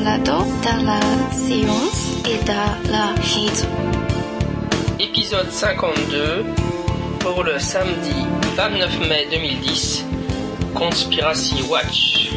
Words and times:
Dans 0.00 0.82
la 0.86 1.30
science 1.30 2.24
et 2.24 2.42
dans 2.46 2.90
la 2.90 3.12
raison. 3.20 3.68
Épisode 4.98 5.50
52 5.50 6.46
pour 7.18 7.42
le 7.44 7.58
samedi 7.58 8.14
29 8.56 9.08
mai 9.08 9.26
2010, 9.30 10.06
Conspiracy 10.74 11.62
Watch. 11.68 12.30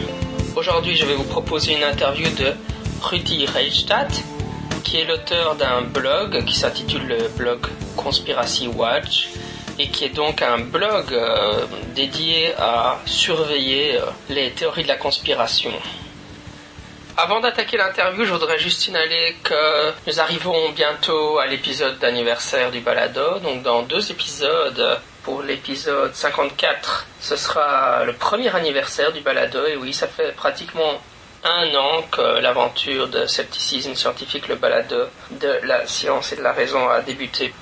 Aujourd'hui, 0.57 0.97
je 0.97 1.05
vais 1.05 1.15
vous 1.15 1.23
proposer 1.23 1.75
une 1.77 1.83
interview 1.83 2.27
de 2.35 2.53
Rudy 3.01 3.45
Reichstadt, 3.45 4.11
qui 4.83 4.97
est 4.97 5.05
l'auteur 5.05 5.55
d'un 5.55 5.83
blog 5.83 6.43
qui 6.43 6.57
s'intitule 6.57 7.07
le 7.07 7.29
blog 7.37 7.59
Conspiracy 7.95 8.67
Watch 8.67 9.29
et 9.79 9.87
qui 9.87 10.03
est 10.03 10.13
donc 10.13 10.41
un 10.41 10.59
blog 10.59 11.13
euh, 11.13 11.65
dédié 11.95 12.53
à 12.57 12.99
surveiller 13.05 13.95
euh, 13.95 14.01
les 14.29 14.51
théories 14.51 14.83
de 14.83 14.89
la 14.89 14.97
conspiration. 14.97 15.71
Avant 17.15 17.39
d'attaquer 17.39 17.77
l'interview, 17.77 18.25
je 18.25 18.31
voudrais 18.31 18.57
juste 18.57 18.81
signaler 18.81 19.35
que 19.43 19.91
nous 20.07 20.19
arrivons 20.19 20.71
bientôt 20.71 21.37
à 21.37 21.45
l'épisode 21.45 21.99
d'anniversaire 21.99 22.71
du 22.71 22.79
balado. 22.79 23.37
Donc 23.39 23.61
dans 23.61 23.83
deux 23.83 24.09
épisodes, 24.09 24.99
pour 25.21 25.43
l'épisode 25.43 26.15
54, 26.15 27.05
ce 27.19 27.35
sera 27.35 28.03
le 28.03 28.13
premier 28.13 28.53
anniversaire 28.55 29.11
du 29.11 29.21
balado. 29.21 29.63
Et 29.67 29.75
oui, 29.75 29.93
ça 29.93 30.07
fait 30.07 30.31
pratiquement 30.35 30.99
un 31.43 31.75
an 31.75 32.01
que 32.11 32.39
l'aventure 32.41 33.07
de 33.07 33.27
scepticisme 33.27 33.93
scientifique, 33.93 34.47
le 34.47 34.55
balado 34.55 35.05
de 35.29 35.59
la 35.63 35.85
science 35.85 36.33
et 36.33 36.35
de 36.35 36.41
la 36.41 36.51
raison 36.51 36.89
a 36.89 37.01
débuté. 37.01 37.53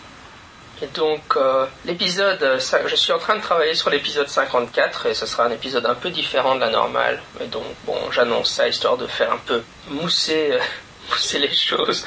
Et 0.81 0.87
donc 0.87 1.21
euh, 1.35 1.67
l'épisode, 1.85 2.41
euh, 2.41 2.59
je 2.87 2.95
suis 2.95 3.11
en 3.11 3.19
train 3.19 3.35
de 3.35 3.41
travailler 3.41 3.75
sur 3.75 3.91
l'épisode 3.91 4.27
54 4.27 5.05
et 5.05 5.13
ce 5.13 5.27
sera 5.27 5.45
un 5.45 5.51
épisode 5.51 5.85
un 5.85 5.93
peu 5.93 6.09
différent 6.09 6.55
de 6.55 6.61
la 6.61 6.69
normale. 6.69 7.21
Mais 7.39 7.45
donc 7.45 7.65
bon, 7.85 7.97
j'annonce 8.11 8.49
ça 8.49 8.67
histoire 8.67 8.97
de 8.97 9.05
faire 9.05 9.31
un 9.31 9.37
peu 9.37 9.61
mousser, 9.89 10.53
euh, 10.53 10.59
mousser 11.11 11.37
les 11.37 11.53
choses, 11.53 12.03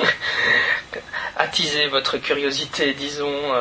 attiser 1.36 1.86
votre 1.88 2.16
curiosité, 2.16 2.94
disons. 2.94 3.52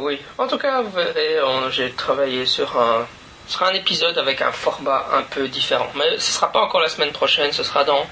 oui, 0.00 0.20
en 0.36 0.48
tout 0.48 0.58
cas, 0.58 0.82
vous 0.82 0.90
verrez, 0.90 1.38
j'ai 1.70 1.92
travaillé 1.92 2.44
sur 2.44 2.78
un, 2.78 3.06
sera 3.46 3.68
un 3.68 3.74
épisode 3.74 4.18
avec 4.18 4.42
un 4.42 4.52
format 4.52 5.06
un 5.12 5.22
peu 5.22 5.48
différent. 5.48 5.90
Mais 5.94 6.18
ce 6.18 6.32
sera 6.32 6.52
pas 6.52 6.60
encore 6.60 6.80
la 6.80 6.88
semaine 6.90 7.12
prochaine, 7.12 7.52
ce 7.52 7.62
sera 7.62 7.84
dans 7.84 8.06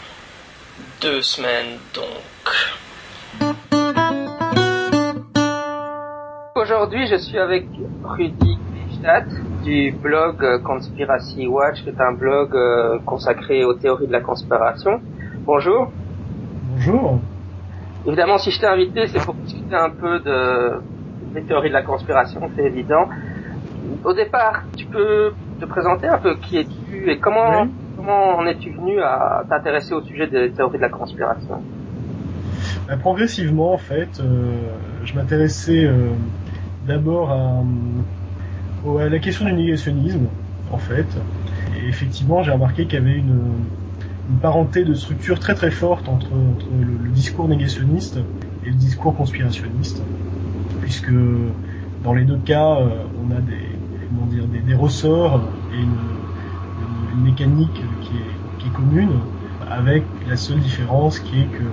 deux 1.02 1.20
semaines 1.20 1.78
donc. 1.92 2.06
Aujourd'hui, 6.72 7.08
je 7.08 7.16
suis 7.16 7.36
avec 7.36 7.66
Rudy 8.04 8.56
Stadt 8.92 9.26
du 9.64 9.90
blog 9.90 10.62
Conspiracy 10.62 11.48
Watch, 11.48 11.82
qui 11.82 11.88
est 11.88 12.00
un 12.00 12.12
blog 12.12 12.54
euh, 12.54 13.00
consacré 13.04 13.64
aux 13.64 13.74
théories 13.74 14.06
de 14.06 14.12
la 14.12 14.20
conspiration. 14.20 15.00
Bonjour. 15.44 15.90
Bonjour. 16.72 17.18
Évidemment, 18.06 18.38
si 18.38 18.52
je 18.52 18.60
t'ai 18.60 18.68
invité, 18.68 19.08
c'est 19.08 19.18
pour 19.18 19.34
discuter 19.34 19.74
un 19.74 19.90
peu 19.90 20.20
de, 20.20 20.80
des 21.34 21.42
théories 21.42 21.70
de 21.70 21.74
la 21.74 21.82
conspiration, 21.82 22.40
c'est 22.54 22.66
évident. 22.66 23.08
Au 24.04 24.12
départ, 24.12 24.62
tu 24.76 24.86
peux 24.86 25.32
te 25.60 25.64
présenter 25.64 26.06
un 26.06 26.18
peu 26.18 26.36
qui 26.36 26.58
es-tu 26.58 27.10
et 27.10 27.18
comment, 27.18 27.66
comment 27.96 28.36
en 28.36 28.46
es-tu 28.46 28.70
venu 28.70 29.02
à 29.02 29.42
t'intéresser 29.48 29.92
au 29.92 30.02
sujet 30.02 30.28
des 30.28 30.52
théories 30.52 30.78
de 30.78 30.82
la 30.82 30.88
conspiration? 30.88 31.64
Bah, 32.86 32.96
Progressivement, 32.96 33.72
en 33.72 33.78
fait, 33.78 34.20
euh, 34.20 34.52
je 35.02 35.14
m'intéressais 35.14 35.84
euh, 35.84 36.10
d'abord 36.86 37.30
à, 37.30 37.62
la 39.08 39.18
question 39.18 39.46
du 39.46 39.52
négationnisme, 39.52 40.26
en 40.72 40.78
fait. 40.78 41.06
Et 41.76 41.88
effectivement, 41.88 42.42
j'ai 42.42 42.50
remarqué 42.50 42.84
qu'il 42.84 42.94
y 42.94 43.02
avait 43.02 43.18
une, 43.18 43.64
parenté 44.40 44.84
de 44.84 44.94
structure 44.94 45.40
très 45.40 45.54
très 45.54 45.72
forte 45.72 46.08
entre, 46.08 46.30
le, 46.32 47.08
discours 47.08 47.48
négationniste 47.48 48.20
et 48.64 48.68
le 48.68 48.76
discours 48.76 49.16
conspirationniste, 49.16 50.00
puisque 50.80 51.12
dans 52.04 52.14
les 52.14 52.24
deux 52.24 52.38
cas, 52.38 52.76
euh, 52.76 52.88
on 53.20 53.32
a 53.32 53.40
des, 53.40 53.76
comment 54.08 54.26
dire, 54.26 54.44
des, 54.46 54.74
ressorts 54.74 55.42
et 55.74 55.80
une, 55.80 57.18
une, 57.18 57.24
mécanique 57.24 57.82
qui 58.02 58.12
est, 58.16 58.60
qui 58.60 58.68
est 58.68 58.72
commune, 58.72 59.18
avec 59.68 60.04
la 60.28 60.36
seule 60.36 60.60
différence 60.60 61.18
qui 61.18 61.40
est 61.40 61.46
que 61.46 61.64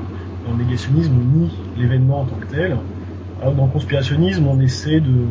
dans 0.45 0.57
le 0.57 0.63
négationnisme, 0.63 1.13
on 1.13 1.37
nie 1.37 1.51
l'événement 1.77 2.21
en 2.21 2.25
tant 2.25 2.37
que 2.37 2.47
tel, 2.47 2.77
dans 3.41 3.65
le 3.65 3.71
conspirationnisme, 3.71 4.47
on 4.47 4.59
essaie 4.59 4.99
de, 4.99 5.25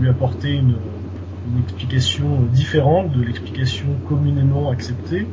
lui 0.00 0.08
apporter 0.08 0.52
une, 0.52 0.76
une, 1.48 1.62
explication 1.62 2.40
différente 2.52 3.12
de 3.12 3.22
l'explication 3.22 3.86
communément 4.08 4.70
acceptée, 4.70 5.26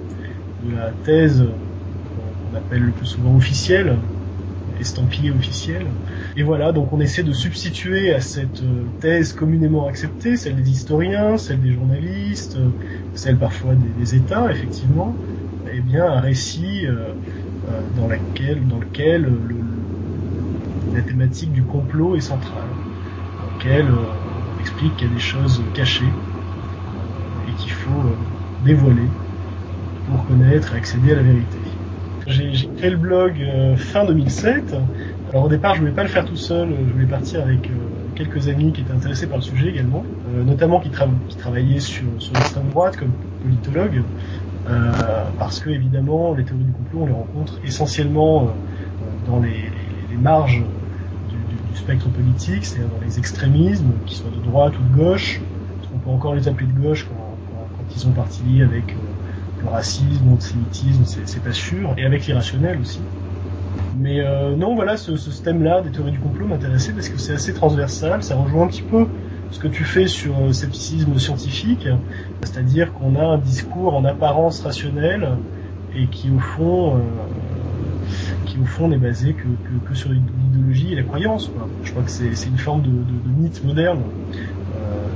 de 0.64 0.76
la 0.76 0.92
thèse 1.04 1.44
qu'on 1.44 2.58
appelle 2.58 2.84
le 2.84 2.92
plus 2.92 3.08
souvent 3.08 3.36
officielle, 3.36 3.96
estampillée 4.80 5.32
officielle. 5.32 5.86
Et 6.36 6.44
voilà, 6.44 6.72
donc 6.72 6.92
on 6.92 7.00
essaie 7.00 7.24
de 7.24 7.32
substituer 7.32 8.14
à 8.14 8.20
cette 8.20 8.64
thèse 9.00 9.34
communément 9.34 9.88
acceptée, 9.88 10.36
celle 10.36 10.56
des 10.56 10.70
historiens, 10.70 11.38
celle 11.38 11.62
des 11.62 11.72
journalistes, 11.72 12.58
celle 13.14 13.38
parfois 13.38 13.74
des, 13.76 14.16
États, 14.16 14.52
effectivement, 14.52 15.16
eh 15.74 15.80
bien 15.80 16.06
un 16.06 16.20
récit 16.20 16.86
euh, 16.86 17.14
dans, 17.96 18.08
laquelle, 18.08 18.68
dans 18.68 18.80
lequel 18.80 19.24
le, 19.24 19.56
la 20.94 21.02
thématique 21.02 21.52
du 21.52 21.64
complot 21.64 22.16
est 22.16 22.22
centrale, 22.22 22.64
dans 23.40 23.58
laquelle 23.58 23.88
euh, 23.88 24.56
on 24.56 24.60
explique 24.60 24.96
qu'il 24.98 25.08
y 25.08 25.12
a 25.12 25.14
des 25.14 25.20
choses 25.20 25.62
cachées 25.74 26.06
euh, 26.06 27.50
et 27.50 27.54
qu'il 27.54 27.72
faut 27.72 27.92
euh, 27.92 28.16
dévoiler 28.66 29.08
pour 30.10 30.26
connaître 30.28 30.74
et 30.74 30.78
accéder 30.78 31.14
à 31.14 31.16
la 31.16 31.24
vérité. 31.24 31.58
J'ai 32.28 32.70
créé 32.78 32.90
le 32.92 32.98
blog 32.98 33.34
fin 33.78 34.06
2007. 34.06 34.76
Alors 35.32 35.46
au 35.46 35.50
départ, 35.50 35.74
je 35.74 35.80
voulais 35.80 35.92
pas 35.92 36.04
le 36.04 36.10
faire 36.10 36.24
tout 36.24 36.36
seul, 36.36 36.70
je 36.88 36.94
voulais 36.94 37.08
partir 37.08 37.42
avec 37.42 37.70
quelques 38.14 38.48
amis 38.48 38.72
qui 38.74 38.82
étaient 38.82 38.94
intéressés 38.94 39.26
par 39.26 39.38
le 39.38 39.44
sujet 39.44 39.70
également, 39.70 40.06
notamment 40.46 40.80
qui, 40.80 40.92
tra 40.92 41.08
qui 41.30 41.36
travaillaient 41.36 41.80
sur, 41.80 42.06
sur 42.20 42.34
l'extrême 42.36 42.70
droite 42.70 42.98
comme 42.98 43.12
politologues, 43.42 44.04
parce 45.40 45.60
que 45.60 45.72
évidemment 45.72 46.36
les 46.36 46.44
théories 46.44 46.64
du 46.64 46.72
complot 46.74 47.00
on 47.02 47.06
les 47.08 47.14
rencontre 47.14 47.60
essentiellement 47.64 48.54
dans 49.28 49.40
les 49.40 49.72
marges 50.18 50.64
du 51.72 51.78
spectre 51.78 52.10
politique, 52.10 52.66
c'est-à-dire 52.66 52.90
dans 52.90 53.06
les 53.06 53.18
extrémismes, 53.20 53.92
qui 54.06 54.16
soient 54.16 54.30
de 54.30 54.44
droite 54.44 54.74
ou 54.78 54.94
de 54.94 55.04
gauche, 55.04 55.42
qu'on 55.92 56.00
peut 56.00 56.10
encore 56.10 56.36
les 56.36 56.48
appeler 56.48 56.68
de 56.68 56.80
gauche 56.80 57.08
quand, 57.08 57.38
ils 57.94 58.00
sont 58.00 58.12
partis 58.12 58.42
liés 58.44 58.64
avec 58.64 58.92
euh, 58.92 59.64
le 59.64 59.70
racisme, 59.70 60.30
l'antisémitisme, 60.30 61.04
c'est 61.06 61.44
pas 61.44 61.52
sûr, 61.52 61.94
et 61.98 62.06
avec 62.06 62.26
l'irrationnel 62.26 62.80
aussi. 62.80 63.02
Mais 64.00 64.22
euh, 64.22 64.56
non, 64.56 64.76
voilà, 64.76 64.96
ce, 64.96 65.18
ce 65.18 65.44
thème-là 65.44 65.82
des 65.82 65.92
théories 65.92 66.14
du 66.14 66.20
complot 66.20 66.48
m'intéressait 66.48 66.94
parce 66.94 67.10
que 67.10 67.18
c'est 67.18 67.34
assez 67.34 67.54
transversal, 67.54 68.24
ça 68.24 68.36
rejoint 68.36 68.64
un 68.64 68.68
petit 68.68 68.82
peu 68.82 69.08
ce 69.52 69.60
que 69.60 69.68
tu 69.68 69.84
fais 69.84 70.08
sur 70.08 70.40
le 70.40 70.54
scepticisme 70.54 71.18
scientifique, 71.20 71.88
c'est-à-dire 72.44 72.94
qu'on 72.94 73.16
a 73.16 73.24
un 73.24 73.38
discours 73.38 73.94
en 73.96 74.06
apparence 74.06 74.62
rationnel 74.62 75.28
et 75.94 76.08
qui 76.08 76.32
au 76.32 76.40
fond 76.40 76.96
euh, 76.96 77.00
qui 78.52 78.60
au 78.60 78.66
fond 78.66 78.90
n'est 78.90 78.98
basé 78.98 79.34
que, 79.34 79.44
que, 79.44 79.90
que 79.90 79.96
sur 79.96 80.12
l'idéologie 80.12 80.92
et 80.92 80.96
la 80.96 81.04
croyance. 81.04 81.50
Je 81.84 81.92
crois 81.92 82.04
que 82.04 82.12
c'est 82.12 82.48
une 82.48 82.58
forme 82.58 82.82
de, 82.82 82.92
mythe 83.38 83.64
moderne, 83.64 84.02
euh, 84.76 85.08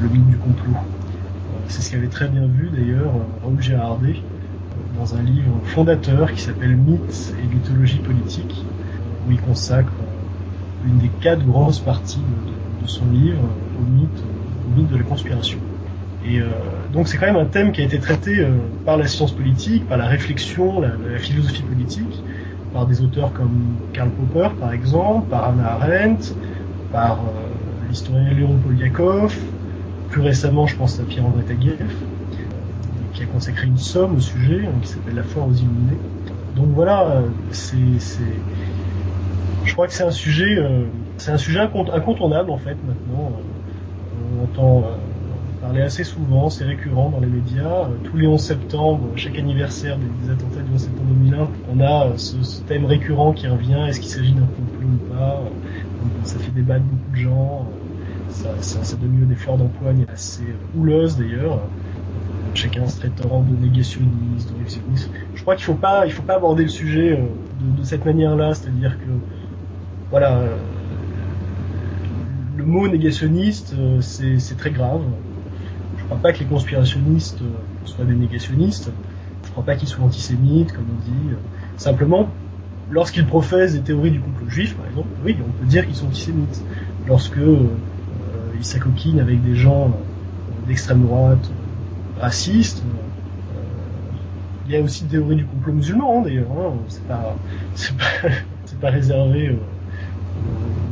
le 0.00 0.08
mythe 0.08 0.26
du 0.28 0.36
complot. 0.36 0.74
Euh, 0.74 1.58
c'est 1.66 1.82
ce 1.82 1.90
qu'avait 1.90 2.06
très 2.06 2.28
bien 2.28 2.46
vu 2.46 2.70
d'ailleurs 2.70 3.12
Raoul 3.42 3.60
Gérardet 3.60 4.14
euh, 4.16 4.98
dans 4.98 5.16
un 5.16 5.22
livre 5.22 5.60
fondateur 5.64 6.32
qui 6.32 6.40
s'appelle 6.40 6.76
Mythes 6.76 7.34
et 7.42 7.52
mythologie 7.52 7.98
politique, 7.98 8.64
où 9.26 9.32
il 9.32 9.40
consacre 9.40 9.92
euh, 10.00 10.88
une 10.88 10.98
des 10.98 11.10
quatre 11.20 11.44
grosses 11.44 11.80
parties 11.80 12.22
de, 12.82 12.86
son 12.86 13.10
livre 13.10 13.42
au 13.78 13.84
mythe, 13.84 14.24
au 14.66 14.78
mythe 14.78 14.90
de 14.90 14.96
la 14.96 15.02
conspiration. 15.02 15.58
Et 16.26 16.40
euh, 16.40 16.46
donc 16.92 17.08
c'est 17.08 17.16
quand 17.16 17.26
même 17.26 17.36
un 17.36 17.46
thème 17.46 17.72
qui 17.72 17.80
a 17.80 17.84
été 17.84 17.98
traité 17.98 18.40
euh, 18.40 18.50
par 18.84 18.96
la 18.96 19.06
science 19.06 19.32
politique, 19.32 19.86
par 19.88 19.98
la 19.98 20.06
réflexion, 20.06 20.80
la, 20.80 20.90
philosophie 21.18 21.62
politique, 21.62 22.22
par 22.78 22.86
des 22.86 23.02
auteurs 23.02 23.32
comme 23.32 23.74
Karl 23.92 24.08
Popper 24.08 24.50
par 24.60 24.72
exemple, 24.72 25.28
par 25.30 25.48
Anna 25.48 25.72
Arendt, 25.72 26.32
par 26.92 27.14
euh, 27.14 27.48
l'historien 27.88 28.30
Léon 28.30 28.56
Poliakov, 28.58 29.36
plus 30.10 30.20
récemment 30.20 30.64
je 30.68 30.76
pense 30.76 31.00
à 31.00 31.02
Pierre-André 31.02 31.42
Taguieff, 31.42 31.96
qui 33.14 33.24
a 33.24 33.26
consacré 33.26 33.66
une 33.66 33.78
somme 33.78 34.14
au 34.14 34.20
sujet, 34.20 34.64
hein, 34.64 34.78
qui 34.80 34.86
s'appelle 34.90 35.16
La 35.16 35.24
foi 35.24 35.42
aux 35.42 35.52
illuminés. 35.52 35.98
Donc 36.54 36.68
voilà, 36.68 37.24
c'est, 37.50 37.76
je 39.64 39.72
crois 39.72 39.88
que 39.88 39.92
c'est 39.92 40.04
un 40.04 40.12
sujet, 40.12 40.56
c'est 41.16 41.32
un 41.32 41.38
sujet 41.38 41.58
incontournable 41.58 42.50
en 42.50 42.58
fait 42.58 42.76
maintenant. 42.86 43.32
on 44.38 44.44
entend 44.44 44.84
parler 45.60 45.82
assez 45.82 46.04
souvent, 46.04 46.50
c'est 46.50 46.64
récurrent 46.64 47.10
dans 47.10 47.20
les 47.20 47.26
médias. 47.26 47.84
Euh, 47.84 47.96
tous 48.04 48.16
les 48.16 48.26
11 48.26 48.40
septembre, 48.40 49.08
chaque 49.16 49.38
anniversaire 49.38 49.98
des, 49.98 50.30
attentats 50.30 50.62
du 50.62 50.72
11 50.74 50.80
septembre 50.80 51.08
2001, 51.08 51.48
on 51.74 51.80
a 51.80 52.06
euh, 52.06 52.16
ce, 52.16 52.60
thème 52.62 52.84
récurrent 52.84 53.32
qui 53.32 53.46
revient. 53.46 53.86
Est-ce 53.88 54.00
qu'il 54.00 54.10
s'agit 54.10 54.32
d'un 54.32 54.46
complot 54.46 54.88
ou 54.88 55.14
pas? 55.14 55.42
Ça 56.24 56.38
fait 56.38 56.52
débattre 56.52 56.84
beaucoup 56.84 57.10
de 57.12 57.16
gens. 57.16 57.66
Ça, 58.30 58.50
ça, 58.60 58.84
ça 58.84 58.96
donne 58.96 59.26
des 59.26 59.34
fleurs 59.34 59.56
d'empoigne 59.56 60.04
assez 60.12 60.44
houleuses 60.76 61.16
d'ailleurs. 61.16 61.60
chacun 62.54 62.86
se 62.86 62.98
traitant 63.00 63.42
de 63.42 63.66
négationniste, 63.66 64.52
de 64.52 64.58
révisionniste. 64.58 65.10
Je 65.34 65.42
crois 65.42 65.56
qu'il 65.56 65.64
faut 65.64 65.74
faut 65.74 66.22
pas 66.22 66.34
aborder 66.34 66.62
le 66.62 66.68
sujet 66.68 67.12
euh, 67.12 67.22
de, 67.60 67.80
de 67.80 67.84
cette 67.84 68.04
manière-là, 68.04 68.54
c'est-à-dire 68.54 68.98
que 68.98 69.10
voilà, 70.10 70.38
euh, 70.38 70.56
le 72.56 72.64
mot 72.64 72.88
négationniste, 72.88 73.74
euh, 73.78 74.00
c'est 74.00 74.56
très 74.56 74.70
grave. 74.70 75.02
Je 76.08 76.14
crois 76.14 76.22
pas 76.22 76.32
que 76.32 76.38
les 76.38 76.46
conspirationnistes 76.46 77.40
soient 77.84 78.06
des 78.06 78.14
négationnistes. 78.14 78.90
Je 79.44 79.50
crois 79.50 79.64
pas 79.64 79.76
qu'ils 79.76 79.88
soient 79.88 80.04
antisémites, 80.04 80.72
comme 80.72 80.86
on 80.90 81.04
dit. 81.04 81.36
Simplement, 81.76 82.30
lorsqu'ils 82.90 83.26
professent 83.26 83.74
des 83.74 83.82
théories 83.82 84.12
du 84.12 84.20
complot 84.20 84.48
juif, 84.48 84.74
par 84.74 84.86
exemple, 84.86 85.08
oui, 85.22 85.36
on 85.46 85.50
peut 85.50 85.66
dire 85.66 85.86
qu'ils 85.86 85.96
sont 85.96 86.06
antisémites. 86.06 86.64
Lorsque 87.06 87.36
euh, 87.36 87.68
ils 88.56 88.64
s'acoquinent 88.64 89.20
avec 89.20 89.42
des 89.42 89.54
gens 89.54 89.92
d'extrême 90.66 91.02
droite, 91.02 91.50
racistes, 92.18 92.82
il 94.68 94.74
y 94.74 94.76
a 94.76 94.82
aussi 94.82 95.04
des 95.04 95.16
théories 95.16 95.36
du 95.36 95.46
complot 95.46 95.72
musulman, 95.72 96.18
hein, 96.18 96.22
d'ailleurs. 96.22 96.50
Hein. 96.50 96.74
C'est 96.88 97.06
pas, 97.06 97.36
pas, 98.80 98.90
réservé 98.90 99.56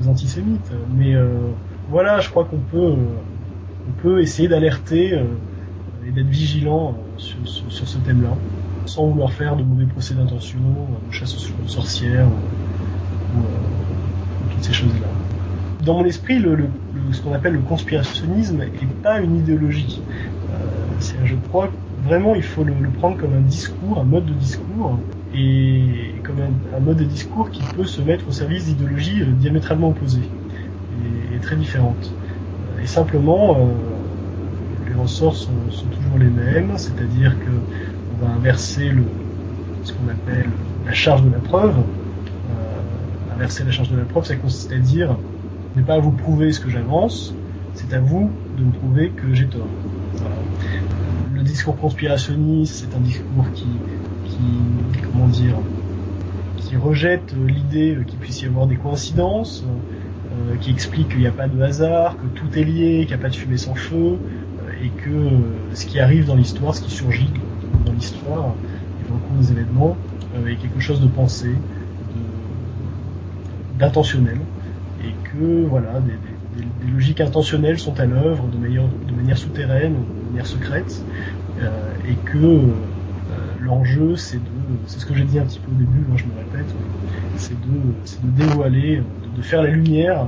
aux 0.03 0.09
antisémites. 0.09 0.71
Mais 0.95 1.15
euh, 1.15 1.29
voilà, 1.91 2.21
je 2.21 2.31
crois 2.31 2.45
qu'on 2.45 2.59
peut, 2.59 2.79
euh, 2.79 2.97
on 3.89 4.03
peut 4.03 4.21
essayer 4.21 4.49
d'alerter 4.49 5.15
euh, 5.15 5.25
et 6.07 6.11
d'être 6.11 6.29
vigilant 6.29 6.97
sur, 7.17 7.39
sur, 7.47 7.89
ce 7.89 7.99
thème-là, 7.99 8.37
sans 8.87 9.07
vouloir 9.09 9.33
faire 9.33 9.57
de 9.57 9.63
mauvais 9.63 9.87
procès 9.87 10.15
d'intention, 10.15 10.61
de 11.09 11.13
chasse 11.13 11.35
aux 11.35 11.69
sorcières, 11.69 12.29
ou, 12.29 13.41
toutes 14.51 14.65
ces 14.65 14.73
choses-là. 14.73 15.09
Dans 15.85 15.99
mon 15.99 16.05
esprit, 16.05 16.43
ce 17.13 17.21
qu'on 17.21 17.33
appelle 17.33 17.55
le 17.55 17.61
conspirationnisme 17.61 18.59
n'est 18.59 18.87
pas 19.03 19.21
une 19.21 19.37
idéologie. 19.37 20.01
je 21.25 21.35
crois 21.49 21.71
vraiment 22.07 22.35
il 22.35 22.43
faut 22.43 22.65
le, 22.65 22.73
prendre 22.99 23.17
comme 23.17 23.35
un 23.35 23.41
discours, 23.41 23.99
un 23.99 24.05
mode 24.05 24.27
de 24.27 24.33
discours, 24.33 24.99
et 25.35 26.15
comme 26.23 26.37
un, 26.75 26.81
mode 26.81 26.99
de 26.99 27.05
discours 27.05 27.51
qui 27.51 27.63
peut 27.75 27.85
se 27.85 28.01
mettre 28.01 28.27
au 28.29 28.33
service 28.33 28.67
d'idéologies 28.67 29.23
euh, 29.23 29.33
diamétralement 29.33 29.89
opposées 29.89 30.29
et, 31.35 31.39
très 31.41 31.57
différentes. 31.57 32.13
Euh, 32.77 32.83
et 32.83 32.87
simplement, 32.87 33.57
euh, 33.57 33.65
les 34.89 34.95
ressorts 34.95 35.37
sont, 35.37 35.51
toujours 35.71 36.19
les 36.19 36.31
mêmes, 36.31 36.73
c'est-à-dire 36.77 37.39
que 37.39 37.51
on 37.51 38.25
va 38.27 38.33
inverser 38.33 38.91
ce 39.83 39.93
qu'on 39.93 40.09
appelle 40.09 40.51
la 40.87 40.93
charge 40.93 41.23
de 41.23 41.31
la 41.31 41.39
preuve. 41.39 41.75
inverser 43.35 43.65
la 43.65 43.71
charge 43.71 43.91
de 43.91 43.99
la 43.99 44.05
preuve, 44.05 44.25
ça 44.25 44.37
consiste 44.37 44.73
à 44.73 44.79
dire 44.79 45.15
n'est 45.77 45.83
pas 45.83 45.95
à 45.95 45.99
vous 45.99 46.11
prouver 46.11 46.53
ce 46.53 46.61
que 46.61 46.71
j'avance, 46.71 47.35
c'est 47.75 47.93
à 47.93 48.01
vous 48.01 48.31
de 48.57 48.65
me 48.65 48.73
prouver 48.73 49.11
que 49.11 49.35
j'ai 49.35 49.47
tort. 49.47 49.69
Le 51.35 51.43
discours 51.43 51.77
conspirationniste, 51.77 52.87
c'est 52.87 52.97
un 52.97 53.01
discours 53.01 53.45
qui, 53.55 53.67
comment 55.05 55.29
dire, 55.29 55.55
qui 56.57 56.77
rejette 56.77 57.35
l'idée 57.47 57.99
qu'il 58.07 58.19
puisse 58.19 58.41
y 58.41 58.47
avoir 58.47 58.67
des 58.67 58.77
coïncidences, 58.77 59.65
euh, 60.37 60.57
qui 60.57 60.71
explique 60.71 61.09
qu'il 61.09 61.21
n'y 61.21 61.27
a 61.27 61.33
pas 61.33 61.49
de 61.49 61.61
hasard, 61.63 62.17
que 62.17 62.27
tout 62.27 62.59
est 62.59 62.65
lié, 62.65 63.07
qu'il 63.07 63.09
n'y 63.09 63.15
a 63.15 63.19
pas 63.19 63.31
de 63.31 63.37
fumée 63.37 63.57
sans 63.57 63.75
feu, 63.75 63.97
euh, 63.97 64.85
et 64.85 64.89
que 64.89 65.09
euh, 65.09 65.31
ce 65.73 65.87
qui 65.87 65.99
arrive 65.99 66.27
dans 66.27 66.35
l'histoire, 66.35 66.75
ce 66.75 66.83
qui 66.83 66.91
surgit 66.91 67.31
dans 67.87 67.93
l'histoire, 67.93 68.55
et 69.01 69.09
dans 69.09 69.15
le 69.15 69.21
cours 69.21 69.37
des 69.39 69.53
événements, 69.53 69.97
est 70.47 70.57
quelque 70.57 70.81
chose 70.81 71.01
de 71.01 71.07
pensé, 71.07 71.49
d'intentionnel, 73.79 74.39
et 75.03 75.15
que 75.31 75.65
voilà, 75.67 76.01
des, 76.01 76.93
logiques 76.93 77.21
intentionnelles 77.21 77.79
sont 77.79 77.99
à 77.99 78.05
l'œuvre 78.05 78.47
de 78.49 78.59
manière, 78.59 79.39
souterraine, 79.39 79.95
de 79.95 80.31
manière 80.31 80.47
secrète, 80.47 81.03
et 82.07 82.15
que 82.27 82.61
l'enjeu, 83.61 84.17
c'est 84.17 84.37
de, 84.37 84.43
c'est 84.87 85.01
ce 85.01 85.07
que 85.07 85.15
j'ai 85.15 85.25
dit 85.25 85.39
un 85.39 85.45
petit 85.45 85.59
peu 85.59 85.71
au 85.71 85.75
début, 85.75 86.05
moi 86.07 86.19
je 86.19 86.25
me 86.25 86.37
répète, 86.37 86.75
c'est 87.37 87.59
de 88.23 88.31
dévoiler, 88.37 89.03
de, 89.37 89.43
faire 89.43 89.63
la 89.63 89.71
lumière 89.71 90.27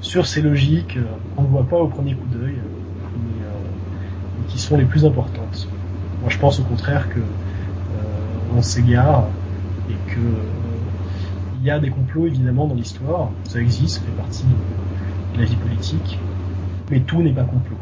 sur 0.00 0.26
ces 0.26 0.42
logiques 0.42 0.96
euh, 0.96 1.04
qu'on 1.34 1.42
ne 1.42 1.48
voit 1.48 1.66
pas 1.66 1.76
au 1.76 1.88
premier 1.88 2.14
coup 2.14 2.26
d'œil, 2.28 2.56
mais, 2.56 3.44
euh, 3.44 4.48
qui 4.48 4.58
sont 4.58 4.76
les 4.76 4.84
plus 4.84 5.04
importantes. 5.04 5.68
Moi 6.20 6.30
je 6.30 6.38
pense 6.38 6.60
au 6.60 6.64
contraire 6.64 7.08
que 7.08 7.20
euh, 7.20 8.52
on 8.56 8.62
s'égare 8.62 9.24
et 9.88 10.10
que 10.10 10.20
il 11.60 11.66
y 11.66 11.70
a 11.70 11.78
des 11.78 11.90
complots 11.90 12.26
évidemment 12.26 12.66
dans 12.66 12.74
l'histoire, 12.74 13.28
ça 13.44 13.60
existe, 13.60 13.96
ça 13.96 14.00
fait 14.00 14.16
partie 14.16 14.44
de 15.34 15.38
la 15.38 15.44
vie 15.44 15.56
politique, 15.56 16.18
mais 16.90 17.00
tout 17.00 17.22
n'est 17.22 17.34
pas 17.34 17.42
complot. 17.42 17.76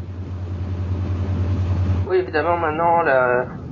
Oui, 2.09 2.17
évidemment, 2.17 2.57
maintenant, 2.57 3.03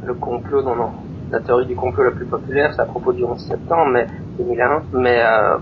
le 0.06 0.13
complot, 0.13 0.62
non, 0.63 0.75
non, 0.75 0.92
la 1.31 1.39
théorie 1.39 1.65
du 1.65 1.75
complot 1.75 2.06
la 2.06 2.12
plus 2.12 2.25
populaire, 2.25 2.74
c'est 2.74 2.81
à 2.81 2.86
propos 2.86 3.12
du 3.12 3.24
11 3.24 3.39
septembre 3.39 3.92
mais, 3.92 4.07
2001. 4.38 4.83
Mais 4.94 5.19
euh, 5.21 5.57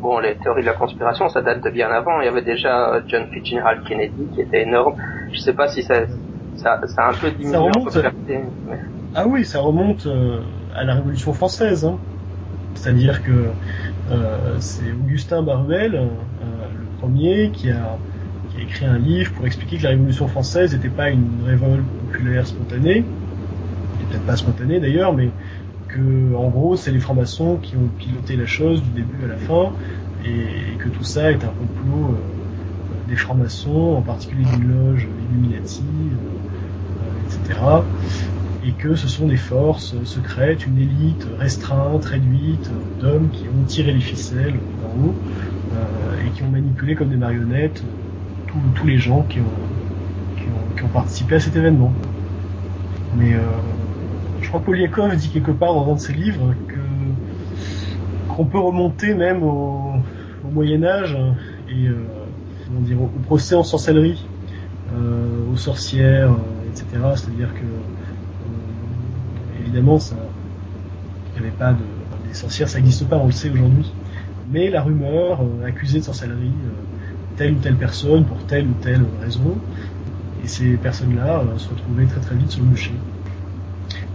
bon, 0.00 0.18
les 0.18 0.34
théories 0.36 0.62
de 0.62 0.66
la 0.66 0.72
conspiration, 0.72 1.28
ça 1.28 1.42
date 1.42 1.62
de 1.62 1.70
bien 1.70 1.88
avant. 1.90 2.20
Il 2.20 2.24
y 2.24 2.28
avait 2.28 2.42
déjà 2.42 3.02
John 3.06 3.26
Fitzgerald 3.32 3.84
Kennedy 3.86 4.26
qui 4.34 4.40
était 4.40 4.62
énorme. 4.62 4.94
Je 5.32 5.38
sais 5.38 5.52
pas 5.52 5.68
si 5.68 5.82
ça, 5.82 6.06
ça, 6.56 6.80
ça 6.86 7.02
a 7.02 7.10
un 7.10 7.14
peu 7.14 7.30
diminué 7.30 7.56
en 7.56 7.70
popularité. 7.70 8.40
Ah 9.14 9.26
oui, 9.26 9.44
ça 9.44 9.60
remonte 9.60 10.06
euh, 10.06 10.40
à 10.74 10.84
la 10.84 10.94
Révolution 10.94 11.32
française. 11.32 11.84
Hein. 11.84 11.98
C'est-à-dire 12.74 13.22
que 13.22 13.50
euh, 14.10 14.56
c'est 14.58 14.90
Augustin 14.92 15.42
Baruel, 15.42 15.94
euh, 15.94 16.06
le 16.78 16.98
premier, 16.98 17.50
qui 17.50 17.70
a, 17.70 17.98
qui 18.50 18.60
a 18.60 18.62
écrit 18.62 18.86
un 18.86 18.98
livre 18.98 19.32
pour 19.32 19.46
expliquer 19.46 19.78
que 19.78 19.82
la 19.82 19.90
Révolution 19.90 20.28
française 20.28 20.74
n'était 20.74 20.88
pas 20.88 21.10
une 21.10 21.44
révolte 21.44 21.84
populaire 22.06 22.46
spontanée, 22.46 23.04
peut-être 24.10 24.26
pas 24.26 24.36
spontané 24.36 24.80
d'ailleurs, 24.80 25.12
mais 25.12 25.30
que 25.92 26.34
en 26.36 26.48
gros 26.48 26.76
c'est 26.76 26.90
les 26.90 27.00
francs-maçons 27.00 27.58
qui 27.60 27.76
ont 27.76 27.88
piloté 27.98 28.36
la 28.36 28.46
chose 28.46 28.82
du 28.82 28.90
début 28.90 29.24
à 29.24 29.28
la 29.28 29.36
fin, 29.36 29.72
et, 30.24 30.76
que 30.78 30.88
tout 30.88 31.04
ça 31.04 31.30
est 31.30 31.44
un 31.44 31.48
complot 31.48 32.14
euh, 32.14 33.08
des 33.08 33.16
francs-maçons, 33.16 33.96
en 33.98 34.02
particulier 34.02 34.44
d'une 34.44 34.68
loge 34.68 35.06
Illuminati, 35.30 35.82
euh, 35.82 37.26
etc. 37.26 37.60
Et 38.64 38.72
que 38.72 38.94
ce 38.94 39.08
sont 39.08 39.26
des 39.26 39.38
forces 39.38 39.94
secrètes, 40.04 40.66
une 40.66 40.78
élite 40.78 41.26
restreinte, 41.38 42.04
réduite, 42.04 42.70
d'hommes 43.00 43.30
qui 43.30 43.44
ont 43.44 43.64
tiré 43.66 43.92
les 43.92 44.00
ficelles 44.00 44.54
d'en 44.82 45.06
haut 45.06 45.14
euh, 45.74 46.26
et 46.26 46.30
qui 46.30 46.42
ont 46.42 46.50
manipulé 46.50 46.94
comme 46.94 47.08
des 47.08 47.16
marionnettes 47.16 47.82
tous 48.74 48.86
les 48.86 48.98
gens 48.98 49.22
qui 49.28 49.38
ont, 49.40 50.88
participé 50.92 51.36
à 51.36 51.40
cet 51.40 51.54
événement. 51.54 51.92
Mais 53.16 53.34
euh, 53.34 53.38
je 54.40 54.48
crois 54.48 54.60
que 54.60 54.66
Poliakov 54.66 55.14
dit 55.16 55.28
quelque 55.28 55.50
part 55.50 55.74
dans 55.74 55.90
un 55.90 55.94
de 55.94 56.00
ses 56.00 56.12
livres 56.12 56.54
qu'on 58.28 58.44
peut 58.44 58.58
remonter 58.58 59.14
même 59.14 59.42
au, 59.42 59.94
Moyen 60.52 60.82
Âge 60.82 61.16
et 61.68 61.86
euh, 61.86 61.94
au, 62.98 63.06
procès 63.24 63.54
en 63.54 63.62
sorcellerie, 63.62 64.26
euh, 64.92 65.52
aux 65.52 65.56
sorcières, 65.56 66.32
euh, 66.32 66.68
etc. 66.68 66.86
C'est-à-dire 67.14 67.54
que 67.54 67.60
évidemment 69.62 69.98
il 71.36 71.40
n'y 71.40 71.46
avait 71.46 71.56
pas 71.56 71.72
de 71.72 72.34
sorcières, 72.34 72.68
ça 72.68 72.78
n'existe 72.78 73.08
pas, 73.08 73.16
on 73.18 73.26
le 73.26 73.32
sait 73.32 73.50
aujourd'hui. 73.50 73.92
Mais 74.50 74.70
la 74.70 74.82
rumeur 74.82 75.40
accusée 75.64 76.00
de 76.00 76.04
sorcellerie 76.04 76.50
telle 77.36 77.52
ou 77.52 77.58
telle 77.58 77.76
personne 77.76 78.24
pour 78.24 78.38
telle 78.46 78.66
ou 78.66 78.74
telle 78.80 79.04
raison, 79.22 79.56
et 80.42 80.48
ces 80.48 80.72
personnes-là 80.76 81.44
se 81.58 81.68
retrouvaient 81.68 82.06
très 82.06 82.20
très 82.20 82.34
vite 82.34 82.50
sur 82.50 82.62
le 82.62 82.70
bûcher. 82.70 82.92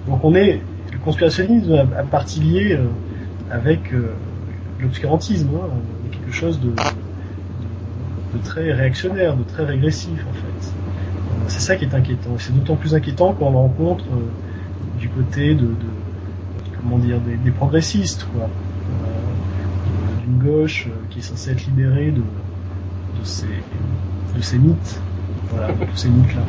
Donc 0.07 0.23
on 0.23 0.35
est, 0.35 0.61
le 0.91 0.99
conspirationnisme 0.99 1.73
a, 1.73 2.03
partie 2.03 2.39
liée 2.39 2.73
euh, 2.73 2.87
avec 3.51 3.91
euh, 3.93 4.13
l'obscurantisme, 4.79 5.49
hein, 5.55 5.69
quelque 6.11 6.31
chose 6.31 6.59
de, 6.59 6.69
de, 6.69 8.43
très 8.43 8.71
réactionnaire, 8.71 9.35
de 9.35 9.43
très 9.43 9.65
régressif 9.65 10.23
en 10.29 10.33
fait. 10.33 10.67
Euh, 10.67 11.45
c'est 11.47 11.61
ça 11.61 11.75
qui 11.75 11.85
est 11.85 11.93
inquiétant. 11.93 12.31
C'est 12.37 12.53
d'autant 12.53 12.75
plus 12.75 12.93
inquiétant 12.93 13.33
quand 13.33 13.47
on 13.47 13.53
rencontre 13.53 14.05
du 14.99 15.09
côté 15.09 15.55
de, 15.55 15.69
comment 16.79 16.97
dire 16.97 17.19
des, 17.19 17.51
progressistes, 17.51 18.27
quoi, 18.33 18.47
d'une 20.23 20.37
gauche 20.37 20.87
qui 21.09 21.19
est 21.19 21.23
censée 21.23 21.51
être 21.51 21.65
libérée 21.65 22.11
de, 22.11 22.21
de 22.21 23.23
ces 23.23 23.47
de 24.35 24.41
ces 24.41 24.57
mythes, 24.57 25.01
voilà, 25.49 25.71
de 25.71 25.85
tous 25.85 25.95
ces 25.95 26.09
mythes 26.09 26.35
là. 26.35 26.41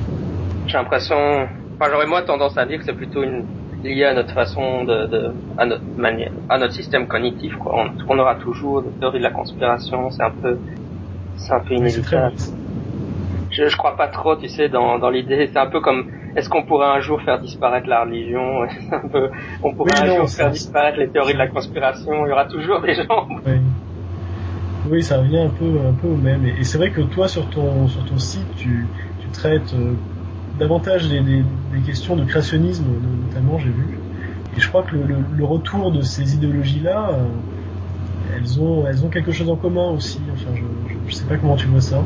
J'ai 0.66 0.78
l'impression 0.78 1.46
Enfin, 1.78 1.90
j'aurais 1.92 2.06
moi 2.06 2.22
tendance 2.22 2.56
à 2.56 2.64
dire 2.64 2.78
que 2.78 2.84
c'est 2.84 2.94
plutôt 2.94 3.22
une, 3.22 3.44
lié 3.86 4.04
à 4.04 4.14
notre 4.14 4.32
façon 4.32 4.84
de, 4.84 5.06
de, 5.06 5.32
à 5.58 5.66
notre 5.66 5.84
manière, 5.96 6.32
à 6.48 6.58
notre 6.58 6.74
système 6.74 7.06
cognitif, 7.06 7.54
quoi. 7.56 7.74
On, 7.76 7.90
on 8.08 8.18
aura 8.18 8.36
toujours 8.36 8.82
des 8.82 8.90
théories 8.98 9.18
de 9.18 9.24
la 9.24 9.30
conspiration, 9.30 10.10
c'est 10.10 10.22
un 10.22 10.30
peu, 10.30 10.58
c'est 11.36 11.52
un 11.52 11.60
peu 11.60 11.74
inévitable. 11.74 12.36
Je, 13.50 13.68
je 13.68 13.76
crois 13.76 13.96
pas 13.96 14.08
trop, 14.08 14.36
tu 14.36 14.48
sais, 14.48 14.68
dans, 14.68 14.98
dans 14.98 15.08
l'idée. 15.08 15.48
C'est 15.52 15.58
un 15.58 15.66
peu 15.66 15.80
comme, 15.80 16.10
est-ce 16.34 16.48
qu'on 16.48 16.64
pourrait 16.64 16.88
un 16.88 17.00
jour 17.00 17.22
faire 17.22 17.38
disparaître 17.38 17.88
la 17.88 18.02
religion? 18.02 18.62
Un 18.92 19.08
peu, 19.08 19.30
on 19.62 19.72
pourrait 19.72 19.98
un 19.98 20.06
jour 20.06 20.28
faire 20.28 20.50
disparaître 20.50 20.98
les 20.98 21.08
théories 21.08 21.32
de 21.32 21.38
la 21.38 21.48
conspiration. 21.48 22.26
Il 22.26 22.28
y 22.28 22.32
aura 22.32 22.44
toujours 22.46 22.80
des 22.80 22.94
gens. 22.94 23.28
Oui. 23.46 23.60
Oui, 24.88 25.02
ça 25.02 25.18
revient 25.18 25.40
un 25.40 25.48
peu, 25.48 25.64
un 25.64 25.92
peu 25.94 26.06
au 26.06 26.16
même. 26.16 26.46
Et, 26.46 26.62
c'est 26.62 26.78
vrai 26.78 26.90
que 26.90 27.00
toi, 27.00 27.26
sur 27.26 27.48
ton, 27.50 27.88
sur 27.88 28.04
ton 28.04 28.18
site, 28.18 28.46
tu, 28.56 28.86
tu 29.20 29.28
traites 29.30 29.74
euh, 29.74 29.94
davantage 30.58 31.08
des, 31.08 31.20
des, 31.20 31.44
des, 31.72 31.80
questions 31.84 32.16
de 32.16 32.24
créationnisme, 32.24 32.84
notamment, 33.26 33.58
j'ai 33.58 33.70
vu. 33.70 33.98
Et 34.56 34.60
je 34.60 34.68
crois 34.68 34.82
que 34.82 34.96
le, 34.96 35.02
le, 35.02 35.16
le 35.36 35.44
retour 35.44 35.92
de 35.92 36.02
ces 36.02 36.34
idéologies-là, 36.34 37.10
euh, 37.10 37.24
elles 38.36 38.60
ont, 38.60 38.86
elles 38.86 39.04
ont 39.04 39.08
quelque 39.08 39.32
chose 39.32 39.50
en 39.50 39.56
commun 39.56 39.90
aussi. 39.90 40.20
Enfin, 40.32 40.50
je, 40.54 40.62
je, 40.92 40.94
je 41.06 41.14
sais 41.14 41.26
pas 41.26 41.36
comment 41.36 41.56
tu 41.56 41.66
vois 41.66 41.80
ça. 41.80 42.02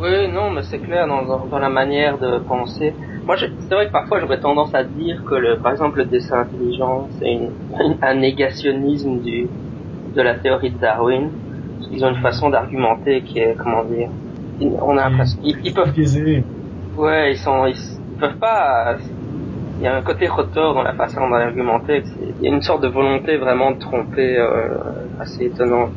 Oui, 0.00 0.28
non, 0.32 0.50
mais 0.50 0.62
c'est 0.64 0.80
clair 0.80 1.06
dans, 1.06 1.46
dans, 1.46 1.58
la 1.60 1.68
manière 1.68 2.18
de 2.18 2.38
penser. 2.40 2.92
Moi, 3.24 3.36
c'est 3.38 3.74
vrai 3.74 3.86
que 3.86 3.92
parfois 3.92 4.18
j'aurais 4.18 4.40
tendance 4.40 4.74
à 4.74 4.82
dire 4.82 5.22
que, 5.24 5.36
le, 5.36 5.58
par 5.58 5.70
exemple, 5.70 5.98
le 5.98 6.06
dessin 6.06 6.40
intelligent, 6.40 7.08
c'est 7.18 7.38
un 8.02 8.14
négationnisme 8.14 9.20
du, 9.20 9.46
de 10.14 10.20
la 10.20 10.34
théorie 10.34 10.70
de 10.70 10.78
Darwin. 10.78 11.30
Ils 11.92 12.04
ont 12.04 12.10
une 12.10 12.20
façon 12.20 12.50
d'argumenter 12.50 13.22
qui 13.22 13.38
est, 13.38 13.54
comment 13.56 13.84
dire, 13.84 14.08
on 14.60 14.96
a 14.96 15.08
l'impression, 15.08 15.38
ils, 15.44 15.56
ils, 15.64 15.72
peuvent, 15.72 15.92
ouais, 16.96 17.32
ils 17.32 17.38
sont, 17.38 17.66
ils, 17.66 17.76
peuvent 18.18 18.38
pas. 18.38 18.96
Il 19.78 19.84
y 19.84 19.86
a 19.86 19.96
un 19.96 20.02
côté 20.02 20.28
rotor 20.28 20.74
dans 20.74 20.82
la 20.82 20.94
façon 20.94 21.28
d'argumenter. 21.28 22.02
Il 22.40 22.46
y 22.46 22.50
a 22.50 22.54
une 22.54 22.62
sorte 22.62 22.82
de 22.82 22.88
volonté 22.88 23.36
vraiment 23.36 23.72
de 23.72 23.78
tromper 23.78 24.38
euh, 24.38 24.78
assez 25.20 25.46
étonnante. 25.46 25.90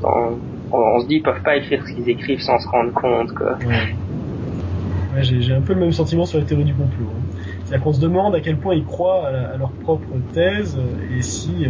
On, 0.72 1.00
se 1.00 1.08
dit, 1.08 1.16
ils 1.16 1.22
peuvent 1.22 1.44
pas 1.44 1.56
écrire 1.56 1.86
ce 1.86 1.94
qu'ils 1.94 2.10
écrivent 2.10 2.42
sans 2.42 2.58
se 2.60 2.68
rendre 2.68 2.94
compte 2.94 3.34
que. 3.34 3.44
Ouais. 3.44 3.96
Ouais, 5.16 5.24
j'ai 5.24 5.54
un 5.54 5.62
peu 5.62 5.74
le 5.74 5.80
même 5.80 5.92
sentiment 5.92 6.26
sur 6.26 6.40
la 6.40 6.46
théorie 6.46 6.66
du 6.66 6.74
complot. 6.74 7.06
Hein. 7.06 7.26
C'est-à-dire 7.64 7.84
qu'on 7.84 7.94
se 7.94 8.02
demande 8.02 8.36
à 8.36 8.42
quel 8.42 8.58
point 8.58 8.76
ils 8.76 8.86
croient 8.86 9.28
à, 9.28 9.58
leur 9.58 9.72
propre 9.72 10.08
thèse 10.34 10.78
et 11.18 11.22
si 11.22 11.66
euh, 11.66 11.70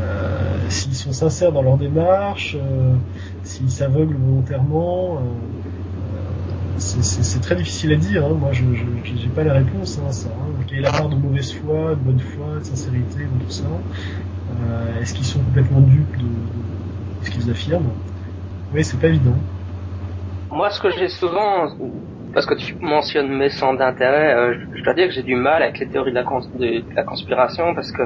euh, 0.00 0.58
s'ils 0.68 0.94
sont 0.94 1.12
sincères 1.12 1.52
dans 1.52 1.62
leur 1.62 1.76
démarche, 1.76 2.56
euh, 2.56 2.94
s'ils 3.42 3.70
s'aveuglent 3.70 4.16
volontairement. 4.16 5.20
Euh, 6.78 7.02
c'est 7.02 7.40
très 7.40 7.56
difficile 7.56 7.92
à 7.92 7.96
dire. 7.96 8.24
Hein. 8.24 8.34
Moi, 8.38 8.52
je 8.52 8.62
n'ai 8.64 9.28
pas 9.34 9.42
la 9.42 9.54
réponse 9.54 9.98
hein, 9.98 10.12
ça. 10.12 10.28
Hein. 10.28 10.52
Quelle 10.66 10.78
est 10.78 10.82
la 10.82 10.92
part 10.92 11.08
de 11.08 11.16
mauvaise 11.16 11.52
foi, 11.52 11.90
de 11.90 12.00
bonne 12.00 12.20
foi, 12.20 12.58
de 12.60 12.64
sincérité 12.64 13.24
dans 13.24 13.44
tout 13.44 13.50
ça 13.50 13.64
Est-ce 15.00 15.14
qu'ils 15.14 15.26
sont 15.26 15.40
complètement 15.40 15.80
dupes 15.80 16.16
de, 16.16 16.22
de, 16.22 17.24
ce 17.24 17.30
qu'ils 17.30 17.50
affirment? 17.50 17.90
Oui, 18.72 18.84
c'est 18.84 19.00
pas 19.00 19.08
évident. 19.08 19.34
Moi, 20.50 20.70
ce 20.70 20.80
que 20.80 20.90
j'ai 20.90 21.08
souvent, 21.08 21.68
parce 22.32 22.46
que 22.46 22.54
tu 22.54 22.76
mentionnes 22.80 23.28
mes 23.28 23.48
centres 23.48 23.78
d'intérêt, 23.78 24.34
euh, 24.34 24.54
je 24.74 24.82
dois 24.84 24.94
dire 24.94 25.08
que 25.08 25.14
j'ai 25.14 25.22
du 25.22 25.34
mal 25.34 25.62
avec 25.62 25.78
les 25.78 25.88
théories 25.88 26.12
de 26.12 26.94
la, 26.94 27.02
conspiration 27.02 27.74
parce 27.74 27.90
que 27.90 28.02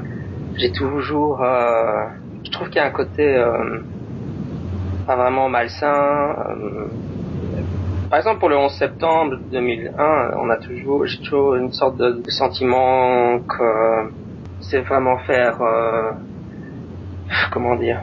j'ai 0.56 0.72
toujours, 0.72 1.42
euh, 1.42 2.06
je 2.44 2.50
trouve 2.50 2.68
qu'il 2.68 2.76
y 2.76 2.80
a 2.80 2.86
un 2.86 2.90
côté 2.90 3.36
euh, 3.36 3.80
pas 5.06 5.16
vraiment 5.16 5.48
malsain. 5.48 6.34
Par 8.12 8.18
exemple, 8.18 8.40
pour 8.40 8.50
le 8.50 8.58
11 8.58 8.70
septembre 8.72 9.38
2001, 9.50 10.32
on 10.36 10.50
a 10.50 10.58
toujours, 10.58 11.06
j'ai 11.06 11.16
toujours 11.20 11.54
une 11.54 11.72
sorte 11.72 11.96
de, 11.96 12.22
sentiment 12.28 13.38
que 13.38 14.10
c'est 14.60 14.80
vraiment 14.80 15.16
faire, 15.20 15.62
euh, 15.62 16.10
comment 17.50 17.74
dire, 17.74 18.02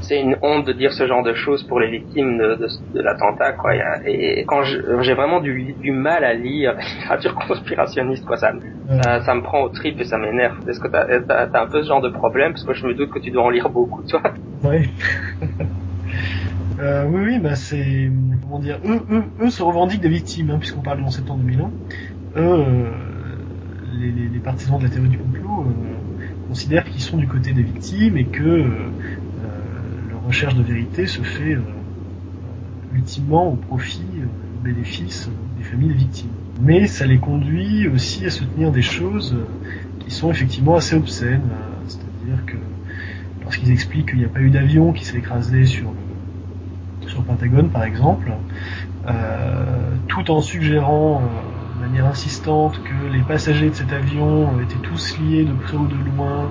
c'est 0.00 0.20
une 0.20 0.36
honte 0.42 0.66
de 0.66 0.72
dire 0.72 0.92
ce 0.92 1.06
genre 1.06 1.22
de 1.22 1.32
choses 1.32 1.62
pour 1.62 1.78
les 1.78 1.92
victimes 1.92 2.36
de, 2.38 2.56
de, 2.56 2.66
de 2.92 3.00
l'attentat, 3.00 3.52
quoi. 3.52 3.72
Et 4.04 4.44
quand 4.48 4.64
j'ai 4.64 5.14
vraiment 5.14 5.40
du, 5.40 5.74
du, 5.74 5.92
mal 5.92 6.24
à 6.24 6.34
lire 6.34 6.74
la 6.74 6.82
littérature 6.82 7.36
conspirationniste, 7.36 8.26
quoi, 8.26 8.36
ça, 8.36 8.50
ça, 9.00 9.20
ça, 9.20 9.34
me 9.36 9.42
prend 9.42 9.62
au 9.62 9.68
trip 9.68 10.00
et 10.00 10.04
ça 10.04 10.18
m'énerve. 10.18 10.56
Est-ce 10.68 10.80
que 10.80 10.88
t'as 10.88 11.04
as, 11.04 11.54
as, 11.54 11.62
un 11.62 11.66
peu 11.68 11.84
ce 11.84 11.88
genre 11.88 12.02
de 12.02 12.08
problème? 12.08 12.50
Parce 12.50 12.64
que 12.64 12.74
je 12.74 12.84
me 12.84 12.94
doute 12.94 13.10
que 13.10 13.20
tu 13.20 13.30
dois 13.30 13.44
en 13.44 13.50
lire 13.50 13.70
beaucoup, 13.70 14.02
toi. 14.02 14.22
Oui. 14.64 14.90
euh, 16.82 17.06
oui, 17.08 17.22
oui, 17.24 17.38
bah 17.38 17.54
c'est 17.54 18.10
comment 18.42 18.58
dire, 18.58 18.80
eux, 18.84 19.00
eux, 19.10 19.22
eux 19.40 19.50
se 19.50 19.62
revendiquent 19.62 20.00
des 20.00 20.08
victimes, 20.08 20.50
hein, 20.50 20.58
puisqu'on 20.58 20.80
parle 20.80 20.98
de 20.98 21.04
11 21.04 21.14
septembre 21.14 21.44
2001. 21.44 21.64
Eux, 21.64 21.70
euh, 22.36 22.90
les, 23.92 24.10
les, 24.10 24.28
les, 24.28 24.38
partisans 24.40 24.78
de 24.78 24.84
la 24.84 24.90
théorie 24.90 25.10
du 25.10 25.18
complot 25.18 25.66
euh, 25.68 25.94
considèrent 26.48 26.84
qu'ils 26.84 27.00
sont 27.00 27.18
du 27.18 27.28
côté 27.28 27.52
des 27.52 27.62
victimes 27.62 28.16
et 28.16 28.24
que 28.24 28.42
euh, 28.42 28.90
recherche 30.26 30.56
de 30.56 30.62
vérité 30.62 31.06
se 31.06 31.22
fait 31.22 31.56
ultimement 32.94 33.52
au 33.52 33.56
profit, 33.56 34.02
au 34.02 34.64
bénéfice 34.64 35.30
des 35.58 35.64
familles 35.64 35.88
des 35.88 35.94
victimes. 35.94 36.30
Mais 36.60 36.86
ça 36.88 37.06
les 37.06 37.18
conduit 37.18 37.86
aussi 37.86 38.26
à 38.26 38.30
soutenir 38.30 38.72
des 38.72 38.82
choses 38.82 39.36
qui 40.00 40.10
sont 40.10 40.30
effectivement 40.30 40.76
assez 40.76 40.96
obscènes, 40.96 41.48
c'est-à-dire 41.86 42.44
que 42.46 42.56
lorsqu'ils 43.42 43.70
expliquent 43.70 44.10
qu'il 44.10 44.18
n'y 44.18 44.24
a 44.24 44.28
pas 44.28 44.40
eu 44.40 44.50
d'avion 44.50 44.92
qui 44.92 45.04
s'est 45.04 45.18
écrasé 45.18 45.64
sur 45.64 45.92
sur 47.12 47.22
Pentagone 47.24 47.68
par 47.68 47.84
exemple, 47.84 48.32
euh, 49.06 49.10
tout 50.08 50.30
en 50.30 50.40
suggérant 50.40 51.20
euh, 51.20 51.78
de 51.78 51.86
manière 51.86 52.06
insistante 52.06 52.80
que 52.82 53.12
les 53.12 53.20
passagers 53.20 53.68
de 53.68 53.74
cet 53.74 53.92
avion 53.92 54.48
étaient 54.62 54.82
tous 54.82 55.18
liés 55.18 55.44
de 55.44 55.52
près 55.52 55.76
ou 55.76 55.86
de 55.86 55.94
loin 55.94 56.50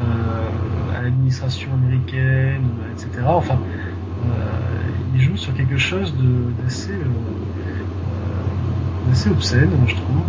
euh, 0.00 0.96
à 0.98 1.02
l'administration 1.02 1.68
américaine, 1.74 2.64
etc. 2.92 3.10
Enfin, 3.26 3.58
euh, 3.58 4.28
il 5.14 5.20
joue 5.20 5.36
sur 5.36 5.54
quelque 5.54 5.76
chose 5.76 6.14
d'assez 6.62 6.92
euh, 6.92 7.04
assez 9.12 9.28
obscène, 9.30 9.70
je 9.86 9.94
trouve. 9.94 10.22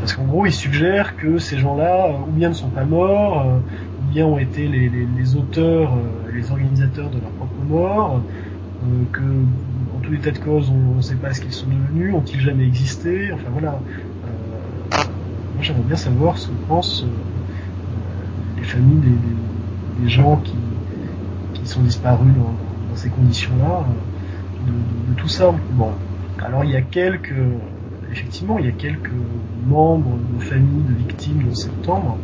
parce 0.00 0.14
qu'en 0.14 0.24
gros, 0.24 0.46
il 0.46 0.52
suggère 0.52 1.16
que 1.16 1.38
ces 1.38 1.58
gens-là, 1.58 2.10
ou 2.26 2.30
bien 2.30 2.50
ne 2.50 2.54
sont 2.54 2.70
pas 2.70 2.84
morts, 2.84 3.46
ou 3.46 4.12
bien 4.12 4.26
ont 4.26 4.38
été 4.38 4.68
les 4.68 5.36
auteurs, 5.36 5.92
les 6.38 6.50
organisateurs 6.50 7.10
de 7.10 7.20
leur 7.20 7.30
propre 7.30 7.62
mort, 7.68 8.22
que 9.12 9.20
en 9.96 10.00
tout 10.00 10.14
état 10.14 10.30
de 10.30 10.38
cause, 10.38 10.70
on 10.70 10.96
ne 10.96 11.02
sait 11.02 11.16
pas 11.16 11.32
ce 11.34 11.40
qu'ils 11.40 11.52
sont 11.52 11.66
devenus, 11.66 12.14
ont-ils 12.14 12.40
jamais 12.40 12.64
existé, 12.64 13.32
enfin 13.32 13.48
voilà. 13.52 13.80
moi, 14.92 15.62
j'aimerais 15.62 15.82
bien 15.82 15.96
savoir 15.96 16.38
ce 16.38 16.48
que 16.48 16.52
pensent 16.68 17.04
les 18.56 18.62
familles 18.62 19.12
des, 20.00 20.08
gens 20.08 20.36
qui, 20.36 20.54
sont 21.64 21.82
disparus 21.82 22.32
dans, 22.36 22.96
ces 22.96 23.10
conditions-là, 23.10 23.84
de, 24.66 24.72
de, 24.72 24.78
de, 25.10 25.20
tout 25.20 25.28
ça. 25.28 25.54
Bon, 25.72 25.90
alors 26.44 26.64
il 26.64 26.70
y 26.70 26.76
a 26.76 26.82
quelques, 26.82 27.34
effectivement, 28.10 28.58
il 28.58 28.66
y 28.66 28.68
a 28.68 28.72
quelques 28.72 29.10
membres 29.66 30.16
de 30.34 30.42
familles 30.42 30.84
de 30.88 30.94
victimes 30.94 31.48
de 31.48 31.54
septembre 31.54 32.16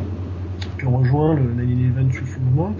qui 0.79 0.85
ont 0.85 0.97
rejoint 0.97 1.35
le 1.35 1.43
9-11 1.43 2.13
Truth 2.13 2.39
Movement, 2.39 2.77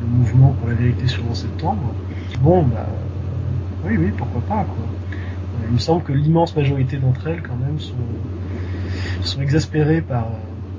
le, 0.00 0.06
mouvement 0.06 0.54
pour 0.58 0.68
la 0.68 0.74
vérité 0.74 1.06
sur 1.06 1.22
le 1.24 1.30
11 1.30 1.36
septembre. 1.36 1.94
Bon, 2.40 2.62
bah, 2.62 2.86
oui, 3.84 3.96
oui, 3.98 4.12
pourquoi 4.16 4.40
pas, 4.42 4.64
quoi. 4.64 4.84
Il 5.68 5.74
me 5.74 5.78
semble 5.78 6.02
que 6.02 6.12
l'immense 6.12 6.56
majorité 6.56 6.96
d'entre 6.96 7.26
elles, 7.26 7.42
quand 7.42 7.56
même, 7.56 7.78
sont, 7.78 7.94
sont 9.22 9.40
exaspérées 9.40 10.00
par, 10.00 10.28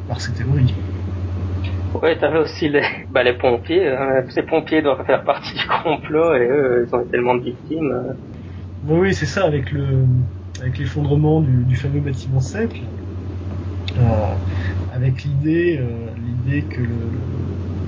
par 0.08 0.20
ces 0.22 0.32
théories. 0.34 0.74
Oui, 2.02 2.18
t'avais 2.20 2.40
aussi 2.40 2.70
les, 2.70 2.84
bah, 3.12 3.24
les 3.24 3.34
pompiers. 3.34 3.88
Hein. 3.88 4.24
Ces 4.30 4.44
pompiers 4.44 4.82
doivent 4.82 5.06
faire 5.06 5.24
partie 5.24 5.54
du 5.54 5.66
complot 5.84 6.36
et 6.36 6.48
eux, 6.48 6.88
ils 6.88 6.96
ont 6.96 7.04
tellement 7.06 7.36
de 7.36 7.44
victimes. 7.44 7.92
Hein. 7.92 8.16
Oui, 8.88 9.00
oui, 9.00 9.14
c'est 9.14 9.26
ça, 9.26 9.46
avec 9.46 9.72
le, 9.72 10.06
avec 10.62 10.78
l'effondrement 10.78 11.42
du, 11.42 11.64
du, 11.64 11.76
fameux 11.76 12.00
bâtiment 12.00 12.40
7, 12.40 12.72
euh, 13.98 14.02
avec 14.94 15.24
l'idée, 15.24 15.80
euh, 15.82 16.10
l'idée 16.18 16.62
que 16.62 16.82
le, 16.82 16.88
le, 16.88 17.20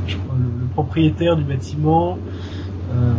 je 0.08 0.18
crois, 0.18 0.36
le, 0.38 0.61
propriétaire 0.74 1.36
du 1.36 1.44
bâtiment, 1.44 2.18
euh, 2.94 3.14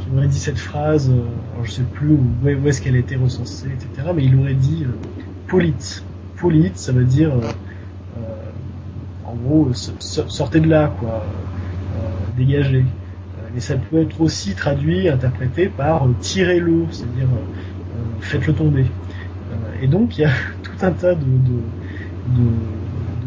qui 0.00 0.16
aurait 0.16 0.28
dit 0.28 0.38
cette 0.38 0.58
phrase, 0.58 1.10
euh, 1.10 1.22
je 1.64 1.70
sais 1.70 1.82
plus 1.82 2.12
où, 2.12 2.48
est-ce 2.66 2.80
qu'elle 2.82 2.96
a 2.96 2.98
été 2.98 3.16
recensée, 3.16 3.68
etc., 3.68 4.10
mais 4.14 4.24
il 4.24 4.38
aurait 4.38 4.54
dit 4.54 4.84
euh, 4.84 4.92
polite. 5.46 6.04
Polite, 6.36 6.78
ça 6.78 6.92
veut 6.92 7.04
dire 7.04 7.32
en 9.26 9.34
gros, 9.34 9.70
sortez 9.74 10.58
de 10.58 10.68
là, 10.68 10.92
quoi, 10.98 11.22
dégagez. 12.36 12.84
Mais 13.54 13.60
ça 13.60 13.76
peut 13.76 14.00
être 14.00 14.20
aussi 14.20 14.54
traduit, 14.54 15.08
interprété 15.08 15.68
par 15.68 16.04
euh, 16.04 16.14
tirez-le, 16.20 16.84
c'est-à-dire 16.90 17.26
euh, 17.26 18.20
faites-le 18.20 18.52
tomber. 18.52 18.86
et 19.82 19.88
donc 19.88 20.18
il 20.18 20.22
y 20.22 20.24
a 20.24 20.30
tout 20.62 20.84
un 20.84 20.92
tas 20.92 21.14
de, 21.14 21.24
de, 21.24 22.40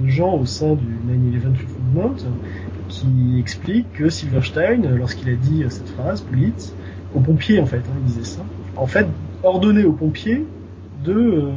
de, 0.01 0.07
gens 0.07 0.33
au 0.35 0.45
sein 0.45 0.75
du 0.75 0.85
9-11 1.07 1.53
Truth 1.53 1.67
Movement 1.93 2.15
qui 3.01 3.39
expliquent 3.39 3.91
que 3.93 4.09
Silverstein, 4.09 4.95
lorsqu'il 4.95 5.29
a 5.29 5.35
dit 5.35 5.65
cette 5.69 5.89
phrase, 5.89 6.21
Politz, 6.21 6.73
aux 7.15 7.19
pompiers 7.19 7.59
en 7.59 7.65
fait, 7.65 7.77
hein, 7.77 7.95
il 7.99 8.05
disait 8.05 8.23
ça, 8.23 8.41
en 8.75 8.87
fait, 8.87 9.07
ordonnait 9.43 9.83
aux 9.83 9.93
pompiers 9.93 10.45
de 11.03 11.51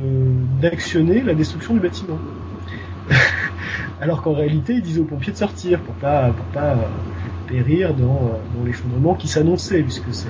d'actionner 0.60 1.22
la 1.22 1.34
destruction 1.34 1.74
du 1.74 1.80
bâtiment. 1.80 2.18
Alors 4.00 4.22
qu'en 4.22 4.32
réalité 4.32 4.74
il 4.74 4.82
disait 4.82 5.00
aux 5.00 5.04
pompiers 5.04 5.32
de 5.32 5.38
sortir 5.38 5.80
pour 5.80 5.94
pas 5.94 6.30
pour 6.30 6.46
pas 6.46 6.72
euh, 6.72 6.88
périr 7.46 7.94
dans, 7.94 8.40
dans 8.56 8.64
l'effondrement 8.64 9.14
qui 9.14 9.28
s'annonçait 9.28 9.82
puisque 9.82 10.12
c'est 10.12 10.28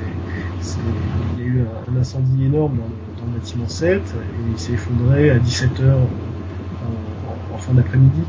il 1.39 1.43
y 1.43 1.45
a 1.45 1.47
eu 1.47 1.61
un, 1.89 1.99
incendie 1.99 2.45
énorme 2.45 2.77
dans 2.77 2.85
le, 2.85 3.21
dans 3.21 3.33
le, 3.33 3.39
bâtiment 3.39 3.67
7 3.67 3.97
et 3.97 4.53
il 4.53 4.59
s'est 4.59 4.75
effondré 4.75 5.31
à 5.31 5.39
17 5.39 5.81
heures 5.81 5.99
en, 5.99 7.55
en 7.55 7.59
fin 7.59 7.73
d'après-midi 7.73 8.21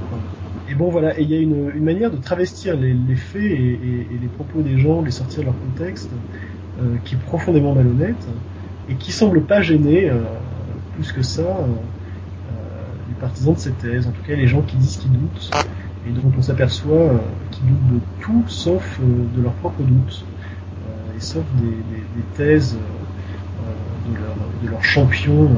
et 0.69 0.75
bon 0.75 0.89
voilà 0.89 1.17
et 1.19 1.23
il 1.23 1.29
y 1.29 1.35
a 1.35 1.39
une, 1.39 1.71
une 1.75 1.83
manière 1.83 2.11
de 2.11 2.17
travestir 2.17 2.75
les, 2.75 2.93
les 2.93 3.15
faits 3.15 3.41
et, 3.41 3.45
et, 3.45 4.07
et, 4.11 4.17
les 4.21 4.27
propos 4.27 4.61
des 4.61 4.77
gens 4.77 5.01
les 5.01 5.11
sortir 5.11 5.41
de 5.41 5.45
leur 5.45 5.59
contexte 5.59 6.11
euh, 6.81 6.95
qui 7.05 7.15
est 7.15 7.19
profondément 7.19 7.73
malhonnête 7.73 8.27
et 8.89 8.95
qui 8.95 9.11
semble 9.11 9.41
pas 9.43 9.61
gêner 9.61 10.09
plus 10.95 11.11
que 11.11 11.21
ça 11.21 11.43
les 13.07 13.15
partisans 13.15 13.53
de 13.53 13.59
cette 13.59 13.77
thèse, 13.79 14.07
en 14.07 14.11
tout 14.11 14.21
cas 14.25 14.35
les 14.35 14.47
gens 14.47 14.61
qui 14.61 14.77
disent 14.77 14.97
qu'ils 14.97 15.11
doutent, 15.11 15.51
et 16.07 16.11
dont 16.11 16.31
on 16.37 16.41
s'aperçoit 16.41 17.21
qu'ils 17.51 17.67
doutent 17.67 17.95
de 17.95 17.99
tout 18.21 18.43
sauf 18.47 18.99
de 19.01 19.41
leurs 19.41 19.53
propres 19.53 19.83
doutes, 19.83 20.25
et 21.15 21.19
sauf 21.19 21.43
des, 21.61 21.73
thèses 22.35 22.77
de 24.09 24.15
leur, 24.15 24.35
de 24.63 24.69
leur 24.69 24.83
champion 24.83 25.49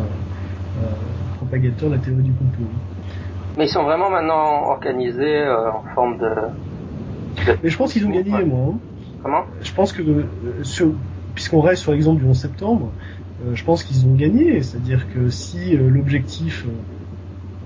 propagateur 1.38 1.90
de 1.90 1.96
la 1.96 2.02
théorie 2.02 2.24
du 2.24 2.34
complot. 2.34 2.68
Mais 3.60 3.66
ils 3.66 3.72
sont 3.72 3.84
vraiment 3.84 4.10
maintenant 4.10 4.70
organisés 4.70 5.42
euh, 5.42 5.70
en 5.70 5.84
forme 5.94 6.18
de. 6.18 6.30
Mais 7.62 7.70
je 7.70 7.78
pense 7.78 7.92
qu'ils 7.92 8.06
ont 8.08 8.10
gagné, 8.10 8.32
moi. 8.46 8.70
Hein. 8.72 8.78
Comment? 9.22 9.44
Je 9.62 9.74
pense 9.74 9.92
que, 9.92 10.02
euh, 10.02 10.94
puisqu'on 11.36 11.60
reste 11.60 11.82
sur 11.82 11.92
l'exemple 11.92 12.22
du 12.22 12.26
11 12.26 12.40
septembre, 12.40 12.90
euh, 13.44 13.56
je 13.56 13.64
pense 13.66 13.84
qu'ils 13.84 14.06
ont 14.06 14.16
gagné. 14.16 14.62
C'est-à-dire 14.64 15.14
que 15.14 15.30
si 15.30 15.76
l'objectif 15.76 16.66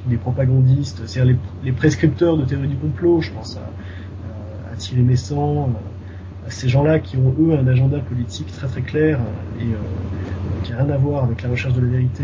des 0.07 0.17
propagandistes, 0.17 1.03
c'est-à-dire 1.05 1.37
les, 1.63 1.71
prescripteurs 1.71 2.37
de 2.37 2.45
théorie 2.45 2.69
du 2.69 2.75
complot, 2.77 3.21
je 3.21 3.29
pense 3.29 3.57
à, 3.57 4.73
à 4.73 4.75
Thierry 4.75 5.03
Messant, 5.03 5.69
à 6.47 6.49
ces 6.49 6.69
gens-là 6.69 6.97
qui 6.97 7.17
ont 7.17 7.35
eux 7.39 7.53
un 7.53 7.67
agenda 7.67 7.99
politique 7.99 8.51
très 8.51 8.65
très 8.65 8.81
clair 8.81 9.19
et 9.59 9.67
qui 10.63 10.71
n'a 10.71 10.77
rien 10.79 10.89
à 10.89 10.97
voir 10.97 11.25
avec 11.25 11.43
la 11.43 11.49
recherche 11.49 11.75
de 11.75 11.81
la 11.81 11.87
vérité, 11.87 12.23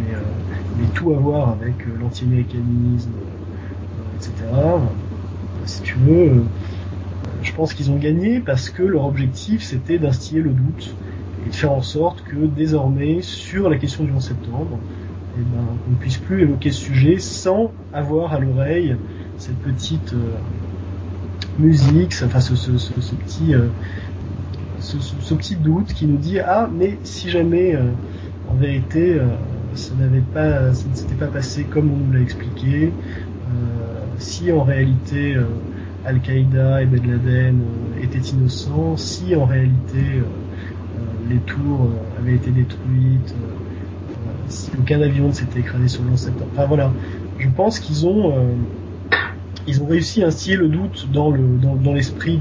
mais 0.00 0.16
mais 0.78 0.86
tout 0.94 1.12
à 1.12 1.16
voir 1.16 1.50
avec 1.50 1.74
euh, 1.82 1.98
l'anti-américanisme, 2.00 3.10
euh, 3.12 4.16
etc. 4.16 4.32
Si 5.64 5.82
tu 5.82 5.94
veux, 5.94 6.30
euh, 6.30 6.42
je 7.42 7.52
pense 7.52 7.74
qu'ils 7.74 7.90
ont 7.90 7.96
gagné 7.96 8.40
parce 8.40 8.70
que 8.70 8.82
leur 8.82 9.06
objectif 9.06 9.62
c'était 9.62 9.98
d'instiller 9.98 10.42
le 10.42 10.50
doute 10.50 10.94
et 11.46 11.50
de 11.50 11.54
faire 11.54 11.72
en 11.72 11.82
sorte 11.82 12.22
que 12.22 12.36
désormais 12.46 13.22
sur 13.22 13.68
la 13.70 13.76
question 13.76 14.04
du 14.04 14.12
11 14.12 14.22
septembre, 14.22 14.78
eh 15.38 15.40
ben, 15.40 15.64
on 15.86 15.90
ne 15.90 15.96
puisse 15.96 16.18
plus 16.18 16.42
évoquer 16.42 16.70
ce 16.70 16.80
sujet 16.80 17.18
sans 17.18 17.72
avoir 17.92 18.32
à 18.32 18.38
l'oreille 18.38 18.96
cette 19.38 19.58
petite 19.58 20.14
musique, 21.58 22.14
enfin 22.24 22.40
ce, 22.40 22.52
petit 22.52 23.54
ce, 24.80 25.34
petit 25.34 25.56
doute 25.56 25.92
qui 25.92 26.06
nous 26.06 26.16
dit 26.16 26.38
ah 26.40 26.68
mais 26.72 26.98
si 27.02 27.28
jamais 27.28 27.76
en 28.48 28.54
vérité 28.54 29.20
ça 29.76 29.94
n'avait 29.94 30.20
pas, 30.20 30.72
ça 30.72 30.88
ne 30.88 30.94
s'était 30.94 31.14
pas 31.14 31.26
passé 31.26 31.64
comme 31.64 31.90
on 31.92 31.96
nous 31.96 32.12
l'a 32.12 32.20
expliqué. 32.20 32.86
Euh, 32.86 34.04
si 34.18 34.50
en 34.50 34.64
réalité 34.64 35.36
euh, 35.36 35.44
Al-Qaïda 36.04 36.82
et 36.82 36.86
Ben 36.86 37.00
Laden 37.06 37.60
euh, 37.60 38.02
étaient 38.02 38.18
innocents, 38.18 38.96
si 38.96 39.36
en 39.36 39.44
réalité 39.44 40.22
les 41.28 41.36
tours 41.38 41.90
avaient 42.18 42.36
été 42.36 42.50
détruites, 42.50 43.34
si 44.48 44.70
aucun 44.78 45.00
avion 45.00 45.28
ne 45.28 45.32
s'était 45.32 45.60
écrasé 45.60 45.88
sur 45.88 46.02
le 46.04 46.10
11 46.10 46.18
septembre. 46.18 46.50
Enfin 46.52 46.66
voilà, 46.66 46.92
je 47.38 47.48
pense 47.48 47.80
qu'ils 47.80 48.06
ont 48.06 48.32
ils 49.66 49.82
ont 49.82 49.86
réussi 49.86 50.22
à 50.22 50.28
instiller 50.28 50.56
le 50.56 50.68
doute 50.68 51.08
dans 51.12 51.30
le 51.30 51.42
dans, 51.82 51.92
l'esprit 51.92 52.40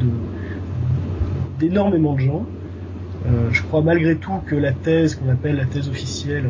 d'énormément 1.60 2.14
de 2.14 2.20
gens. 2.20 2.46
je 3.52 3.62
crois 3.64 3.82
malgré 3.82 4.16
tout 4.16 4.40
que 4.46 4.56
la 4.56 4.72
thèse 4.72 5.16
qu'on 5.16 5.30
appelle 5.30 5.56
la 5.56 5.66
thèse 5.66 5.90
officielle 5.90 6.46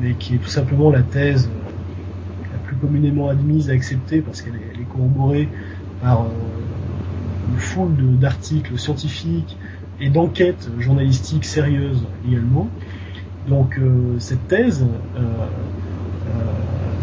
mais 0.00 0.14
qui 0.14 0.34
est 0.34 0.38
tout 0.38 0.48
simplement 0.48 0.90
la 0.90 1.02
thèse 1.02 1.48
la 2.52 2.58
plus 2.66 2.76
communément 2.76 3.28
admise, 3.28 3.70
acceptée, 3.70 4.20
parce 4.20 4.42
qu'elle 4.42 4.54
est, 4.54 4.84
corroborée 4.92 5.48
par 6.02 6.22
euh, 6.22 6.28
une 7.52 7.58
foule 7.58 8.18
d'articles 8.18 8.78
scientifiques 8.78 9.56
et 10.00 10.08
d'enquêtes 10.08 10.68
journalistiques 10.78 11.44
sérieuses 11.44 12.06
également. 12.28 12.68
Donc 13.48 13.78
euh, 13.78 14.18
cette 14.18 14.46
thèse, 14.48 14.86
euh, 15.16 15.20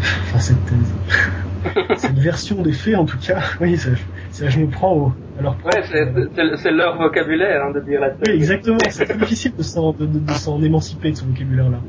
enfin 0.00 0.38
cette 0.38 0.64
thèse, 0.64 1.96
cette 1.96 2.18
version 2.18 2.62
des 2.62 2.72
faits 2.72 2.96
en 2.96 3.04
tout 3.04 3.18
cas, 3.18 3.40
oui, 3.60 3.76
ça, 3.76 4.48
je 4.48 4.58
me 4.58 4.66
prends 4.68 4.94
au, 4.94 5.12
alors 5.38 5.56
ouais, 5.64 5.82
c'est 6.56 6.70
leur 6.70 6.98
vocabulaire 6.98 7.64
hein, 7.64 7.72
de 7.72 7.80
dire 7.80 8.00
la 8.00 8.10
thèse. 8.10 8.28
Oui, 8.28 8.34
exactement. 8.34 8.78
C'est 8.88 9.06
très 9.06 9.18
difficile 9.18 9.52
de 9.56 9.62
s'en 9.62 10.62
émanciper 10.62 11.10
de 11.10 11.16
ce 11.16 11.24
vocabulaire-là. 11.24 11.80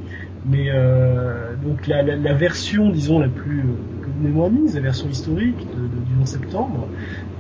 Mais 0.46 0.66
euh, 0.70 1.56
donc 1.64 1.88
la, 1.88 2.04
la, 2.04 2.16
la, 2.18 2.34
version, 2.34 2.90
disons, 2.90 3.20
la 3.20 3.30
plus 3.30 3.60
euh, 3.60 4.04
communément 4.04 4.48
admise, 4.48 4.76
la 4.76 4.82
version 4.82 5.08
historique 5.08 5.60
du 5.60 6.22
11 6.22 6.28
septembre, 6.28 6.88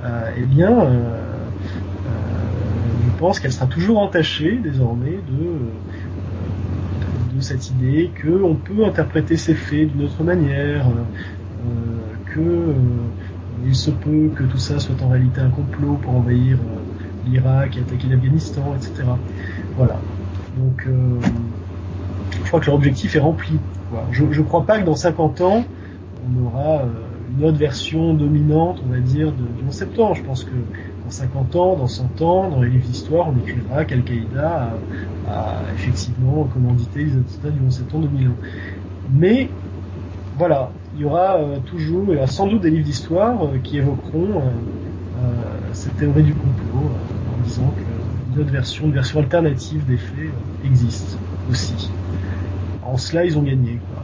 euh, 0.04 0.32
eh 0.38 0.46
bien, 0.46 0.72
euh, 0.72 0.86
euh, 0.86 2.10
je 3.06 3.20
pense 3.20 3.39
qu'elle 3.39 3.52
sera 3.52 3.66
toujours 3.66 4.00
entachée 4.00 4.58
désormais 4.63 5.20
de, 5.28 5.44
de, 7.32 7.36
de 7.36 7.42
cette 7.42 7.70
idée 7.72 8.10
qu'on 8.22 8.56
peut 8.56 8.86
interpréter 8.86 9.36
ces 9.36 9.54
faits 9.54 9.92
d'une 9.92 10.06
autre 10.06 10.24
manière, 10.24 10.86
que 12.26 12.74
il 13.66 13.76
se 13.76 13.92
peut 13.92 14.32
que 14.36 14.44
tout 14.44 14.58
ça 14.58 14.80
soit 14.80 15.02
en 15.04 15.10
réalité 15.10 15.39
un 15.39 15.50
complot 15.50 16.00
pour 16.02 16.16
envahir 16.16 16.58
l'Irak 17.28 17.78
et 17.78 17.82
attaquer 17.82 18.08
l'Afghanistan, 18.10 18.74
etc. 18.76 19.04
Voilà. 19.78 20.00
Donc 20.58 20.88
je 22.31 22.47
crois 22.47 22.59
que 22.59 22.65
leur 22.67 22.75
objectif 22.75 23.15
est 23.15 23.19
rempli. 23.19 23.59
Je 24.12 24.23
ne 24.23 24.41
crois 24.43 24.65
pas 24.65 24.79
que 24.79 24.86
dans 24.86 24.95
50 24.95 25.41
ans, 25.41 25.63
on 26.27 26.45
aura 26.45 26.81
euh, 26.81 26.88
une 27.38 27.45
autre 27.45 27.57
version 27.57 28.13
dominante, 28.13 28.81
on 28.86 28.91
va 28.91 28.99
dire, 28.99 29.27
de, 29.31 29.43
du 29.43 29.67
11 29.67 29.73
septembre. 29.73 30.15
Je 30.15 30.23
pense 30.23 30.43
que 30.43 30.51
dans 31.03 31.09
50 31.09 31.55
ans, 31.55 31.75
dans 31.75 31.88
100 31.88 32.21
ans, 32.21 32.49
dans 32.49 32.62
les 32.62 32.69
livres 32.69 32.88
d'histoire, 32.88 33.29
on 33.29 33.38
écrira 33.39 33.86
qu'Al-Qaïda 33.86 34.73
a, 35.27 35.62
effectivement 35.75 36.45
commandité 36.45 37.03
les 37.03 37.12
attentats 37.12 37.49
du 37.49 37.59
11 37.65 37.73
septembre 37.77 38.07
2001. 38.07 38.31
Mais 39.13 39.49
voilà, 40.38 40.71
il 40.95 41.01
y 41.01 41.05
aura 41.05 41.38
euh, 41.38 41.57
toujours, 41.65 42.05
il 42.09 42.15
y 42.15 42.17
aura 42.17 42.27
sans 42.27 42.47
doute 42.47 42.62
des 42.62 42.69
livres 42.69 42.86
d'histoire 42.86 43.43
euh, 43.43 43.57
qui 43.63 43.77
évoqueront 43.77 44.41
cette 45.71 45.95
théorie 45.97 46.23
du 46.23 46.33
complot 46.33 46.91
en 47.33 47.43
disant 47.45 47.73
qu'une 47.77 48.41
autre 48.41 48.51
version, 48.51 48.86
une 48.86 48.91
version 48.91 49.19
alternative 49.19 49.86
des 49.86 49.95
faits 49.95 50.31
existe 50.65 51.17
aussi 51.49 51.89
en 52.86 52.98
cela, 52.98 53.26
ils 53.26 53.38
ont 53.38 53.43
gagné. 53.43 53.80
Quoi. 53.93 54.04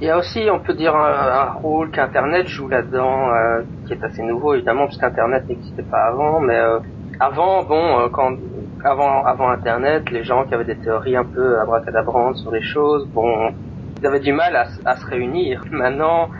Il 0.00 0.06
y 0.06 0.10
a 0.10 0.16
aussi, 0.16 0.48
on 0.50 0.60
peut 0.60 0.72
dire, 0.72 0.96
un, 0.96 1.52
rôle 1.62 1.90
qu'Internet 1.90 2.48
joue 2.48 2.68
là-dedans, 2.68 3.34
euh, 3.34 3.62
qui 3.86 3.92
est 3.92 4.02
assez 4.02 4.22
nouveau 4.22 4.54
évidemment, 4.54 4.86
parce 4.86 4.96
qu'Internet 4.96 5.46
n'existait 5.46 5.82
pas 5.82 6.06
avant, 6.06 6.40
mais 6.40 6.56
euh, 6.56 6.78
avant, 7.18 7.64
bon, 7.64 8.00
euh, 8.00 8.08
quand 8.10 8.32
avant 8.82 9.22
avant 9.26 9.50
Internet, 9.50 10.10
les 10.10 10.24
gens 10.24 10.44
qui 10.44 10.54
avaient 10.54 10.64
des 10.64 10.76
théories 10.76 11.16
un 11.16 11.26
peu 11.26 11.60
abracadabrantes 11.60 12.38
sur 12.38 12.50
les 12.50 12.62
choses, 12.62 13.06
bon, 13.08 13.52
ils 14.00 14.06
avaient 14.06 14.20
du 14.20 14.32
mal 14.32 14.56
à, 14.56 14.96
se 14.96 15.04
réunir. 15.04 15.66
Maintenant, 15.70 16.30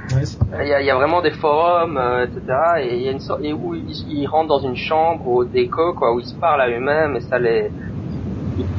il 0.58 0.66
y, 0.66 0.72
a, 0.72 0.80
y, 0.80 0.88
a, 0.88 0.94
vraiment 0.94 1.20
des 1.20 1.32
forums, 1.32 2.00
etc. 2.22 2.40
Et 2.80 2.96
il 2.96 3.02
y 3.02 3.08
a 3.08 3.12
une 3.12 3.20
sorte, 3.20 3.42
et 3.44 3.52
où 3.52 3.74
ils, 3.74 4.26
rentrent 4.26 4.48
dans 4.48 4.66
une 4.66 4.76
chambre 4.76 5.28
au 5.28 5.44
déco, 5.44 5.92
quoi, 5.92 6.14
où 6.14 6.20
ils 6.20 6.26
se 6.26 6.34
parlent 6.34 6.62
à 6.62 6.70
eux-mêmes, 6.70 7.16
et 7.16 7.20
ça 7.20 7.38
les 7.38 7.70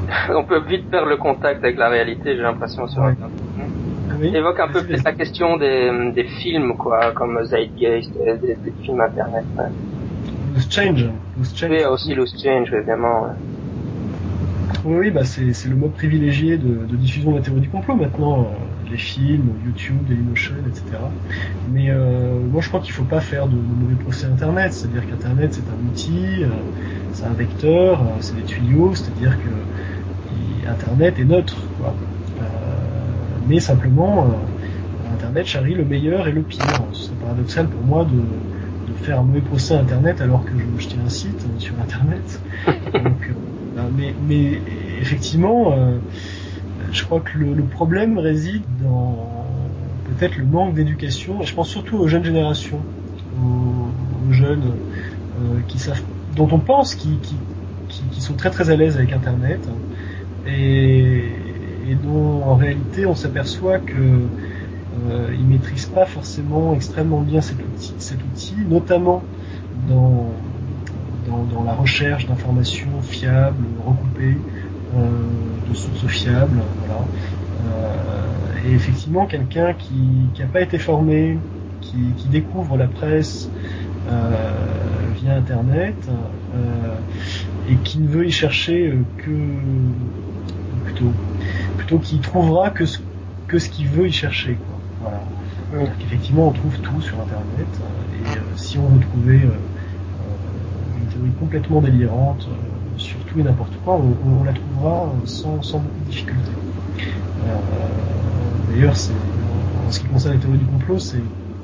on 0.29 0.43
peut 0.43 0.61
vite 0.67 0.89
perdre 0.89 1.09
le 1.09 1.17
contact 1.17 1.63
avec 1.63 1.77
la 1.77 1.89
réalité, 1.89 2.35
j'ai 2.35 2.41
l'impression 2.41 2.87
sur 2.87 3.03
ouais. 3.03 3.15
Évoque 4.23 4.59
un 4.59 4.67
peu 4.67 4.83
plus 4.85 5.03
la 5.03 5.13
question 5.13 5.57
des, 5.57 6.11
des 6.13 6.25
films, 6.25 6.77
quoi, 6.77 7.11
comme 7.11 7.43
Zeitgeist, 7.43 8.11
des, 8.13 8.55
des, 8.55 8.73
films 8.83 9.01
internet. 9.01 9.45
Ouais. 9.57 9.65
Loose 10.53 10.69
Change. 10.69 11.09
Loose 11.37 11.55
Change. 11.55 11.71
Oui, 11.71 11.85
aussi 11.85 12.13
Loose 12.13 12.35
Change, 12.41 12.71
évidemment. 12.73 13.27
Oui, 14.83 14.97
oui, 14.99 15.11
bah 15.11 15.23
c'est, 15.23 15.53
c'est 15.53 15.69
le 15.69 15.75
mode 15.75 15.93
privilégié 15.93 16.57
de, 16.57 16.85
de, 16.85 16.95
diffusion 16.95 17.31
de 17.31 17.37
la 17.37 17.43
théorie 17.43 17.61
du 17.61 17.69
complot 17.69 17.95
maintenant. 17.95 18.47
Euh, 18.91 18.93
les 18.93 18.97
films, 18.97 19.53
YouTube, 19.65 20.05
Dailymotion, 20.07 20.55
etc. 20.67 20.83
Mais 21.71 21.89
euh, 21.89 22.39
moi 22.51 22.61
je 22.61 22.67
crois 22.67 22.79
qu'il 22.79 22.93
faut 22.93 23.03
pas 23.03 23.21
faire 23.21 23.47
de, 23.47 23.55
mauvais 23.55 23.95
procès 23.95 24.25
Internet. 24.25 24.73
C'est-à-dire 24.73 25.07
qu'Internet 25.07 25.53
c'est 25.53 25.61
un 25.61 25.89
outil, 25.89 26.43
euh, 26.43 26.47
c'est 27.13 27.25
un 27.25 27.33
vecteur, 27.33 28.01
euh, 28.01 28.05
c'est 28.19 28.35
des 28.35 28.43
tuyaux, 28.43 28.93
c'est-à-dire 28.95 29.37
que 29.37 30.69
Internet 30.69 31.19
est 31.19 31.25
neutre. 31.25 31.57
Quoi. 31.79 31.93
Euh, 32.41 32.43
mais 33.47 33.59
simplement, 33.59 34.25
euh, 34.25 35.13
Internet 35.13 35.45
charrie 35.45 35.73
le 35.73 35.85
meilleur 35.85 36.27
et 36.27 36.31
le 36.31 36.41
pire. 36.41 36.83
C'est 36.93 37.13
paradoxal 37.19 37.67
pour 37.67 37.83
moi 37.83 38.05
de, 38.05 38.11
de, 38.11 38.97
faire 39.03 39.19
un 39.19 39.23
mauvais 39.23 39.41
procès 39.41 39.73
Internet 39.73 40.21
alors 40.21 40.45
que 40.45 40.51
je, 40.51 40.81
je 40.83 40.87
tiens 40.87 40.99
un 41.05 41.09
site 41.09 41.45
sur 41.57 41.73
Internet. 41.81 42.39
Donc, 42.93 42.95
euh, 42.95 43.33
ben, 43.75 43.85
mais, 43.97 44.13
mais, 44.27 44.61
effectivement, 45.01 45.73
je 46.91 47.03
crois 47.03 47.19
que 47.21 47.37
le, 47.37 47.63
problème 47.63 48.17
réside 48.17 48.63
dans 48.81 49.27
peut-être 50.05 50.37
le 50.37 50.45
manque 50.45 50.73
d'éducation. 50.73 51.41
Je 51.41 51.53
pense 51.53 51.69
surtout 51.69 51.97
aux 51.97 52.07
jeunes 52.07 52.23
générations, 52.25 52.79
aux, 53.41 54.33
jeunes 54.33 54.73
savent, 55.77 56.01
dont 56.35 56.49
on 56.51 56.59
pense 56.59 56.95
qui, 56.95 57.17
qui, 57.21 57.35
qui, 58.11 58.21
sont 58.21 58.33
très 58.33 58.49
très 58.49 58.69
à 58.69 58.75
l'aise 58.75 58.97
avec 58.97 59.13
Internet, 59.13 59.59
et, 60.47 61.25
et 61.89 61.95
dont 61.95 62.43
en 62.43 62.55
réalité 62.55 63.05
on 63.05 63.15
s'aperçoit 63.15 63.79
que 63.79 64.27
euh, 65.09 65.33
ils 65.33 65.45
maîtrisent 65.45 65.85
pas 65.85 66.05
forcément 66.05 66.73
extrêmement 66.73 67.21
bien 67.21 67.41
cet 67.41 67.57
outil, 68.23 68.55
notamment 68.69 69.23
dans 69.87 71.63
la 71.65 71.73
recherche 71.73 72.27
d'informations 72.27 73.01
fiables, 73.01 73.65
recoupées, 73.85 74.37
euh, 74.95 75.07
de 75.71 75.75
sources 75.75 76.07
fiables, 76.07 76.61
voilà. 76.85 77.05
et 78.65 78.73
effectivement, 78.73 79.25
quelqu'un 79.25 79.73
qui 79.73 80.29
n'a 80.39 80.47
pas 80.47 80.61
été 80.61 80.77
formé, 80.77 81.37
qui, 81.81 81.97
qui, 82.17 82.27
découvre 82.27 82.77
la 82.77 82.87
presse 82.87 83.49
via 85.15 85.35
Internet 85.35 85.95
et 87.69 87.75
qui 87.83 87.99
ne 87.99 88.07
veut 88.07 88.27
y 88.27 88.31
chercher 88.31 88.93
que 89.17 89.31
plutôt 90.85 91.11
plutôt 91.77 91.99
qui 91.99 92.19
trouvera 92.19 92.69
que 92.69 92.85
ce 92.85 92.99
que 93.47 93.59
ce 93.59 93.69
qu'il 93.69 93.87
veut 93.87 94.07
y 94.07 94.11
chercher. 94.11 94.53
Quoi. 94.53 94.79
Voilà. 95.01 95.21
Donc, 95.73 95.89
effectivement, 96.05 96.47
on 96.47 96.51
trouve 96.51 96.77
tout 96.79 97.01
sur 97.01 97.19
Internet. 97.19 97.67
Euh, 97.81 98.33
et 98.33 98.37
euh, 98.37 98.41
si 98.55 98.77
on 98.77 98.87
veut 98.87 99.01
trouver 99.01 99.41
euh, 99.41 101.01
une 101.01 101.07
théorie 101.07 101.31
complètement 101.39 101.81
délirante 101.81 102.47
sur 102.97 103.17
tout 103.25 103.39
et 103.39 103.43
n'importe 103.43 103.73
quoi, 103.83 103.99
on, 103.99 104.43
la 104.43 104.53
trouvera 104.53 105.11
sans, 105.25 105.61
sans 105.61 105.79
beaucoup 105.79 105.99
de 106.05 106.09
difficulté. 106.09 106.51
D'ailleurs, 108.69 108.95
c'est 108.95 109.13
en 109.87 109.91
ce 109.91 109.99
qui 109.99 110.05
concerne 110.07 110.35
les 110.35 110.39
théories 110.39 110.57
du 110.57 110.65
complot, 110.65 110.97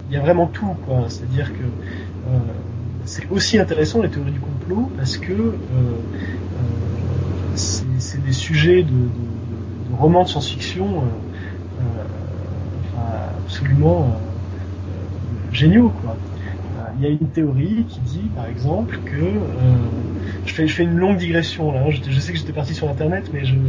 il 0.09 0.13
y 0.13 0.17
a 0.17 0.21
vraiment 0.21 0.47
tout, 0.47 0.75
quoi. 0.85 1.05
C'est-à-dire 1.07 1.51
que 1.53 1.63
c'est 3.05 3.29
aussi 3.31 3.57
intéressant 3.57 4.01
les 4.01 4.09
théories 4.09 4.31
du 4.31 4.39
complot 4.39 4.91
parce 4.97 5.17
que 5.17 5.31
euh, 5.31 5.55
euh, 5.73 5.95
c'est 7.55 8.23
des 8.23 8.33
sujets 8.33 8.83
de, 8.83 8.89
de, 8.89 8.95
de 8.95 9.95
romans 9.97 10.23
de 10.23 10.27
science-fiction 10.27 11.03
absolument 13.47 14.01
euh, 14.01 15.53
géniaux. 15.53 15.91
Quoi. 16.01 16.15
Euh, 16.15 16.89
il 16.97 17.03
y 17.03 17.07
a 17.07 17.09
une 17.09 17.29
théorie 17.29 17.85
qui 17.87 17.99
dit, 18.01 18.29
par 18.35 18.47
exemple, 18.47 18.99
que 19.05 19.15
euh, 19.15 19.75
je 20.47 20.53
fais, 20.53 20.67
je 20.67 20.73
fais 20.73 20.83
une 20.83 20.97
longue 20.97 21.17
digression 21.17 21.71
là. 21.71 21.81
Hein. 21.85 21.91
Je, 21.91 22.09
je 22.09 22.19
sais 22.19 22.31
que 22.31 22.37
j'étais 22.39 22.53
parti 22.53 22.73
sur 22.73 22.89
Internet, 22.89 23.29
mais 23.33 23.45
je. 23.45 23.55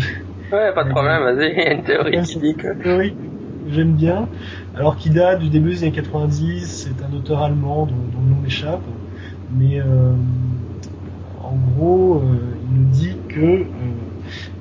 Ouais, 0.50 0.72
pas 0.72 0.82
de 0.82 0.88
problème. 0.88 1.22
Vas-y, 1.24 1.52
il 1.52 1.58
y 1.58 1.60
a 1.60 1.72
une 1.74 1.82
théorie 1.82 2.22
qui 2.22 2.38
dit 2.38 2.54
que. 2.54 2.72
Théorie 2.82 3.14
j'aime 3.70 3.92
bien, 3.92 4.28
alors 4.74 4.96
qui 4.96 5.10
date 5.10 5.40
du 5.40 5.48
début 5.48 5.70
des 5.70 5.82
années 5.82 5.92
90. 5.92 6.66
C'est 6.66 7.04
un 7.04 7.14
auteur 7.14 7.42
allemand 7.42 7.86
dont, 7.86 7.94
dont 7.94 8.22
le 8.24 8.34
nom 8.34 8.40
m'échappe, 8.42 8.82
mais 9.56 9.80
euh, 9.80 10.12
en 11.42 11.54
gros, 11.74 12.16
euh, 12.16 12.56
il 12.64 12.80
nous 12.80 12.90
dit 12.90 13.16
que 13.28 13.40
euh, 13.40 13.66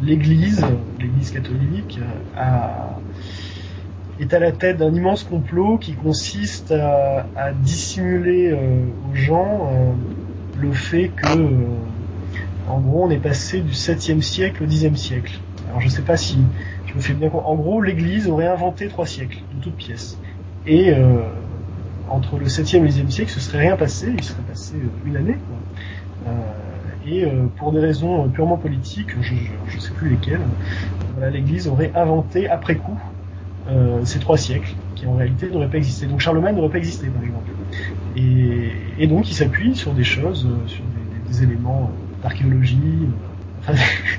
l'Église, 0.01 0.65
l'Église 0.99 1.31
catholique, 1.31 1.99
a 2.35 2.99
est 4.19 4.33
à 4.33 4.39
la 4.39 4.51
tête 4.51 4.77
d'un 4.77 4.91
immense 4.95 5.23
complot 5.23 5.77
qui 5.77 5.93
consiste 5.93 6.71
à, 6.71 7.27
à 7.35 7.51
dissimuler 7.51 8.51
aux 8.51 9.15
gens 9.15 9.95
le 10.59 10.71
fait 10.71 11.09
que, 11.09 11.27
en 12.67 12.79
gros, 12.79 13.05
on 13.05 13.09
est 13.09 13.19
passé 13.19 13.61
du 13.61 13.71
7e 13.71 14.21
siècle 14.21 14.63
au 14.63 14.67
10e 14.67 14.95
siècle. 14.95 15.39
Alors 15.69 15.81
je 15.81 15.89
sais 15.89 16.01
pas 16.01 16.17
si 16.17 16.37
je 16.85 16.93
me 16.93 16.99
fais 16.99 17.13
bien 17.13 17.29
En 17.31 17.55
gros, 17.55 17.81
l'Église 17.81 18.27
aurait 18.27 18.47
inventé 18.47 18.87
trois 18.87 19.05
siècles 19.05 19.39
de 19.55 19.61
toutes 19.61 19.75
pièces. 19.75 20.17
Et 20.65 20.93
entre 22.09 22.37
le 22.37 22.45
7e 22.45 22.77
et 22.77 22.79
le 22.79 22.87
10e 22.87 23.09
siècle, 23.09 23.31
ce 23.31 23.39
serait 23.39 23.59
rien 23.59 23.75
passé, 23.75 24.13
il 24.17 24.23
serait 24.23 24.41
passé 24.47 24.75
une 25.05 25.17
année. 25.17 25.37
Quoi. 26.25 26.33
et 27.05 27.25
pour 27.57 27.71
des 27.71 27.79
raisons 27.79 28.29
purement 28.29 28.57
politiques, 28.57 29.09
je 29.21 29.33
ne 29.33 29.81
sais 29.81 29.91
plus 29.91 30.09
lesquelles, 30.09 30.41
voilà, 31.15 31.29
l'Église 31.31 31.67
aurait 31.67 31.91
inventé 31.95 32.49
après 32.49 32.75
coup 32.75 32.99
euh, 33.69 34.05
ces 34.05 34.19
trois 34.19 34.37
siècles, 34.37 34.73
qui 34.95 35.05
en 35.07 35.15
réalité 35.15 35.49
n'auraient 35.49 35.69
pas 35.69 35.77
existé. 35.77 36.05
Donc 36.05 36.21
Charlemagne 36.21 36.55
n'aurait 36.55 36.69
pas 36.69 36.77
existé, 36.77 37.07
par 37.07 37.21
exemple. 37.21 37.51
Et, 38.15 38.71
et 38.97 39.07
donc 39.07 39.29
il 39.29 39.33
s'appuie 39.33 39.75
sur 39.75 39.93
des 39.93 40.05
choses, 40.05 40.47
euh, 40.47 40.67
sur 40.67 40.83
des, 40.83 41.33
des 41.33 41.43
éléments 41.43 41.91
d'archéologie. 42.27 43.07
Enfin, 43.59 43.73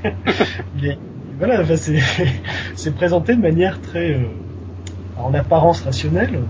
voilà, 1.38 1.62
enfin, 1.62 1.74
c'est 2.74 2.94
présenté 2.94 3.34
de 3.34 3.40
manière 3.40 3.80
très, 3.80 4.12
euh, 4.12 4.26
en 5.16 5.34
apparence 5.34 5.82
rationnelle, 5.82 6.40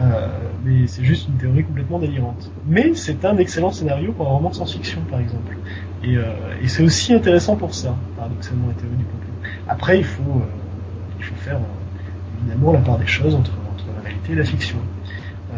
euh, 0.00 0.28
mais 0.64 0.86
c'est 0.86 1.04
juste 1.04 1.28
une 1.28 1.34
théorie 1.34 1.64
complètement 1.64 1.98
délirante. 1.98 2.50
Mais 2.66 2.92
c'est 2.94 3.24
un 3.24 3.36
excellent 3.38 3.70
scénario 3.70 4.12
pour 4.12 4.26
un 4.26 4.30
roman 4.30 4.50
de 4.50 4.54
science-fiction, 4.54 5.00
par 5.10 5.20
exemple. 5.20 5.56
Et, 6.04 6.16
euh, 6.16 6.24
c'est 6.66 6.82
aussi 6.82 7.14
intéressant 7.14 7.56
pour 7.56 7.74
ça, 7.74 7.94
paradoxalement, 8.16 8.68
la 8.68 8.74
théorie 8.74 8.96
du 8.96 9.04
complot. 9.04 9.50
Après, 9.68 9.98
il 9.98 10.04
faut, 10.04 10.42
il 11.18 11.24
faut 11.24 11.34
faire 11.36 11.58
évidemment 12.40 12.72
la 12.72 12.80
part 12.80 12.98
des 12.98 13.06
choses 13.06 13.34
entre, 13.34 13.52
la 13.96 14.02
réalité 14.02 14.32
et 14.32 14.36
la 14.36 14.44
fiction. 14.44 14.78
Euh, 15.54 15.56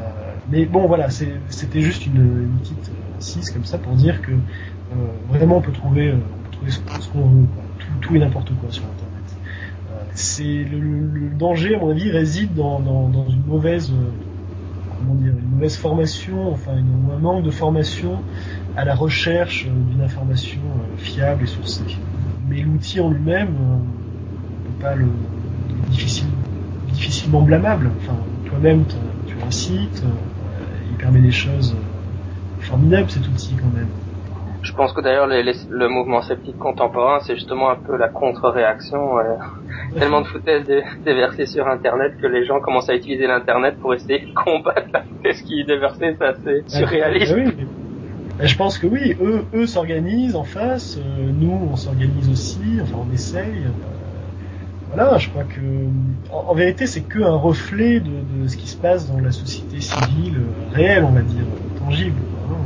mais 0.51 0.67
bon, 0.67 0.87
voilà, 0.87 1.09
c'était 1.11 1.81
juste 1.81 2.07
une, 2.07 2.59
petite 2.61 2.91
euh, 2.91 3.17
incise 3.17 3.51
comme 3.51 3.65
ça 3.65 3.79
pour 3.79 3.95
dire 3.95 4.21
que 4.23 4.33
euh, 4.33 4.37
vraiment 5.29 5.59
on 5.59 5.61
peut 5.61 5.73
trouver, 5.73 6.13
on 6.13 6.17
peut 6.17 6.51
trouver 6.53 6.71
ce, 6.71 6.79
qu'on 7.09 7.29
veut, 7.29 7.47
quoi. 7.55 7.65
Tout, 8.01 8.17
et 8.17 8.19
n'importe 8.19 8.53
quoi 8.61 8.71
sur 8.71 8.85
Internet. 8.85 10.09
c'est 10.15 10.65
le, 10.65 11.31
danger, 11.31 11.75
à 11.75 11.79
mon 11.79 11.91
avis, 11.91 12.11
réside 12.11 12.55
dans, 12.55 12.81
une 13.29 13.45
mauvaise 13.47 13.93
formation, 15.77 16.53
enfin 16.53 16.77
une, 16.77 17.11
un 17.15 17.19
manque 17.19 17.45
de 17.45 17.51
formation 17.51 18.19
à 18.77 18.85
la 18.85 18.95
recherche 18.95 19.67
d'une 19.67 20.03
information 20.03 20.61
fiable 20.97 21.45
et 21.45 21.47
sourcée. 21.47 21.97
Mais 22.49 22.61
l'outil 22.63 23.01
en 23.01 23.11
lui-même, 23.11 23.55
on 23.61 24.69
peut 24.69 24.83
pas 24.83 24.95
le 24.95 25.07
difficile 25.91 26.29
difficilement 26.99 27.43
blâmable. 27.43 27.91
Enfin, 28.01 28.17
toi-même, 28.47 28.85
tu 29.27 29.35
as 29.35 29.71
euh, 29.71 30.09
il 30.91 30.97
permet 30.97 31.21
des 31.21 31.31
choses 31.31 31.75
euh, 31.75 32.63
formidables 32.65 33.11
cet 33.11 33.27
outil 33.29 33.55
quand 33.55 33.73
même. 33.77 33.89
Je 34.63 34.73
pense 34.73 34.93
que 34.93 35.01
d'ailleurs 35.01 35.27
le 35.27 35.89
mouvement 35.89 36.21
sceptique 36.23 36.59
contemporain, 36.59 37.21
c'est 37.21 37.35
justement 37.35 37.71
un 37.71 37.77
peu 37.77 37.97
la 37.97 38.09
contre-réaction. 38.09 39.19
Euh, 39.19 39.37
tellement 39.99 40.21
de 40.21 40.27
foutaises 40.27 40.67
déversées 41.05 41.47
sur 41.47 41.67
Internet 41.69 42.15
que 42.21 42.27
les 42.27 42.45
gens 42.45 42.61
commencent 42.61 42.91
à 42.91 42.95
utiliser 42.95 43.27
l'Internet 43.27 43.77
pour 43.81 43.95
essayer 43.95 44.21
de 44.21 44.35
combattre 44.35 44.89
la 44.93 45.03
foutaise 45.03 45.43
qui 45.43 45.61
est 45.61 45.65
déversée, 45.65 46.17
c'est 46.19 46.27
assez 46.27 46.63
ah, 46.67 46.69
surréaliste. 46.69 47.37
je 48.41 48.57
pense 48.57 48.79
que 48.79 48.87
oui, 48.87 49.17
eux, 49.21 49.45
eux 49.55 49.67
s'organisent 49.67 50.37
en 50.37 50.45
face, 50.45 50.99
nous 51.19 51.69
on 51.73 51.77
s'organise 51.77 52.29
aussi, 52.31 52.81
enfin 52.83 52.99
on 53.09 53.13
essaye 53.13 53.65
voilà, 54.93 55.19
je 55.19 55.29
crois 55.29 55.45
que 55.45 55.61
en, 56.33 56.55
vérité 56.55 56.87
c'est 56.87 57.03
que 57.03 57.21
un 57.21 57.37
reflet 57.37 58.01
de, 58.01 58.43
de, 58.43 58.49
ce 58.49 58.57
qui 58.57 58.67
se 58.67 58.77
passe 58.77 59.11
dans 59.11 59.21
la 59.21 59.33
société 59.33 59.81
civile 59.81 60.39
euh, 60.39 60.75
réelle, 60.75 61.05
on 61.05 61.11
va 61.11 61.21
dire, 61.21 61.45
tangible. 61.79 62.21
Hein. 62.51 62.57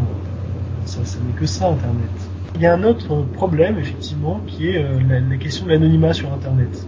Ça, 0.84 1.04
ça 1.04 1.18
n'est 1.26 1.32
que 1.32 1.46
ça 1.46 1.68
Internet. 1.68 2.10
Il 2.54 2.60
y 2.60 2.66
a 2.66 2.74
un 2.74 2.82
autre 2.82 3.22
problème 3.32 3.78
effectivement 3.78 4.40
qui 4.46 4.68
est 4.68 4.84
euh, 4.84 4.98
la, 5.28 5.36
question 5.36 5.66
de 5.66 5.70
l'anonymat 5.70 6.12
sur 6.12 6.32
Internet 6.32 6.86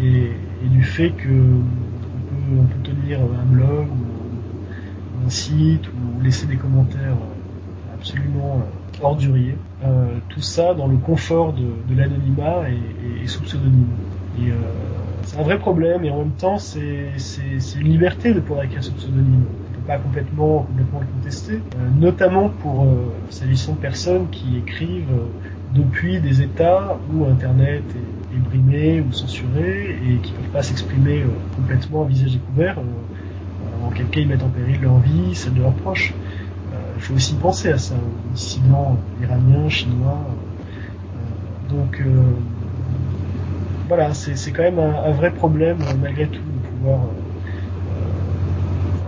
et, 0.00 0.30
du 0.62 0.82
fait 0.84 1.10
que 1.10 1.28
on 1.28 2.64
peut, 2.64 2.90
tenir 2.90 3.18
un 3.20 3.44
blog 3.44 3.88
ou 3.88 5.26
un 5.26 5.30
site 5.30 5.88
ou 5.88 6.22
laisser 6.22 6.46
des 6.46 6.56
commentaires 6.56 7.16
absolument 7.94 8.62
orduriers. 9.02 9.56
Euh, 9.84 10.18
tout 10.28 10.40
ça 10.40 10.74
dans 10.74 10.86
le 10.86 10.96
confort 10.96 11.52
de, 11.52 11.94
l'anonymat 11.96 12.62
et, 12.68 13.26
sous 13.26 13.42
pseudonyme. 13.42 13.86
Et 14.38 14.50
euh, 14.50 14.54
c'est 15.24 15.38
un 15.38 15.42
vrai 15.42 15.58
problème 15.58 16.04
et 16.04 16.10
en 16.10 16.18
même 16.18 16.30
temps 16.30 16.58
c'est 16.58 17.10
une 17.76 17.88
liberté 17.88 18.32
de 18.32 18.40
pouvoir 18.40 18.64
écrire 18.64 18.82
ce 18.82 18.90
pseudonyme. 18.90 19.44
Pas 19.86 19.98
complètement, 19.98 20.60
complètement 20.60 21.00
le 21.00 21.06
contester, 21.06 21.54
euh, 21.54 21.88
notamment 21.98 22.48
pour 22.48 22.84
euh, 22.84 23.12
s'agissant 23.30 23.72
de 23.72 23.78
personnes 23.78 24.28
qui 24.30 24.58
écrivent 24.58 25.10
euh, 25.12 25.26
depuis 25.74 26.20
des 26.20 26.40
États 26.40 26.98
où 27.12 27.24
Internet 27.24 27.82
est, 27.96 28.38
brimé 28.38 29.00
ou 29.00 29.12
censuré 29.12 29.98
et 30.02 30.16
qui 30.18 30.32
peuvent 30.32 30.52
pas 30.52 30.62
s'exprimer 30.62 31.22
complètement 31.54 32.04
à 32.04 32.06
visage 32.06 32.32
découvert, 32.32 32.78
en 33.84 33.90
quel 33.90 34.06
cas 34.06 34.20
ils 34.20 34.28
mettent 34.28 34.42
en 34.42 34.48
péril 34.48 34.80
leur 34.80 34.98
vie, 35.00 35.34
celle 35.34 35.52
de 35.52 35.60
leurs 35.60 35.74
proches. 35.74 36.14
Il 36.96 37.02
faut 37.02 37.14
aussi 37.14 37.34
penser 37.34 37.68
à 37.68 37.78
ça, 37.78 37.94
aux 37.94 38.32
dissidents 38.34 38.96
iraniens, 39.22 39.68
chinois. 39.68 40.26
donc 41.68 42.02
voilà, 43.88 44.14
c'est 44.14 44.50
quand 44.50 44.62
même 44.62 44.78
un, 44.78 45.04
un, 45.04 45.12
vrai 45.12 45.30
problème 45.30 45.78
malgré 46.00 46.26
tout 46.26 46.40
de 46.40 46.68
pouvoir 46.68 47.00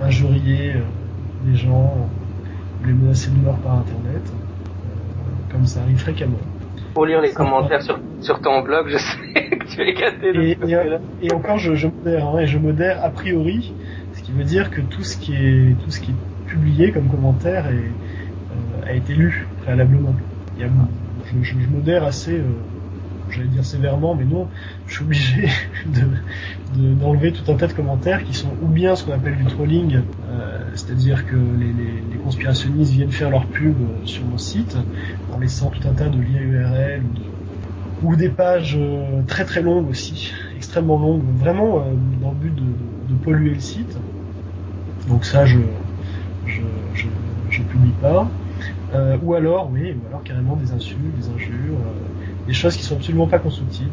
injurier 0.04 0.74
euh, 0.76 0.80
les 1.46 1.56
gens, 1.56 2.08
les 2.84 2.92
menacer 2.92 3.30
de 3.30 3.36
mort 3.36 3.58
par 3.58 3.78
internet, 3.78 4.22
euh, 4.26 5.52
comme 5.52 5.66
ça 5.66 5.80
arrive 5.82 5.98
fréquemment. 5.98 6.38
Pour 6.94 7.06
lire 7.06 7.20
les 7.20 7.32
commentaires 7.32 7.82
sur, 7.82 7.98
sur 8.20 8.40
ton 8.40 8.62
blog, 8.62 8.88
je 8.88 8.98
sais 8.98 9.50
que 9.58 9.64
tu 9.66 9.80
es 9.80 9.94
gâté 9.94 10.32
de 10.32 10.42
et, 10.42 10.58
et, 11.22 11.26
et, 11.26 11.32
encore, 11.32 11.58
je, 11.58 11.74
je 11.74 11.88
modère, 11.88 12.28
hein, 12.28 12.38
et 12.38 12.46
je 12.46 12.58
modère 12.58 13.04
a 13.04 13.10
priori, 13.10 13.74
ce 14.12 14.22
qui 14.22 14.32
veut 14.32 14.44
dire 14.44 14.70
que 14.70 14.80
tout 14.80 15.02
ce 15.02 15.16
qui 15.16 15.34
est, 15.34 15.74
tout 15.82 15.90
ce 15.90 16.00
qui 16.00 16.12
est 16.12 16.46
publié 16.46 16.92
comme 16.92 17.08
commentaire 17.08 17.66
est, 17.66 18.88
a 18.88 18.92
été 18.92 19.14
lu 19.14 19.46
préalablement. 19.62 20.14
Il 20.56 20.62
y 20.62 20.64
a, 20.64 20.68
je, 21.26 21.42
je, 21.42 21.58
je 21.58 21.68
modère 21.68 22.04
assez 22.04 22.40
j'allais 23.34 23.48
dire 23.48 23.64
sévèrement, 23.64 24.14
mais 24.14 24.24
non, 24.24 24.48
je 24.86 24.94
suis 24.94 25.04
obligé 25.04 25.48
d'enlever 26.76 27.30
de, 27.30 27.36
tout 27.36 27.50
un 27.50 27.56
tas 27.56 27.66
de 27.66 27.72
commentaires 27.72 28.24
qui 28.24 28.34
sont 28.34 28.48
ou 28.62 28.66
bien 28.66 28.94
ce 28.96 29.04
qu'on 29.04 29.12
appelle 29.12 29.36
du 29.36 29.44
trolling, 29.44 30.00
euh, 30.28 30.58
c'est-à-dire 30.74 31.26
que 31.26 31.36
les, 31.36 32.16
conspirationnistes 32.24 32.92
viennent 32.92 33.10
faire 33.10 33.28
leur 33.28 33.44
pub 33.44 33.76
sur 34.04 34.24
mon 34.24 34.38
site 34.38 34.78
en 35.30 35.38
laissant 35.38 35.68
tout 35.68 35.86
un 35.86 35.92
tas 35.92 36.08
de 36.08 36.16
liens 36.16 36.40
URL 36.40 37.02
ou 38.02 38.16
des 38.16 38.30
pages 38.30 38.78
très 39.26 39.44
très 39.44 39.60
longues 39.60 39.90
aussi, 39.90 40.32
extrêmement 40.56 40.98
longues, 40.98 41.22
vraiment 41.36 41.84
dans 42.22 42.30
le 42.30 42.36
but 42.36 42.54
de, 42.54 42.62
de, 42.62 43.14
polluer 43.22 43.50
le 43.50 43.60
site. 43.60 43.94
Donc 45.06 45.26
ça, 45.26 45.44
je 45.44 45.58
je, 46.46 46.62
je, 46.94 47.06
je 47.50 47.62
publie 47.62 47.92
pas. 48.00 48.26
ou 49.22 49.34
alors, 49.34 49.70
oui, 49.70 49.92
ou 49.92 50.06
alors 50.08 50.22
carrément 50.22 50.56
des 50.56 50.72
insultes, 50.72 51.14
des 51.18 51.28
injures, 51.28 51.76
des 52.46 52.52
choses 52.52 52.76
qui 52.76 52.82
sont 52.82 52.96
absolument 52.96 53.26
pas 53.26 53.38
constructives. 53.38 53.92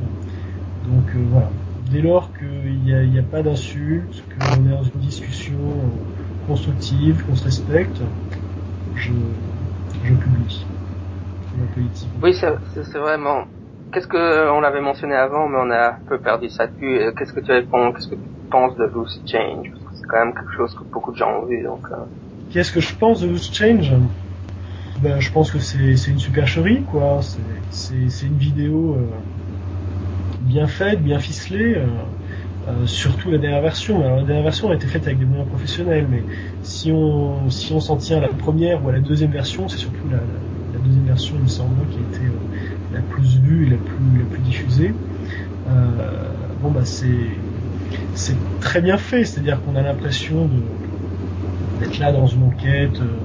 Donc 0.85 1.05
voilà, 1.29 1.49
dès 1.91 2.01
lors 2.01 2.31
qu'il 2.33 2.79
n'y 2.83 2.93
a, 2.93 3.19
a, 3.19 3.23
pas 3.23 3.43
d'insultes, 3.43 4.23
qu'on 4.29 4.65
est 4.65 4.69
dans 4.69 4.83
une 4.83 4.99
discussion 4.99 5.57
constructive, 6.47 7.23
qu'on 7.25 7.35
se 7.35 7.43
respecte, 7.43 8.01
je, 8.95 9.11
je 10.03 10.13
publie. 10.13 10.65
Oui, 12.21 12.33
c'est 12.33 12.97
vraiment. 12.97 13.45
Qu'est-ce 13.91 14.07
que 14.07 14.51
on 14.51 14.61
l'avait 14.61 14.81
mentionné 14.81 15.15
avant, 15.15 15.49
mais 15.49 15.57
on 15.59 15.69
a 15.69 15.89
un 15.89 15.99
peu 16.07 16.17
perdu 16.17 16.49
ça 16.49 16.67
dessus. 16.67 16.99
Euh, 16.99 17.11
qu'est-ce 17.11 17.33
que 17.33 17.41
tu 17.41 17.51
réponds 17.51 17.91
Qu'est-ce 17.91 18.07
que 18.07 18.15
tu 18.15 18.21
penses 18.49 18.75
de 18.77 18.85
Loose 18.85 19.21
Change? 19.25 19.69
Parce 19.69 19.85
que 19.85 19.95
c'est 19.95 20.07
quand 20.07 20.25
même 20.25 20.33
quelque 20.33 20.53
chose 20.53 20.73
que 20.75 20.83
beaucoup 20.83 21.11
de 21.11 21.17
gens 21.17 21.41
ont 21.41 21.45
vu. 21.45 21.61
Donc. 21.61 21.85
Euh. 21.91 21.95
Qu'est-ce 22.51 22.71
que 22.71 22.79
je 22.79 22.95
pense 22.95 23.21
de 23.21 23.27
Loose 23.27 23.51
Change? 23.53 23.91
Ben, 25.01 25.19
je 25.19 25.31
pense 25.31 25.51
que 25.51 25.59
c'est 25.59 26.11
une 26.11 26.19
supercherie, 26.19 26.83
quoi. 26.83 27.21
C'est 27.71 28.25
une 28.25 28.37
vidéo 28.37 28.95
euh, 28.95 29.05
bien 30.41 30.67
faite, 30.67 31.03
bien 31.03 31.19
ficelée. 31.19 31.75
Euh, 32.67 32.85
surtout 32.85 33.31
la 33.31 33.39
dernière 33.39 33.61
version. 33.61 34.01
Alors 34.01 34.17
la 34.17 34.23
dernière 34.23 34.43
version 34.43 34.69
a 34.69 34.75
été 34.75 34.85
faite 34.85 35.07
avec 35.07 35.17
des 35.17 35.25
moyens 35.25 35.49
professionnels, 35.49 36.05
mais 36.09 36.23
si 36.61 36.91
on 36.91 37.49
si 37.49 37.73
on 37.73 37.79
s'en 37.79 37.97
tient 37.97 38.17
à 38.17 38.21
la 38.21 38.27
première 38.27 38.85
ou 38.85 38.89
à 38.89 38.91
la 38.91 38.99
deuxième 38.99 39.31
version, 39.31 39.67
c'est 39.67 39.79
surtout 39.79 40.07
la, 40.11 40.17
la, 40.17 40.79
deuxième 40.85 41.05
version, 41.05 41.35
il 41.37 41.43
me 41.43 41.47
semble, 41.47 41.87
qui 41.89 41.97
a 41.97 42.01
été 42.01 42.27
euh, 42.27 42.93
la 42.93 43.01
plus 43.01 43.39
vue 43.39 43.65
et 43.65 43.69
la 43.71 43.77
plus 43.77 44.19
la 44.19 44.25
plus 44.25 44.41
diffusée. 44.43 44.93
Euh, 45.69 46.29
bon 46.61 46.69
bah 46.69 46.85
c'est 46.85 48.35
très 48.59 48.81
bien 48.81 48.97
fait, 48.97 49.25
c'est-à-dire 49.25 49.59
qu'on 49.63 49.75
a 49.75 49.81
l'impression 49.81 50.47
d'être 51.79 51.97
là 51.97 52.11
dans 52.11 52.27
une 52.27 52.43
enquête 52.43 52.99
euh, 53.01 53.17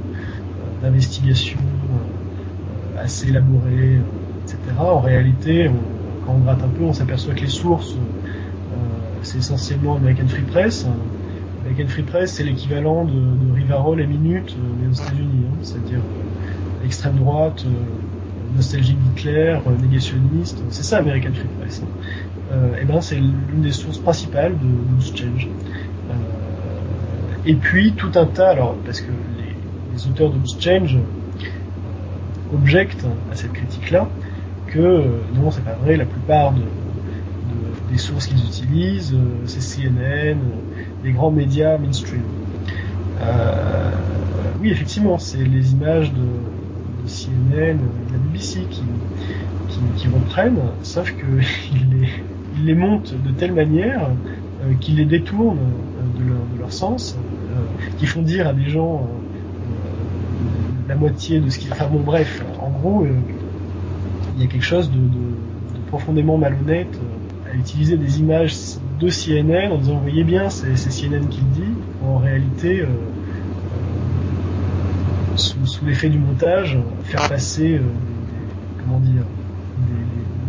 d'investigation 0.86 1.58
assez 2.98 3.28
élaborée, 3.28 4.00
etc. 4.44 4.58
En 4.78 5.00
réalité, 5.00 5.70
quand 6.24 6.34
on 6.34 6.38
gratte 6.38 6.62
un 6.62 6.68
peu, 6.68 6.84
on 6.84 6.92
s'aperçoit 6.92 7.34
que 7.34 7.40
les 7.40 7.48
sources 7.48 7.96
c'est 9.26 9.38
essentiellement 9.38 9.96
American 9.96 10.28
Free 10.28 10.42
Press. 10.42 10.86
American 11.64 11.88
Free 11.88 12.02
Press, 12.02 12.32
c'est 12.34 12.44
l'équivalent 12.44 13.04
de, 13.04 13.12
de 13.12 13.52
Rivarol 13.54 14.00
et 14.00 14.06
Minute, 14.06 14.56
euh, 14.56 14.72
mais 14.80 14.88
aux 14.88 14.92
États-Unis, 14.92 15.46
hein. 15.46 15.56
c'est-à-dire 15.62 15.98
euh, 15.98 16.84
extrême 16.84 17.16
droite, 17.16 17.64
euh, 17.66 18.56
nostalgique 18.56 18.98
d'Hitler, 19.02 19.58
négationniste. 19.82 20.62
C'est 20.70 20.84
ça 20.84 20.98
American 20.98 21.32
Free 21.34 21.48
Press. 21.60 21.82
Hein. 21.82 22.56
et 22.80 22.84
ben 22.84 23.00
c'est 23.00 23.16
l'une 23.16 23.62
des 23.62 23.72
sources 23.72 23.98
principales 23.98 24.52
de 24.52 24.94
Loose 24.94 25.12
Change. 25.14 25.48
et 27.44 27.54
puis 27.54 27.92
tout 27.92 28.12
un 28.14 28.26
tas, 28.26 28.50
alors 28.50 28.76
parce 28.84 29.00
que 29.00 29.10
les, 29.96 30.06
auteurs 30.08 30.30
de 30.30 30.38
Change 30.60 30.98
objectent 32.52 33.06
à 33.32 33.34
cette 33.34 33.52
critique-là 33.52 34.08
que 34.68 35.04
non, 35.34 35.50
c'est 35.50 35.64
pas 35.64 35.74
vrai, 35.74 35.96
la 35.96 36.04
plupart 36.04 36.52
de 36.52 36.62
des 37.90 37.98
sources 37.98 38.26
qu'ils 38.26 38.44
utilisent, 38.44 39.14
euh, 39.14 39.44
c'est 39.46 39.60
CNN, 39.60 40.38
les 41.04 41.12
grands 41.12 41.30
médias 41.30 41.78
mainstream. 41.78 42.22
Euh, 43.20 43.90
oui, 44.60 44.70
effectivement, 44.70 45.18
c'est 45.18 45.44
les 45.44 45.72
images 45.72 46.12
de, 46.12 46.18
de, 46.18 47.08
CNN, 47.08 47.76
de 47.76 48.12
la 48.12 48.18
BBC 48.18 48.66
qui, 48.68 50.08
reprennent, 50.08 50.60
sauf 50.82 51.12
qu'ils 51.12 51.90
les, 52.00 52.08
les 52.64 52.74
montent 52.74 53.14
de 53.14 53.30
telle 53.32 53.52
manière 53.52 54.10
euh, 54.62 54.72
qu'ils 54.80 54.96
les 54.96 55.04
détournent 55.04 55.58
euh, 55.58 56.18
de 56.18 56.28
leur, 56.28 56.38
de 56.54 56.58
leur 56.60 56.72
sens, 56.72 57.16
euh, 57.50 57.60
qui 57.98 58.06
font 58.06 58.22
dire 58.22 58.46
à 58.46 58.52
des 58.52 58.68
gens 58.68 59.08
la 60.88 60.94
moitié 60.94 61.40
de 61.40 61.50
ce 61.50 61.58
qu'ils... 61.58 61.72
Enfin 61.72 61.86
bon, 61.86 62.00
bref, 62.00 62.44
en 62.60 62.70
gros, 62.70 63.06
il 64.36 64.42
y 64.42 64.44
a 64.44 64.48
quelque 64.48 64.64
chose 64.64 64.90
de, 64.90 64.98
profondément 65.88 66.36
malhonnête 66.36 66.98
utiliser 67.56 67.96
des 67.96 68.20
images 68.20 68.54
de 69.00 69.08
CNN 69.08 69.72
en 69.72 69.78
disant 69.78 69.94
vous 69.94 70.02
voyez 70.02 70.24
bien 70.24 70.50
c'est 70.50 70.74
CNN 70.74 71.26
qui 71.28 71.40
le 71.40 71.64
dit. 71.64 71.72
En 72.04 72.18
réalité 72.18 72.80
euh, 72.80 72.86
euh, 75.34 75.36
sous, 75.36 75.84
l'effet 75.84 76.08
du 76.08 76.18
montage 76.18 76.78
faire 77.04 77.28
passer 77.28 77.74
euh, 77.74 77.82
comment 78.82 79.00
dire 79.00 79.22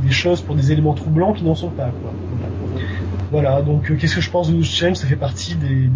des, 0.03 0.11
choses 0.11 0.41
pour 0.41 0.55
des 0.55 0.71
éléments 0.71 0.93
troublants 0.93 1.33
qui 1.33 1.43
n'en 1.43 1.55
sont 1.55 1.69
pas 1.69 1.91
voilà, 3.29 3.61
donc 3.61 3.93
qu'est-ce 3.97 4.15
que 4.15 4.21
je 4.21 4.29
pense 4.29 4.49
de 4.49 4.55
News 4.55 4.63
Change 4.63 4.95
ça 4.95 5.07
fait 5.07 5.17
partie 5.17 5.55
des, 5.55 5.89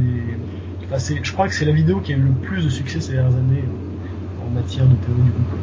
Enfin, 0.93 1.15
je 1.23 1.31
crois 1.31 1.47
que 1.47 1.53
c'est 1.53 1.63
la 1.63 1.71
vidéo 1.71 2.01
qui 2.01 2.11
a 2.11 2.17
eu 2.17 2.19
le 2.19 2.31
plus 2.31 2.65
de 2.65 2.69
succès 2.69 2.99
ces 2.99 3.13
dernières 3.13 3.37
années 3.37 3.63
matière 4.53 4.85
de 4.85 4.95
théorie 4.95 5.21
du 5.23 5.31
complot. 5.31 5.59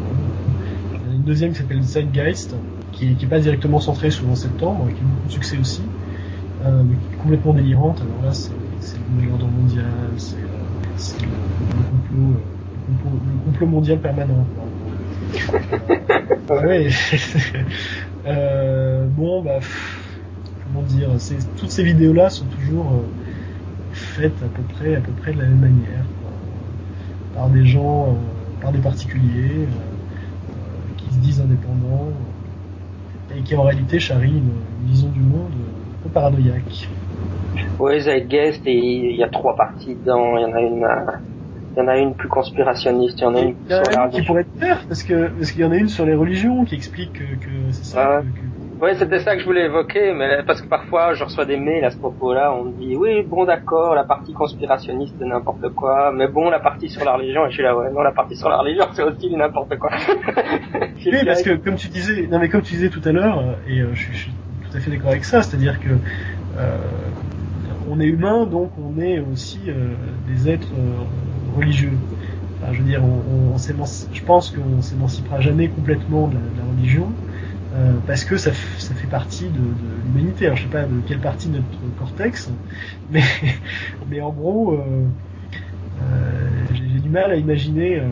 Il 0.95 1.09
y 1.09 1.13
a 1.13 1.15
une 1.15 1.23
deuxième 1.23 1.53
qui 1.53 1.59
s'appelle 1.59 1.83
Zeitgeist, 1.83 2.55
qui 2.93 3.15
n'est 3.15 3.27
pas 3.27 3.41
directement 3.41 3.81
centrée 3.81 4.11
sur 4.11 4.27
le 4.27 4.35
septembre, 4.35 4.87
qui 4.89 4.95
a 4.95 4.99
eu 4.99 5.05
beaucoup 5.05 5.29
de 5.29 5.33
succès 5.33 5.59
aussi, 5.59 5.83
euh, 6.65 6.83
mais 6.85 6.97
qui 6.97 7.15
est 7.15 7.23
complètement 7.23 7.55
délirante. 7.55 8.01
Alors 8.03 8.25
là, 8.25 8.33
c'est 8.33 8.51
le 9.21 9.33
ordre 9.33 9.47
mondial, 9.47 9.85
c'est 10.17 10.37
euh, 10.37 11.27
le, 11.71 11.85
complot, 11.85 12.35
euh, 12.35 13.11
le, 13.13 13.45
complot, 13.45 13.67
mondial 13.67 13.99
permanent. 13.99 14.47
ouais. 16.51 16.89
euh, 18.27 19.07
bon, 19.09 19.43
bah, 19.43 19.61
comment 20.65 20.85
dire, 20.87 21.11
toutes 21.57 21.71
ces 21.71 21.83
vidéos-là 21.83 22.31
sont 22.31 22.47
toujours 22.47 22.93
euh, 22.93 23.07
faites 23.93 24.43
à 24.43 24.47
peu 24.47 24.63
près, 24.75 24.97
à 24.97 25.01
peu 25.01 25.13
près 25.13 25.33
de 25.33 25.39
la 25.39 25.47
même 25.47 25.61
manière, 25.61 26.05
par 27.35 27.49
des 27.49 27.67
gens, 27.67 28.17
par 28.61 28.73
des 28.73 28.79
particuliers 28.79 29.69
qui 30.97 31.15
se 31.15 31.19
disent 31.19 31.41
indépendants 31.41 32.13
et 33.37 33.43
qui 33.43 33.55
en 33.57 33.63
réalité 33.63 33.99
charrie 33.99 34.31
une, 34.31 34.53
vision 34.87 35.09
du 35.09 35.21
monde 35.21 35.53
un 35.53 36.03
peu 36.05 36.09
paranoïaque. 36.09 36.89
Oui, 37.79 38.01
Zeitgeist, 38.01 38.63
et 38.67 38.77
il 38.77 39.17
y 39.17 39.23
a 39.23 39.29
trois 39.29 39.55
parties 39.55 39.95
dedans. 39.95 40.37
Il 40.39 40.43
y 40.43 40.45
en 40.45 40.55
a 40.55 40.61
une, 40.61 40.89
il 41.77 41.79
y 41.79 41.83
en 41.83 41.89
a 41.89 41.99
une 41.99 42.15
plus 42.15 42.29
conspirationniste, 42.29 43.19
il 43.19 43.23
y 43.23 43.27
en 43.27 43.35
a 43.35 43.41
une 43.41 43.55
sur 43.69 43.83
la 43.83 44.09
qui 44.09 44.23
pourrait 44.23 44.43
être 44.43 44.87
parce 44.89 45.03
que 45.03 45.29
parce 45.29 45.51
qu'il 45.51 45.61
y 45.61 45.65
en 45.65 45.73
a 45.73 45.77
une 45.77 45.89
sur 45.89 46.07
les 46.07 46.15
religions 46.15 46.65
qui 46.65 46.75
explique 46.75 47.13
que, 47.13 47.25
que 47.25 47.51
c'est 47.73 47.85
ça. 47.85 48.23
que, 48.23 48.58
oui, 48.81 48.91
c'était 48.97 49.19
ça 49.19 49.35
que 49.35 49.41
je 49.41 49.45
voulais 49.45 49.65
évoquer, 49.65 50.13
mais 50.13 50.43
parce 50.47 50.63
que 50.63 50.69
parfois 50.69 51.15
je 51.15 51.25
reçois 51.25 51.45
des 51.45 51.57
mails 51.57 51.85
à 51.85 51.91
ce 51.91 51.97
propos-là, 51.97 52.55
on 52.55 52.65
me 52.65 52.73
dit 52.73 52.97
oui, 52.97 53.23
bon 53.23 53.45
d'accord, 53.45 53.95
la 53.95 54.05
partie 54.05 54.33
conspirationniste 54.33 55.21
n'importe 55.21 55.69
quoi, 55.71 56.13
mais 56.13 56.29
bon 56.29 56.49
la 56.49 56.61
partie 56.61 56.89
sur 56.89 57.05
la 57.05 57.15
religion, 57.15 57.45
et 57.47 57.51
je 57.51 57.55
suis 57.55 57.63
là 57.63 57.77
ouais, 57.77 57.91
non 57.91 58.03
la 58.03 58.13
partie 58.13 58.37
sur 58.37 58.49
la 58.49 58.59
religion 58.59 58.85
c'est 58.93 59.03
aussi 59.03 59.35
n'importe 59.35 59.77
quoi. 59.79 59.91
oui, 61.07 61.25
parce 61.25 61.43
que 61.43 61.57
comme 61.57 61.75
tu 61.75 61.89
disais, 61.89 62.29
non 62.31 62.39
mais 62.39 62.49
comme 62.49 62.63
tu 62.63 62.75
disais 62.75 62.89
tout 62.89 63.03
à 63.05 63.11
l'heure, 63.11 63.43
et 63.67 63.81
euh, 63.81 63.95
je, 63.95 64.13
suis 64.13 64.31
tout 64.71 64.77
à 64.77 64.81
fait 64.81 64.91
d'accord 64.91 65.11
avec 65.11 65.25
ça, 65.25 65.43
c'est-à-dire 65.43 65.81
que 65.81 65.91
euh, 66.59 66.77
on 67.91 67.99
est 67.99 68.07
humain, 68.07 68.47
donc 68.47 68.71
on 68.79 69.01
est 69.01 69.19
aussi 69.19 69.59
euh, 69.69 69.95
des 70.29 70.49
êtres 70.51 70.73
religieux. 71.57 71.93
Je 72.73 72.79
veux 72.79 72.85
dire, 72.85 73.03
on, 73.03 73.57
je 73.57 74.23
pense 74.25 74.51
qu'on 74.51 74.83
s'émancipera 74.83 75.41
jamais 75.41 75.69
complètement 75.69 76.29
de 76.29 76.35
la 76.35 76.65
religion. 76.71 77.09
Euh, 77.75 77.93
parce 78.07 78.25
que 78.25 78.39
ça, 78.39 78.51
ça, 78.79 78.95
fait 78.95 79.07
partie 79.07 79.45
de, 79.45 79.59
de 79.59 80.03
l'humanité. 80.05 80.47
Alors 80.47 80.57
je 80.57 80.63
sais 80.63 80.69
pas 80.69 80.85
de 80.85 81.01
quelle 81.07 81.21
partie 81.21 81.49
de 81.49 81.57
notre 81.57 81.69
cortex, 81.99 82.51
mais, 83.11 83.23
mais 84.11 84.23
en 84.23 84.31
gros, 84.31 84.73
euh, 84.73 85.05
euh, 86.03 86.49
j'ai 86.73 87.01
du 87.01 87.11
mal 87.11 87.31
à 87.31 87.37
imaginer 87.37 88.01
un 88.01 88.09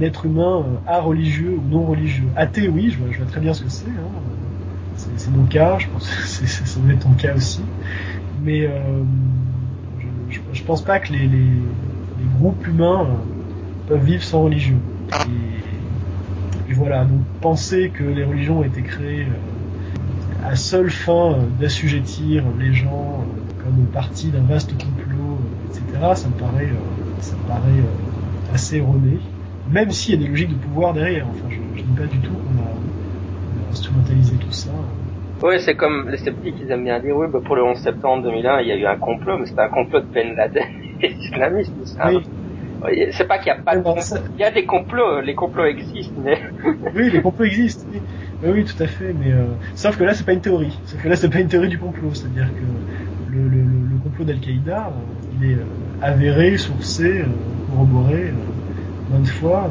être 0.00 0.26
humain 0.26 0.64
à 0.86 1.00
religieux 1.00 1.58
ou 1.58 1.62
non 1.68 1.84
religieux. 1.84 2.28
Athée, 2.36 2.68
oui, 2.68 2.90
je 2.90 2.98
vois, 2.98 3.08
je 3.10 3.18
vois 3.18 3.26
très 3.26 3.40
bien 3.40 3.52
ce 3.52 3.64
que 3.64 3.70
c'est. 3.70 3.86
Hein. 3.86 4.06
C'est 5.16 5.30
mon 5.30 5.44
cas, 5.44 5.78
je 5.78 5.88
pense 5.88 6.08
que 6.08 6.22
ça 6.46 6.80
doit 6.80 6.92
être 6.92 7.00
ton 7.00 7.12
cas 7.12 7.34
aussi. 7.34 7.62
Mais 8.44 8.70
je, 10.30 10.38
je, 10.52 10.62
pense 10.62 10.82
pas 10.82 11.00
que 11.00 11.12
les, 11.12 11.26
les, 11.26 11.28
les 11.28 12.28
groupes 12.38 12.64
humains 12.68 13.08
peuvent 13.88 14.04
vivre 14.04 14.22
sans 14.22 14.42
religion. 14.42 14.76
Et, 15.26 15.57
et 16.68 16.74
voilà, 16.74 17.04
donc 17.04 17.20
penser 17.40 17.90
que 17.90 18.04
les 18.04 18.24
religions 18.24 18.58
ont 18.58 18.64
été 18.64 18.82
créées 18.82 19.22
euh, 19.22 20.46
à 20.46 20.54
seule 20.54 20.90
fin 20.90 21.32
euh, 21.32 21.36
d'assujettir 21.58 22.44
les 22.58 22.74
gens 22.74 23.22
euh, 23.22 23.64
comme 23.64 23.86
partie 23.86 24.28
d'un 24.28 24.42
vaste 24.42 24.72
complot, 24.72 25.38
etc., 25.70 25.84
ça 26.14 26.28
me 26.28 26.34
paraît, 26.34 26.68
ça 27.20 27.34
me 27.36 27.48
paraît 27.48 27.82
assez 28.52 28.76
erroné, 28.76 29.18
même 29.70 29.90
s'il 29.90 30.14
y 30.14 30.18
a 30.18 30.20
des 30.20 30.28
logiques 30.28 30.50
de 30.50 30.66
pouvoir 30.66 30.92
derrière. 30.92 31.26
Enfin, 31.28 31.48
je, 31.48 31.56
je 31.78 31.82
dis 31.82 31.96
pas 31.96 32.06
du 32.06 32.18
tout 32.18 32.32
qu'on 32.32 32.62
a, 32.62 33.70
instrumentalisé 33.70 34.36
tout 34.36 34.52
ça. 34.52 34.70
Oui, 35.42 35.54
c'est 35.60 35.74
comme 35.74 36.08
les 36.10 36.18
sceptiques, 36.18 36.56
ils 36.60 36.70
aiment 36.70 36.84
bien 36.84 37.00
dire, 37.00 37.16
oui, 37.16 37.28
bah 37.32 37.40
pour 37.44 37.56
le 37.56 37.62
11 37.62 37.78
septembre 37.78 38.24
2001, 38.24 38.60
il 38.60 38.68
y 38.68 38.72
a 38.72 38.76
eu 38.76 38.86
un 38.86 38.96
complot, 38.96 39.38
mais 39.38 39.46
c'était 39.46 39.60
un 39.60 39.68
complot 39.68 40.00
de 40.00 40.06
Ben 40.06 40.34
Laden 40.34 40.64
et 41.00 41.12
islamistes. 41.12 41.72
Oui. 42.04 42.26
C'est 43.12 43.26
pas 43.26 43.38
qu'il 43.38 43.48
y 43.48 43.50
a 43.50 43.56
pas 43.56 43.76
de 43.76 43.82
il 44.34 44.40
y 44.40 44.44
a 44.44 44.50
des 44.50 44.64
complots, 44.64 45.20
les 45.20 45.34
complots 45.34 45.64
existent, 45.64 46.20
mais 46.22 46.40
oui, 46.94 47.10
les 47.10 47.20
complots 47.20 47.44
existent. 47.44 47.84
Oui. 47.92 48.00
oui, 48.44 48.64
tout 48.64 48.80
à 48.82 48.86
fait, 48.86 49.12
mais 49.12 49.32
euh, 49.32 49.46
sauf 49.74 49.96
que 49.96 50.04
là 50.04 50.14
c'est 50.14 50.24
pas 50.24 50.32
une 50.32 50.40
théorie. 50.40 50.78
Sauf 50.84 51.02
que 51.02 51.08
là 51.08 51.16
c'est 51.16 51.28
pas 51.28 51.40
une 51.40 51.48
théorie 51.48 51.68
du 51.68 51.78
complot, 51.78 52.14
c'est-à-dire 52.14 52.48
que 52.54 53.34
le, 53.34 53.48
le, 53.48 53.58
le 53.58 53.98
complot 54.02 54.24
d'Al-Qaïda, 54.24 54.86
euh, 54.86 55.38
il 55.40 55.50
est 55.50 55.54
euh, 55.54 55.64
avéré, 56.02 56.56
sourcé, 56.56 57.24
corroboré 57.70 58.32
maintes 59.10 59.28
fois, 59.28 59.70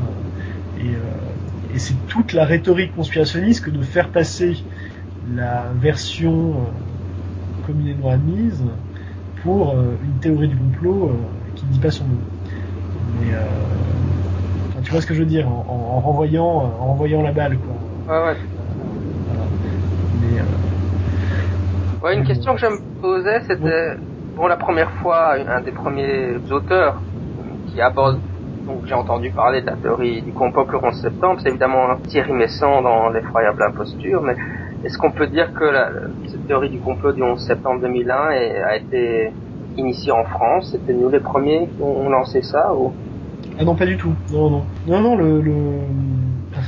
et, 0.80 1.76
et 1.76 1.80
c'est 1.80 1.96
toute 2.08 2.34
la 2.34 2.44
rhétorique 2.44 2.96
conspirationniste 2.96 3.66
que 3.66 3.70
de 3.70 3.82
faire 3.84 4.10
passer 4.10 4.58
la 5.36 5.72
version 5.80 6.56
communément 7.66 8.10
admise 8.10 8.64
pour 9.44 9.76
une 9.76 10.20
théorie 10.20 10.48
du 10.48 10.56
complot 10.56 11.12
qui 11.56 11.66
ne 11.66 11.72
dit 11.72 11.80
pas 11.80 11.92
son 11.92 12.06
nom. 12.06 12.18
Mais 13.20 13.34
euh, 13.34 14.82
tu 14.84 14.92
vois 14.92 15.02
ce 15.02 15.08
que 15.08 15.14
je 15.14 15.20
veux 15.20 15.26
dire 15.26 15.48
en, 15.48 15.66
en, 15.68 16.00
renvoyant, 16.00 16.46
en 16.46 16.86
renvoyant 16.88 17.22
la 17.22 17.32
balle, 17.32 17.58
quoi. 17.58 18.16
Ouais, 18.16 18.28
ouais. 18.28 18.38
Mais, 20.22 20.40
euh, 20.40 22.06
ouais, 22.06 22.16
une 22.16 22.24
question 22.24 22.54
que 22.54 22.60
je 22.62 22.68
me 22.68 22.80
posais, 23.02 23.42
c'était 23.42 23.96
bon. 24.36 24.48
la 24.48 24.58
première 24.58 24.92
fois, 25.02 25.36
un 25.36 25.62
des 25.62 25.72
premiers 25.72 26.38
auteurs 26.52 27.02
qui 27.68 27.82
aborde 27.82 28.20
donc 28.68 28.86
j'ai 28.86 28.94
entendu 28.94 29.32
parler 29.32 29.62
de 29.62 29.68
la 29.68 29.78
théorie 29.78 30.22
du 30.22 30.34
complot 30.34 30.68
le 30.70 30.78
11 30.84 30.94
septembre, 31.02 31.40
c'est 31.42 31.50
évidemment 31.50 31.96
Thierry 32.06 32.34
Messon 32.34 32.82
dans 32.82 33.10
l'effroyable 33.10 33.64
imposture, 33.64 34.22
mais 34.22 34.36
est-ce 34.84 34.98
qu'on 34.98 35.12
peut 35.12 35.28
dire 35.28 35.54
que 35.54 35.64
la, 35.64 35.90
cette 36.28 36.46
théorie 36.48 36.70
du 36.70 36.80
complot 36.80 37.14
du 37.14 37.24
11 37.24 37.40
septembre 37.40 37.80
2001 37.82 38.14
a 38.66 38.76
été 38.76 39.32
initiée 39.78 40.12
en 40.12 40.24
France 40.24 40.72
C'était 40.72 40.94
nous 40.94 41.10
les 41.10 41.20
premiers 41.20 41.68
qui 41.68 41.82
ont 41.82 42.10
lancé 42.10 42.42
ça 42.42 42.74
ou? 42.74 42.94
Ah 43.60 43.64
non, 43.64 43.76
pas 43.76 43.86
du 43.86 43.98
tout. 43.98 44.14
Non, 44.32 44.50
non. 44.50 44.64
Non, 44.88 45.02
non, 45.02 45.16
le... 45.16 45.42
le... 45.42 45.54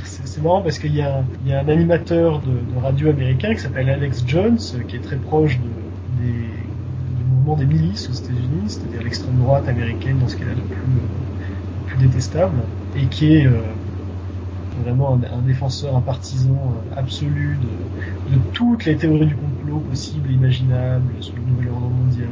C'est 0.04 0.42
marrant 0.42 0.62
parce 0.62 0.78
qu'il 0.78 0.94
y, 0.94 1.02
a, 1.02 1.22
un 1.50 1.68
animateur 1.68 2.40
de, 2.40 2.80
radio 2.80 3.10
américain 3.10 3.54
qui 3.54 3.60
s'appelle 3.60 3.90
Alex 3.90 4.24
Jones, 4.26 4.58
qui 4.88 4.96
est 4.96 5.00
très 5.00 5.16
proche 5.16 5.58
du 5.58 5.64
mouvement 7.28 7.56
des 7.56 7.66
milices 7.66 8.08
aux 8.08 8.12
États-Unis, 8.12 8.68
c'est-à-dire 8.68 9.02
l'extrême 9.02 9.36
droite 9.38 9.68
américaine 9.68 10.18
dans 10.18 10.28
ce 10.28 10.36
qu'elle 10.36 10.50
a 10.50 10.54
de 10.54 10.60
plus, 10.60 10.76
le 10.76 11.86
plus 11.86 12.06
détestable, 12.06 12.58
et 12.96 13.06
qui 13.06 13.34
est 13.34 13.46
euh, 13.46 13.60
vraiment 14.84 15.14
un, 15.14 15.42
défenseur, 15.42 15.96
un 15.96 16.00
partisan 16.00 16.50
euh, 16.52 16.98
absolu 16.98 17.58
de, 17.60 18.34
de, 18.36 18.40
toutes 18.52 18.84
les 18.84 18.96
théories 18.96 19.26
du 19.26 19.36
complot 19.36 19.80
possibles 19.80 20.30
et 20.30 20.34
imaginables 20.34 21.12
sur 21.20 21.34
le 21.34 21.42
nouvel 21.42 21.68
ordre 21.68 21.90
mondial, 21.90 22.28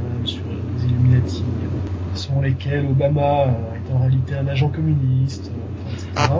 lesquels 2.41 2.87
Obama 2.87 3.43
euh, 3.43 3.47
est 3.77 3.95
en 3.95 3.99
réalité 3.99 4.35
un 4.35 4.47
agent 4.47 4.69
communiste, 4.69 5.51
euh, 5.51 5.95
etc. 5.95 6.35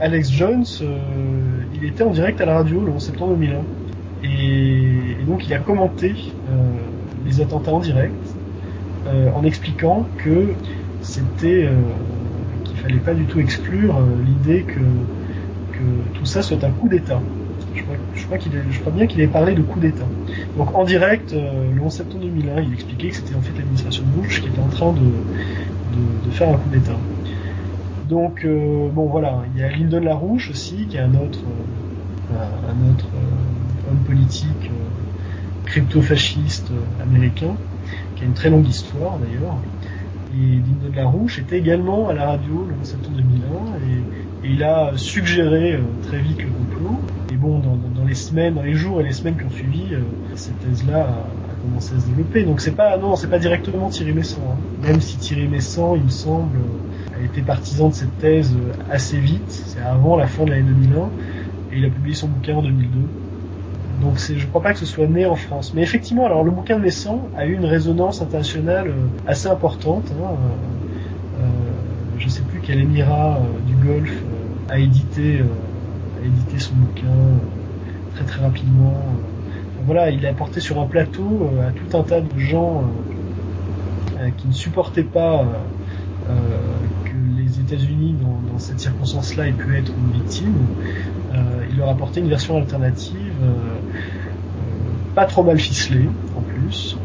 Alex 0.00 0.30
Jones, 0.30 0.64
euh, 0.82 0.98
il 1.74 1.84
était 1.84 2.02
en 2.02 2.10
direct 2.10 2.40
à 2.40 2.46
la 2.46 2.54
radio 2.54 2.80
le 2.84 2.92
11 2.92 3.02
septembre 3.02 3.34
2001. 3.34 3.60
Et, 4.22 5.24
donc 5.26 5.46
il 5.46 5.54
a 5.54 5.58
commenté 5.58 6.14
les 7.24 7.40
attentats 7.40 7.72
en 7.72 7.80
direct 7.80 8.14
en 9.06 9.44
expliquant 9.44 10.06
que 10.18 10.52
c'était 11.00 11.68
qu'il 12.64 12.76
fallait 12.76 12.98
pas 12.98 13.14
du 13.14 13.24
tout 13.24 13.40
exclure 13.40 13.98
l'idée 14.26 14.62
que 14.62 14.80
tout 16.14 16.26
ça 16.26 16.42
soit 16.42 16.62
un 16.64 16.70
coup 16.70 16.88
d'État. 16.88 17.20
Je 17.74 18.26
crois, 18.26 18.92
bien 18.92 19.06
qu'il 19.06 19.20
avait 19.20 19.30
parlé 19.30 19.54
de 19.54 19.62
coup 19.62 19.80
d'État. 19.80 20.06
Donc 20.56 20.74
en 20.74 20.84
direct, 20.84 21.32
euh, 21.32 21.72
le 21.72 21.80
11 21.80 21.92
septembre 21.92 22.24
2001, 22.24 22.60
il 22.62 22.72
expliquait 22.74 23.08
que 23.08 23.16
c'était 23.16 23.34
en 23.34 23.40
fait 23.40 23.56
l'administration 23.56 24.02
Bush 24.16 24.40
qui 24.40 24.48
était 24.48 24.60
en 24.60 24.68
train 24.68 24.92
de, 24.92 26.30
faire 26.30 26.48
un 26.48 26.56
coup 26.56 26.68
d'État. 26.68 26.96
Donc 28.08 28.44
euh, 28.44 28.88
bon 28.92 29.06
voilà, 29.06 29.42
il 29.54 29.60
y 29.60 29.64
a 29.64 29.68
Lyndon 29.68 30.00
LaRouche 30.00 30.50
aussi, 30.50 30.86
qui 30.88 30.96
est 30.96 31.00
un 31.00 31.14
autre, 31.14 31.40
euh, 32.32 32.44
homme 33.90 33.98
politique 34.06 34.70
crypto-fasciste 35.66 36.70
américain, 37.02 37.54
qui 38.16 38.22
a 38.22 38.26
une 38.26 38.34
très 38.34 38.50
longue 38.50 38.68
histoire 38.68 39.18
d'ailleurs. 39.18 39.56
Et 40.32 40.56
Lyndon 40.56 40.94
LaRouche 40.94 41.38
était 41.40 41.58
également 41.58 42.08
à 42.08 42.14
la 42.14 42.26
radio 42.26 42.66
le 42.68 42.74
11 42.80 42.86
septembre 42.86 43.16
2001 43.16 44.46
et 44.46 44.50
il 44.52 44.62
a 44.62 44.92
suggéré 44.96 45.78
très 46.02 46.18
vite 46.18 46.38
le 46.38 46.48
complot. 46.48 47.00
Dans, 47.40 48.04
les 48.06 48.14
semaines, 48.14 48.54
dans 48.54 48.62
les 48.62 48.74
jours 48.74 49.00
et 49.00 49.04
les 49.04 49.12
semaines 49.12 49.36
qui 49.36 49.44
ont 49.44 49.50
suivi, 49.50 49.94
euh, 49.94 50.00
cette 50.34 50.58
thèse-là 50.60 51.08
a, 51.08 51.62
commencé 51.62 51.94
à 51.94 52.00
se 52.00 52.06
développer. 52.06 52.44
Donc 52.44 52.60
c'est 52.60 52.74
pas, 52.74 52.98
non, 52.98 53.16
c'est 53.16 53.28
pas 53.28 53.38
directement 53.38 53.88
Thierry 53.88 54.12
Messon. 54.12 54.40
Hein. 54.50 54.56
Même 54.82 55.00
si 55.00 55.16
Thierry 55.16 55.48
Messon, 55.48 55.96
il 55.96 56.04
me 56.04 56.10
semble, 56.10 56.58
a 57.18 57.24
été 57.24 57.40
partisan 57.42 57.88
de 57.88 57.94
cette 57.94 58.18
thèse 58.18 58.54
euh, 58.54 58.72
assez 58.90 59.18
vite. 59.18 59.48
C'est 59.48 59.80
avant 59.80 60.16
la 60.16 60.26
fin 60.26 60.44
de 60.44 60.50
l'année 60.50 60.68
2001. 60.68 61.08
Et 61.72 61.78
il 61.78 61.84
a 61.84 61.88
publié 61.88 62.14
son 62.14 62.28
bouquin 62.28 62.56
en 62.56 62.62
2002. 62.62 62.98
Donc 64.02 64.18
je 64.18 64.46
crois 64.46 64.62
pas 64.62 64.72
que 64.72 64.78
ce 64.78 64.86
soit 64.86 65.06
né 65.06 65.26
en 65.26 65.36
France. 65.36 65.72
Mais 65.74 65.82
effectivement, 65.82 66.26
alors 66.26 66.44
le 66.44 66.50
bouquin 66.50 66.78
de 66.78 66.82
Messon 66.82 67.20
a 67.36 67.46
eu 67.46 67.54
une 67.54 67.66
résonance 67.66 68.22
internationale 68.22 68.92
assez 69.26 69.48
importante. 69.48 70.10
Hein. 70.12 70.34
Euh, 71.38 71.44
je 72.18 72.28
sais 72.28 72.42
plus 72.42 72.60
quel 72.62 72.80
émirat 72.80 73.40
du 73.66 73.74
Golfe 73.74 74.16
a 74.70 74.78
édité, 74.78 75.40
euh, 75.40 75.44
a 76.22 76.26
édité 76.26 76.58
son 76.58 76.74
bouquin 76.74 77.06
euh, 77.06 78.14
très 78.14 78.24
très 78.24 78.42
rapidement. 78.42 78.94
voilà, 79.84 80.10
il 80.10 80.24
a 80.26 80.32
porté 80.32 80.60
sur 80.60 80.80
un 80.80 80.86
plateau 80.86 81.50
euh, 81.54 81.68
à 81.68 81.72
tout 81.72 81.96
un 81.96 82.02
tas 82.02 82.20
de 82.20 82.38
gens 82.38 82.84
qui 84.36 84.48
ne 84.48 84.52
supportaient 84.52 85.02
pas 85.02 85.46
que 86.26 87.38
les 87.38 87.58
États-Unis, 87.58 88.16
dans, 88.20 88.58
cette 88.58 88.78
circonstance-là, 88.78 89.48
aient 89.48 89.52
pu 89.52 89.74
être 89.78 89.90
une 89.96 90.12
victime. 90.12 90.52
il 91.70 91.78
leur 91.78 91.88
a 91.88 91.92
apporté 91.92 92.20
une 92.20 92.28
version 92.28 92.58
alternative, 92.58 93.32
pas 95.14 95.24
trop 95.24 95.42
mal 95.42 95.58
ficelée 95.58 96.06
en 96.36 96.42
plus, 96.42 96.98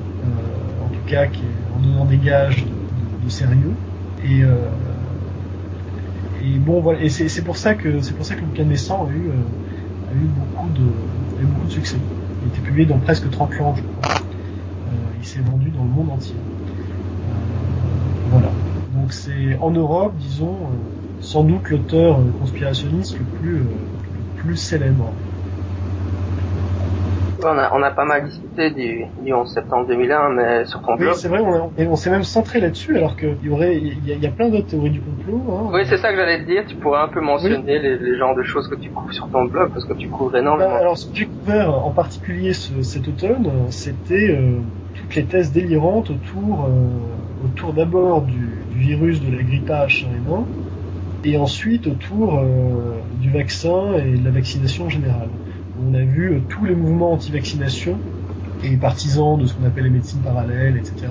en 0.84 0.90
tout 0.90 1.08
cas 1.08 1.24
en 1.74 1.80
donnant 1.80 2.04
des 2.04 2.18
gages 2.18 2.66
de, 2.66 3.26
de 3.26 3.30
sérieux. 3.30 3.76
Et 4.26 4.44
et 6.46 6.60
bon 6.60 6.80
voilà, 6.80 7.02
et 7.02 7.10
c'est 7.10 7.42
pour 7.44 7.58
ça 7.58 7.74
que 7.74 8.02
c'est 8.02 8.14
pour 8.14 8.26
ça 8.26 8.36
que 8.36 8.42
le 8.42 8.48
bouquin 8.48 8.64
a 8.64 8.66
eu, 8.66 8.70
euh, 8.70 10.12
a 10.12 10.14
eu 10.14 10.28
beaucoup 10.28 10.70
de 10.70 11.46
beaucoup 11.46 11.66
de 11.66 11.72
succès. 11.72 11.98
Il 12.42 12.46
a 12.46 12.54
été 12.54 12.62
publié 12.62 12.86
dans 12.86 13.00
presque 13.00 13.30
30 13.30 13.58
langues, 13.58 13.78
je 13.78 13.82
crois. 13.82 14.16
Euh, 14.16 14.92
il 15.20 15.26
s'est 15.26 15.40
vendu 15.40 15.72
dans 15.72 15.84
le 15.84 15.90
monde 15.90 16.12
entier. 16.12 16.36
Euh, 16.36 17.32
voilà. 18.30 18.52
Donc 18.94 19.12
c'est 19.12 19.58
en 19.60 19.72
Europe, 19.72 20.14
disons, 20.20 20.56
sans 21.20 21.44
doute 21.44 21.70
l'auteur 21.70 22.20
conspirationniste 22.40 23.18
le 23.18 23.26
plus 23.40 23.58
le 23.58 23.66
plus 24.38 24.56
célèbre 24.56 25.12
on 27.54 27.84
a, 27.84 27.92
pas 27.92 28.06
mal 28.06 28.26
discuté 28.26 28.72
du, 28.72 29.06
11 29.34 29.48
septembre 29.52 29.88
2001, 29.88 30.30
mais 30.30 30.66
sur 30.66 30.82
ton 30.82 30.96
blog. 30.96 31.14
Oui, 31.14 31.20
c'est 31.20 31.28
vrai, 31.28 31.40
on, 31.42 31.96
s'est 31.96 32.10
même 32.10 32.24
centré 32.24 32.60
là-dessus, 32.60 32.98
alors 32.98 33.16
qu'il 33.16 33.38
y 33.44 33.50
aurait, 33.50 33.76
il 33.78 34.08
y, 34.08 34.26
a, 34.26 34.30
plein 34.30 34.50
d'autres 34.50 34.68
théories 34.68 34.92
du 34.92 35.02
complot. 35.02 35.42
Hein. 35.50 35.70
Oui, 35.74 35.82
c'est 35.86 35.98
ça 35.98 36.12
que 36.12 36.18
j'allais 36.18 36.44
te 36.44 36.48
dire. 36.48 36.64
Tu 36.68 36.76
pourrais 36.76 37.02
un 37.02 37.08
peu 37.08 37.22
mentionner 37.22 37.80
les, 37.80 38.18
genres 38.18 38.36
de 38.36 38.44
choses 38.44 38.68
que 38.68 38.76
tu 38.76 38.90
couvres 38.90 39.14
sur 39.14 39.28
ton 39.30 39.46
blog, 39.46 39.72
parce 39.72 39.86
que 39.86 39.94
tu 39.94 40.08
couvres 40.08 40.36
énormément. 40.38 40.72
Bah, 40.72 40.80
alors, 40.80 40.98
ce 40.98 41.08
que 41.08 41.16
j'ai 41.16 41.28
couvert 41.28 41.74
en 41.74 41.92
particulier 41.92 42.54
cet 42.54 43.08
automne, 43.08 43.50
c'était 43.70 44.32
euh, 44.32 44.60
toutes 44.96 45.16
les 45.16 45.26
thèses 45.26 45.52
délirantes 45.52 46.10
autour, 46.10 46.66
euh, 46.66 47.46
autour 47.46 47.74
d'abord 47.74 48.22
du, 48.22 48.50
virus 48.76 49.22
de 49.22 49.34
la 49.34 49.42
grippe 49.42 49.70
H1N1, 49.70 50.44
et 51.24 51.38
ensuite 51.38 51.88
autour 51.88 52.40
euh, 52.40 53.00
du 53.22 53.30
vaccin 53.30 53.94
et 53.94 54.18
de 54.18 54.26
la 54.26 54.32
vaccination 54.32 54.90
générale 54.90 55.30
on 55.84 55.94
a 55.94 56.02
vu 56.02 56.34
euh, 56.34 56.40
tous 56.50 56.66
les 56.66 56.76
mouvements 56.76 57.14
anti-vaccination 57.14 57.98
et 58.64 58.78
partisans 58.78 59.38
de 59.38 59.46
ce 59.46 59.54
qu'on 59.54 59.66
appelle 59.66 59.84
les 59.84 59.90
médecines 59.90 60.22
parallèles, 60.22 60.78
etc., 60.78 61.08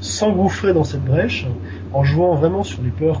s'engouffrer 0.00 0.72
dans 0.72 0.84
cette 0.84 1.04
brèche 1.04 1.46
en 1.92 2.04
jouant 2.04 2.34
vraiment 2.34 2.62
sur 2.62 2.82
les 2.82 2.90
peurs 2.90 3.20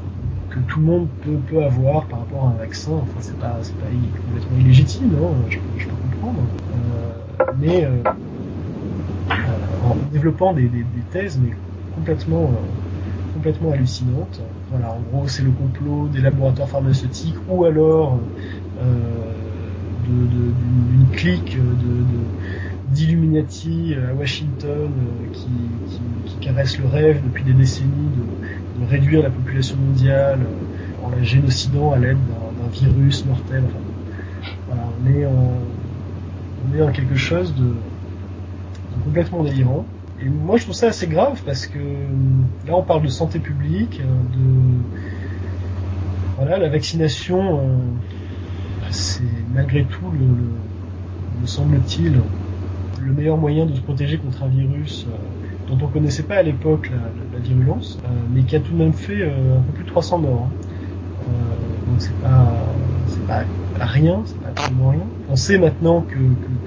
que 0.50 0.58
tout 0.60 0.80
le 0.80 0.86
monde 0.86 1.08
peut, 1.22 1.62
avoir 1.62 2.06
par 2.06 2.20
rapport 2.20 2.44
à 2.44 2.48
un 2.48 2.58
vaccin. 2.58 2.92
Enfin, 2.94 3.18
c'est 3.20 3.38
pas, 3.38 3.56
c'est 3.62 3.76
pas 3.76 3.86
complètement 4.26 4.58
illégitime, 4.58 5.10
hein, 5.22 5.34
je, 5.50 5.58
peux 5.58 5.92
comprendre. 6.10 6.40
Euh, 6.72 7.44
mais 7.60 7.84
euh, 7.84 7.90
en 9.84 9.96
développant 10.12 10.52
des, 10.52 10.68
des, 10.68 10.84
thèses, 11.10 11.38
mais 11.40 11.54
complètement, 11.94 12.50
complètement 13.34 13.72
hallucinantes. 13.72 14.40
Voilà, 14.70 14.92
en 14.92 15.00
gros, 15.12 15.28
c'est 15.28 15.42
le 15.42 15.50
complot 15.50 16.08
des 16.08 16.20
laboratoires 16.20 16.68
pharmaceutiques 16.68 17.36
ou 17.48 17.64
alors 17.64 18.18
d'une 20.06 21.06
clique 21.12 21.56
d'Illuminati 22.90 23.94
à 23.94 24.14
Washington 24.14 24.90
euh, 24.90 25.32
qui, 25.32 26.36
caresse 26.40 26.78
le 26.78 26.86
rêve 26.86 27.22
depuis 27.24 27.42
des 27.44 27.52
décennies 27.52 28.10
de, 28.78 28.86
réduire 28.88 29.22
la 29.22 29.30
population 29.30 29.76
mondiale 29.76 30.40
euh, 30.40 31.06
en 31.06 31.10
la 31.10 31.22
génocidant 31.22 31.92
à 31.92 31.98
l'aide 31.98 32.18
d'un 32.18 32.68
virus 32.70 33.24
mortel. 33.26 33.64
on 34.70 35.08
est 36.76 36.82
en, 36.82 36.92
quelque 36.92 37.16
chose 37.16 37.54
de, 37.54 37.74
complètement 39.04 39.42
délirant. 39.42 39.86
Et 40.20 40.28
moi, 40.28 40.56
je 40.56 40.62
trouve 40.62 40.74
ça 40.74 40.88
assez 40.88 41.06
grave 41.06 41.42
parce 41.44 41.66
que 41.66 41.78
là, 42.66 42.76
on 42.76 42.82
parle 42.82 43.02
de 43.02 43.08
santé 43.08 43.38
publique, 43.38 44.00
de 46.40 46.48
la 46.48 46.68
vaccination, 46.68 47.60
c'est 48.90 49.22
malgré 49.54 49.84
tout 49.84 50.10
le, 50.12 51.40
me 51.40 51.46
semble-t-il 51.46 52.20
le 53.02 53.12
meilleur 53.12 53.36
moyen 53.36 53.66
de 53.66 53.74
se 53.74 53.80
protéger 53.80 54.18
contre 54.18 54.42
un 54.42 54.48
virus 54.48 55.06
dont 55.68 55.78
on 55.84 55.88
connaissait 55.88 56.22
pas 56.22 56.36
à 56.36 56.42
l'époque 56.42 56.90
la, 57.32 57.38
virulence, 57.38 57.98
mais 58.32 58.42
qui 58.42 58.56
a 58.56 58.60
tout 58.60 58.72
de 58.72 58.78
même 58.78 58.92
fait 58.92 59.24
un 59.24 59.60
peu 59.60 59.72
plus 59.74 59.84
de 59.84 59.88
300 59.88 60.18
morts. 60.18 60.48
Hein. 60.48 61.30
donc 61.86 62.00
c'est 62.00 62.18
pas 62.20 63.44
rien, 63.80 64.22
c'est 64.24 64.38
pas 64.40 64.48
absolument 64.48 64.90
rien. 64.90 65.06
On 65.28 65.36
sait 65.36 65.58
maintenant 65.58 66.02
que, 66.02 66.16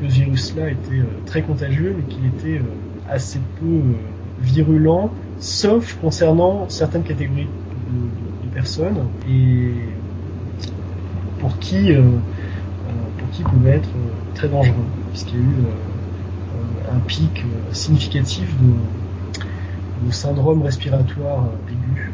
ce 0.01 0.13
virus-là 0.13 0.70
était 0.72 1.03
très 1.26 1.41
contagieux, 1.41 1.95
mais 1.97 2.03
qu'il 2.13 2.26
était 2.26 2.61
assez 3.09 3.39
peu 3.59 3.65
euh, 3.65 3.93
virulent, 4.41 5.11
sauf 5.39 5.97
concernant 6.01 6.70
certaines 6.70 7.03
catégories 7.03 7.47
de, 7.91 8.49
personnes 8.53 8.97
pour 11.40 11.58
qui, 11.60 11.94
euh, 11.94 12.00
euh, 12.00 12.12
pour 13.18 13.30
qui 13.32 13.44
pouvait 13.44 13.78
être 13.78 13.90
très 14.36 14.48
dangereux, 14.48 14.76
puisqu'il 15.12 15.40
y 15.40 15.42
a 15.42 15.46
eu 15.46 15.56
un 16.96 17.00
pic 17.00 17.46
significatif 17.72 18.56
de, 18.60 20.12
syndrome 20.12 20.64
respiratoire 20.64 21.46
aigu. 21.68 22.12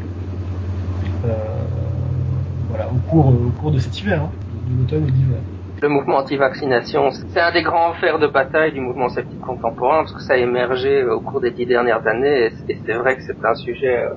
Voilà, 2.69 2.89
au, 2.91 3.09
cours, 3.09 3.27
au 3.27 3.51
cours 3.61 3.71
de 3.71 3.79
cet 3.79 3.99
hiver, 4.01 4.23
hein, 4.23 4.31
de 4.69 4.81
l'automne 4.81 5.07
et 5.07 5.11
de 5.11 5.15
l'hiver 5.15 5.39
le 5.81 5.89
mouvement 5.89 6.17
anti-vaccination, 6.17 7.11
c'est 7.11 7.39
un 7.39 7.51
des 7.51 7.61
grands 7.61 7.93
fers 7.93 8.17
de 8.17 8.27
bataille 8.27 8.71
du 8.71 8.79
mouvement 8.79 9.09
sceptique 9.09 9.41
contemporain 9.41 9.99
parce 10.03 10.13
que 10.13 10.21
ça 10.21 10.33
a 10.33 10.37
émergé 10.37 11.03
au 11.03 11.19
cours 11.19 11.41
des 11.41 11.51
dix 11.51 11.65
dernières 11.65 12.05
années 12.07 12.45
et 12.45 12.51
c'est 12.85 12.93
vrai 12.93 13.17
que 13.17 13.21
c'est 13.23 13.45
un 13.45 13.55
sujet 13.55 14.05
euh, 14.05 14.13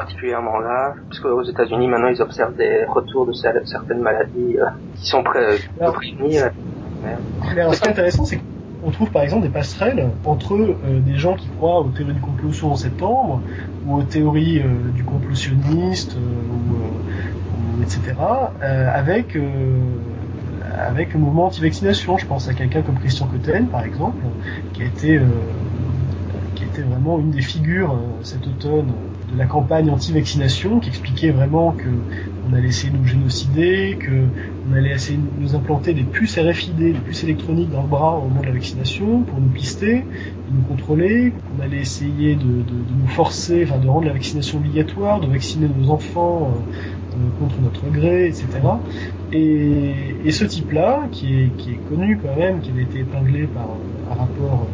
particulièrement 0.00 0.58
grave 0.60 0.94
puisque 1.08 1.26
aux 1.26 1.42
États-Unis 1.42 1.88
maintenant 1.88 2.08
ils 2.08 2.22
observent 2.22 2.56
des 2.56 2.84
retours 2.84 3.26
de 3.26 3.32
certaines 3.32 4.00
maladies 4.00 4.58
euh, 4.58 4.66
qui 4.96 5.06
sont 5.06 5.22
pré 5.22 5.58
prévenues. 5.78 6.38
Alors, 7.50 7.74
ce 7.74 7.80
qui 7.80 7.88
est 7.88 7.90
intéressant, 7.92 8.24
c'est 8.24 8.40
qu'on 8.82 8.90
trouve 8.90 9.10
par 9.10 9.22
exemple 9.22 9.42
des 9.42 9.52
passerelles 9.52 10.10
entre 10.24 10.54
euh, 10.54 11.00
des 11.00 11.16
gens 11.16 11.34
qui 11.34 11.48
croient 11.56 11.80
aux 11.80 11.90
théories 11.90 12.14
du 12.14 12.20
complot 12.20 12.50
en 12.64 12.76
septembre 12.76 13.40
ou 13.86 13.96
aux 13.96 14.02
théories 14.02 14.62
du 14.94 15.04
complot 15.04 15.34
sioniste 15.34 16.16
ou, 16.16 17.82
etc. 17.82 18.14
avec 18.94 19.36
avec 20.78 21.12
le 21.12 21.20
mouvement 21.20 21.46
anti-vaccination. 21.46 22.18
Je 22.18 22.26
pense 22.26 22.48
à 22.48 22.54
quelqu'un 22.54 22.82
comme 22.82 22.98
Christian 22.98 23.26
Cotten, 23.26 23.66
par 23.66 23.84
exemple, 23.84 24.24
qui 24.72 24.82
a 24.82 24.86
été, 24.86 25.16
euh, 25.16 25.24
qui 26.54 26.64
était 26.64 26.82
vraiment 26.82 27.18
une 27.18 27.30
des 27.30 27.42
figures 27.42 27.92
euh, 27.92 28.22
cet 28.22 28.46
automne 28.46 28.92
de 29.32 29.38
la 29.38 29.46
campagne 29.46 29.90
anti-vaccination, 29.90 30.80
qui 30.80 30.88
expliquait 30.88 31.30
vraiment 31.30 31.72
que 31.72 31.88
on 32.48 32.54
allait 32.54 32.68
essayer 32.68 32.90
de 32.90 32.96
nous 32.96 33.06
génocider, 33.06 33.98
que 34.00 34.24
on 34.68 34.74
allait 34.74 34.92
essayer 34.92 35.18
de 35.18 35.42
nous 35.42 35.54
implanter 35.54 35.92
des 35.92 36.02
puces 36.02 36.38
RFID, 36.38 36.76
des 36.76 36.92
puces 36.92 37.24
électroniques 37.24 37.70
dans 37.70 37.82
le 37.82 37.88
bras 37.88 38.16
au 38.16 38.28
moment 38.28 38.40
de 38.40 38.46
la 38.46 38.52
vaccination 38.52 39.22
pour 39.22 39.38
nous 39.40 39.48
pister, 39.48 40.04
nous 40.50 40.62
contrôler, 40.62 41.32
qu'on 41.32 41.62
allait 41.62 41.80
essayer 41.80 42.36
de, 42.36 42.44
nous 42.44 43.08
forcer, 43.08 43.64
enfin 43.64 43.78
de 43.78 43.88
rendre 43.88 44.06
la 44.06 44.12
vaccination 44.12 44.58
obligatoire, 44.58 45.20
de 45.20 45.26
vacciner 45.26 45.68
nos 45.68 45.90
enfants 45.90 46.50
euh, 46.54 47.16
contre 47.40 47.60
notre 47.60 47.88
gré, 47.90 48.28
etc. 48.28 48.46
Et, 49.32 50.30
ce 50.30 50.44
type-là, 50.44 51.08
qui 51.10 51.34
est, 51.34 51.88
connu 51.88 52.18
quand 52.22 52.38
même, 52.38 52.60
qui 52.60 52.70
avait 52.70 52.82
été 52.82 53.00
épinglé 53.00 53.46
par 53.46 53.68
un 54.10 54.14
rapport, 54.14 54.66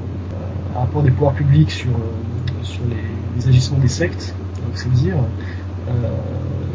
un 0.77 0.81
rapport 0.81 1.03
des 1.03 1.11
pouvoirs 1.11 1.33
publics 1.33 1.71
sur, 1.71 1.91
les 3.37 3.49
agissements 3.49 3.79
des 3.79 3.89
sectes, 3.89 4.35
c'est 4.75 4.91
dire, 4.93 5.17
euh, 5.89 5.93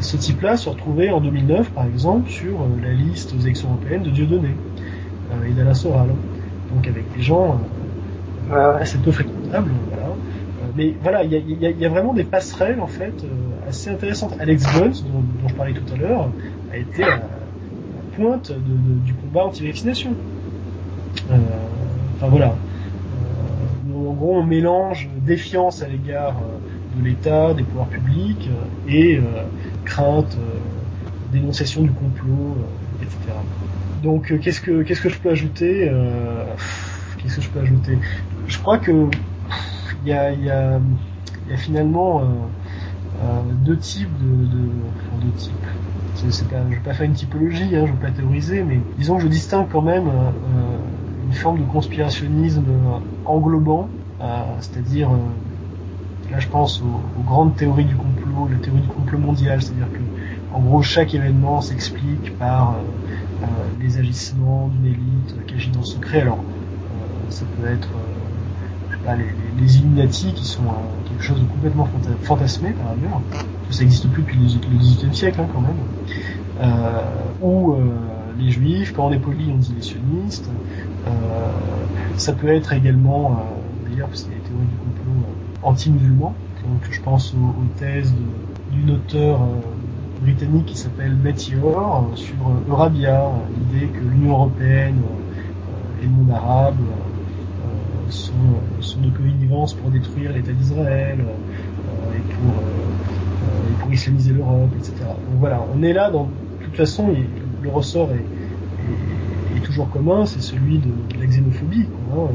ce 0.02 0.18
type-là 0.18 0.58
se 0.58 0.70
retrouvait 0.70 1.10
en 1.10 1.20
2009, 1.22 1.72
par 1.72 1.86
exemple, 1.86 2.30
sur 2.30 2.62
euh, 2.62 2.68
la 2.82 2.94
liste 2.94 3.34
aux 3.34 3.40
élections 3.40 3.70
européennes 3.70 4.04
de 4.04 4.12
Dieudonné 4.12 4.50
euh, 5.32 5.48
et 5.48 5.52
d'Alain 5.52 5.74
Soral. 5.74 6.10
Donc 6.74 6.88
avec 6.88 7.12
des 7.16 7.22
gens 7.22 7.60
assez 8.52 8.98
peu 8.98 9.12
fréquentables. 9.12 9.72
Voilà. 9.92 10.08
mais 10.76 10.96
voilà, 11.02 11.24
il 11.24 11.32
y 11.32 11.66
a, 11.66 11.70
y 11.70 11.86
a, 11.86 11.90
vraiment 11.90 12.14
des 12.14 12.24
passerelles 12.24 12.80
en 12.80 12.88
fait 12.88 13.14
assez 13.68 13.90
intéressantes. 13.90 14.36
Alex 14.40 14.68
Jones, 14.74 14.94
dont, 15.12 15.48
je 15.48 15.54
parlais 15.54 15.74
tout 15.74 15.94
à 15.94 15.98
l'heure, 15.98 16.30
a 16.72 16.78
été 16.78 17.04
à, 17.04 17.22
pointe 18.16 18.52
de, 18.52 19.06
du 19.06 19.14
combat 19.14 19.46
anti-vaccination. 19.46 20.12
enfin 21.28 22.28
voilà. 22.28 22.56
en 23.96 24.14
gros, 24.14 24.38
on 24.38 24.44
mélange 24.44 25.10
défiance 25.26 25.84
à 25.84 25.88
l'égard 25.88 26.36
de 26.96 27.04
l'État, 27.04 27.54
des 27.54 27.64
pouvoirs 27.64 27.88
publics, 27.90 28.50
euh, 28.50 28.92
et 28.92 29.18
euh, 29.18 29.44
crainte, 29.86 30.38
euh, 30.40 30.60
dénonciation 31.32 31.82
du 31.82 31.92
complot, 31.92 32.58
etc. 33.02 33.38
Donc 34.02 34.34
qu'est-ce 34.40 34.62
que 34.62 34.82
qu'est-ce 34.82 35.02
que 35.02 35.10
je 35.10 35.20
peux 35.20 35.30
ajouter 35.30 35.92
Qu'est-ce 37.18 37.36
que 37.36 37.42
je 37.42 37.50
peux 37.50 37.60
ajouter? 37.60 38.00
Je 38.48 38.58
crois 38.58 38.78
que 38.78 39.10
il 40.04 40.10
y 40.10 40.14
a, 40.14 40.32
y, 40.32 40.50
a, 40.50 40.80
y 41.50 41.54
a, 41.54 41.58
finalement 41.58 42.24
deux 43.66 43.78
types 43.78 44.10
de, 44.22 44.46
de 44.46 44.70
enfin, 44.96 45.24
deux 45.24 45.32
types. 45.32 45.54
Pas, 46.50 46.64
je 46.70 46.76
vais 46.76 46.82
pas 46.82 46.94
faire 46.94 47.06
une 47.06 47.14
typologie, 47.14 47.76
hein, 47.76 47.86
je 47.86 47.92
vais 47.92 48.00
pas 48.00 48.12
théoriser, 48.12 48.64
mais 48.64 48.80
disons 48.98 49.18
que 49.18 49.24
je 49.24 49.28
distingue 49.28 49.68
quand 49.70 49.82
même 49.82 50.10
une 51.28 51.34
forme 51.34 51.60
de 51.60 51.66
conspirationnisme 51.66 52.66
englobant, 53.26 53.90
c'est-à-dire 54.62 55.10
Là, 56.32 56.38
je 56.40 56.48
pense 56.48 56.82
aux, 56.82 57.24
grandes 57.24 57.56
théories 57.56 57.86
du 57.86 57.96
complot, 57.96 58.48
la 58.52 58.58
théorie 58.58 58.82
du 58.82 58.88
complot 58.88 59.18
mondial, 59.18 59.62
c'est-à-dire 59.62 59.92
que, 59.92 60.56
en 60.56 60.60
gros, 60.60 60.82
chaque 60.84 61.16
événement 61.16 61.62
s'explique 61.62 62.38
par 62.38 62.72
euh, 62.72 63.44
euh, 63.44 63.46
les 63.80 63.98
agissements 63.98 64.68
d'une 64.68 64.86
élite 64.86 65.46
qui 65.48 65.56
agit 65.56 65.72
dans 65.72 65.80
le 65.80 65.86
secret. 65.86 66.22
Alors, 66.22 66.38
euh, 66.38 67.32
ça 67.32 67.46
peut 67.58 67.68
être, 67.68 67.90
je 68.90 68.96
sais 68.96 69.04
pas, 69.04 69.16
les, 69.16 69.26
les, 69.60 69.78
Illuminati 69.78 70.34
qui 70.34 70.46
sont 70.46 70.62
quelque 71.08 71.24
chose 71.24 71.40
de 71.40 71.46
complètement 71.46 71.88
fantasmé 72.22 72.72
par 72.72 72.92
ailleurs. 72.92 73.22
Ça 73.72 73.82
n'existe 73.82 74.08
plus 74.10 74.22
depuis 74.22 74.38
le 74.38 74.78
XVIIIe 74.78 75.16
siècle, 75.16 75.42
hein, 75.42 75.48
quand 75.52 75.62
même. 75.62 76.72
ou 77.42 77.76
les 78.40 78.52
Juifs, 78.52 78.94
quand 78.94 79.08
on 79.08 79.12
est 79.12 79.20
poli, 79.20 79.52
on 79.52 79.58
dit 79.58 79.74
les 79.76 79.82
sionistes. 79.82 80.50
ça 82.18 82.34
peut 82.34 82.50
être 82.50 82.74
également, 82.74 83.44
d'ailleurs, 83.88 84.08
parce 84.08 84.24
a 84.24 84.28
des 84.28 84.36
théories 84.36 84.66
du 84.66 84.76
complot 84.78 85.29
anti-musulmans. 85.64 86.34
Donc 86.64 86.92
je 86.92 87.02
pense 87.02 87.34
aux, 87.34 87.80
thèses 87.80 88.14
d'une 88.72 88.92
auteure 88.92 89.42
euh, 89.42 90.22
britannique 90.22 90.66
qui 90.66 90.78
s'appelle 90.78 91.14
Betty 91.16 91.54
euh, 91.56 92.16
sur 92.16 92.36
euh, 92.36 92.70
Eurabia, 92.70 93.30
l'idée 93.58 93.88
que 93.88 94.00
l'Union 94.00 94.32
européenne 94.32 95.02
et 96.02 96.06
le 96.06 96.10
monde 96.10 96.32
arabe 96.32 96.78
sont, 98.10 98.34
sont 98.80 99.02
de 99.02 99.10
connivence 99.10 99.74
pour 99.74 99.92
détruire 99.92 100.34
l'État 100.34 100.52
d'Israël 100.52 101.20
et 102.16 102.34
pour, 102.34 103.92
islamiser 103.92 104.34
l'Europe, 104.34 104.70
etc. 104.78 104.94
Donc 105.00 105.40
voilà, 105.40 105.64
on 105.76 105.82
est 105.82 105.94
là 105.94 106.12
dans 106.12 106.26
de 106.26 106.66
toute 106.66 106.76
façon, 106.76 107.08
le 107.64 107.70
ressort 107.70 108.10
est, 108.12 109.60
toujours 109.64 109.90
commun, 109.90 110.28
c'est 110.28 110.42
celui 110.42 110.78
de, 110.78 110.90
la 111.20 111.26
xénophobie. 111.26 111.88
Hein, 112.14 112.28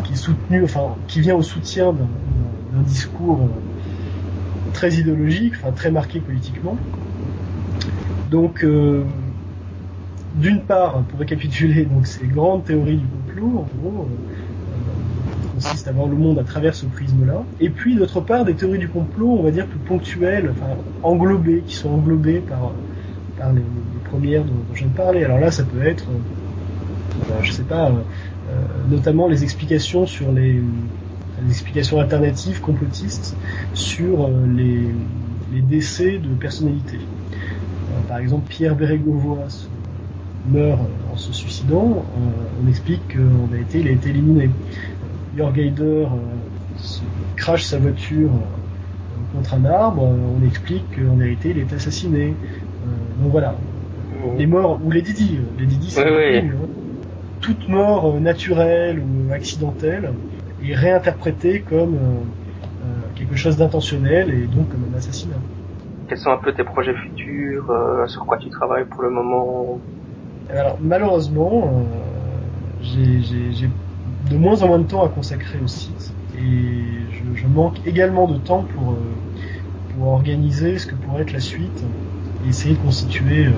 qui 0.00 0.16
soutenu, 0.16 0.64
enfin, 0.64 0.96
qui 1.08 1.20
vient 1.20 1.36
au 1.36 1.42
soutien 1.42 1.92
d'un 1.92 2.82
discours 2.82 3.40
euh, 3.42 4.72
très 4.72 4.94
idéologique, 4.94 5.54
enfin 5.56 5.72
très 5.72 5.90
marqué 5.90 6.20
politiquement. 6.20 6.76
Donc, 8.30 8.64
euh, 8.64 9.04
d'une 10.34 10.62
part, 10.62 11.02
pour 11.02 11.18
récapituler, 11.18 11.84
donc 11.84 12.06
ces 12.06 12.26
grandes 12.26 12.64
théories 12.64 12.96
du 12.96 13.06
complot, 13.06 13.58
en 13.58 13.68
gros, 13.78 14.08
euh, 14.08 15.54
consiste 15.54 15.86
à 15.86 15.92
voir 15.92 16.08
le 16.08 16.16
monde 16.16 16.38
à 16.38 16.44
travers 16.44 16.74
ce 16.74 16.86
prisme-là. 16.86 17.44
Et 17.60 17.68
puis, 17.68 17.94
d'autre 17.96 18.20
part, 18.22 18.44
des 18.44 18.54
théories 18.54 18.78
du 18.78 18.88
complot, 18.88 19.36
on 19.38 19.42
va 19.42 19.50
dire 19.50 19.66
plus 19.66 19.78
ponctuelles, 19.80 20.50
enfin 20.50 20.74
englobées, 21.02 21.62
qui 21.66 21.74
sont 21.74 21.90
englobées 21.90 22.40
par, 22.40 22.72
par 23.38 23.52
les, 23.52 23.62
premières 24.10 24.44
dont, 24.44 24.52
je 24.74 24.80
viens 24.80 24.88
de 24.88 24.96
parler. 24.96 25.24
Alors 25.24 25.38
là, 25.38 25.50
ça 25.50 25.64
peut 25.64 25.86
être, 25.86 26.04
je 27.42 27.50
sais 27.50 27.62
pas 27.62 27.88
euh, 27.88 28.02
notamment 28.90 29.28
les 29.28 29.42
explications 29.44 30.06
sur 30.06 30.32
les, 30.32 30.60
explications 31.48 31.98
alternatives 31.98 32.60
complotistes 32.60 33.36
sur 33.74 34.24
euh, 34.24 34.46
les, 34.46 34.86
les 35.52 35.62
décès 35.62 36.18
de 36.18 36.28
personnalités. 36.34 36.98
Euh, 36.98 38.08
par 38.08 38.18
exemple, 38.18 38.44
Pierre 38.48 38.76
Bérégovois 38.76 39.48
meurt 40.48 40.80
en 41.12 41.16
se 41.16 41.32
suicidant, 41.32 42.04
on 42.62 42.68
explique 42.68 43.00
qu'en 43.14 43.46
vérité 43.46 43.80
il 43.80 43.88
a 43.88 43.92
été 43.92 44.10
éliminé. 44.10 44.50
Jörg 45.36 45.56
Haider 45.58 46.06
crache 47.36 47.64
sa 47.64 47.78
voiture 47.78 48.30
contre 49.32 49.54
un 49.54 49.64
arbre, 49.64 50.02
on 50.02 50.44
explique 50.44 50.84
qu'en 50.96 51.14
vérité 51.14 51.50
il 51.50 51.58
est 51.58 51.72
assassiné. 51.72 52.34
donc 53.20 53.30
voilà. 53.30 53.54
Oh. 54.24 54.34
Les 54.36 54.46
morts, 54.46 54.80
ou 54.84 54.90
les 54.90 55.02
Didi, 55.02 55.38
les 55.58 55.66
Didi 55.66 55.90
c'est 55.90 56.04
toute 57.42 57.68
mort 57.68 58.06
euh, 58.06 58.20
naturelle 58.20 59.00
ou 59.00 59.32
accidentelle 59.32 60.10
est 60.64 60.74
réinterprété 60.74 61.60
comme 61.60 61.98
quelque 63.16 63.36
chose 63.36 63.56
d'intentionnel 63.56 64.30
et 64.30 64.46
donc 64.46 64.68
comme 64.70 64.84
un 64.92 64.96
assassinat. 64.96 65.36
Quels 66.08 66.18
sont 66.18 66.30
un 66.30 66.38
peu 66.38 66.52
tes 66.52 66.64
projets 66.64 66.94
futurs 66.94 67.70
Sur 68.06 68.24
quoi 68.26 68.38
tu 68.38 68.48
travailles 68.48 68.86
pour 68.86 69.02
le 69.02 69.10
moment? 69.10 69.80
Alors 70.48 70.78
malheureusement, 70.80 71.84
j'ai 72.80 73.68
de 74.30 74.36
moins 74.36 74.62
en 74.62 74.68
moins 74.68 74.78
de 74.78 74.86
temps 74.86 75.04
à 75.04 75.08
consacrer 75.08 75.58
au 75.62 75.66
site 75.66 76.14
et 76.38 77.34
je, 77.34 77.46
manque 77.46 77.84
également 77.86 78.28
de 78.28 78.38
temps 78.38 78.64
pour, 78.74 78.96
pour 79.94 80.08
organiser 80.08 80.78
ce 80.78 80.86
que 80.86 80.94
pourrait 80.94 81.22
être 81.22 81.32
la 81.32 81.40
suite 81.40 81.84
et 82.44 82.48
essayer 82.48 82.74
de 82.74 82.80
constituer 82.80 83.48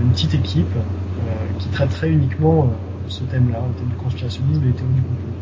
une 0.00 0.10
petite 0.12 0.34
équipe 0.34 0.74
qui 1.58 1.68
traiterait 1.68 2.10
uniquement 2.10 2.70
ce 3.08 3.24
thème-là, 3.24 3.60
le 3.68 3.74
thème 3.74 3.88
du 3.88 3.96
conspirationnisme 3.96 4.62
et 4.62 4.66
des 4.66 4.72
théories 4.72 4.94
du 4.94 5.02
complot. 5.02 5.32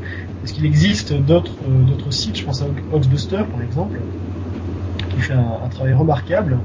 Est-ce 0.45 0.53
qu'il 0.55 0.66
existe 0.66 1.12
d'autres 1.12 1.53
d'autres 1.87 2.11
sites, 2.11 2.37
je 2.37 2.45
pense 2.45 2.62
à 2.62 2.66
Oxbuster 2.93 3.43
par 3.51 3.62
exemple, 3.62 3.99
qui 5.11 5.20
fait 5.20 5.35
un, 5.35 5.68
travail 5.68 5.93
remarquable, 5.93 6.59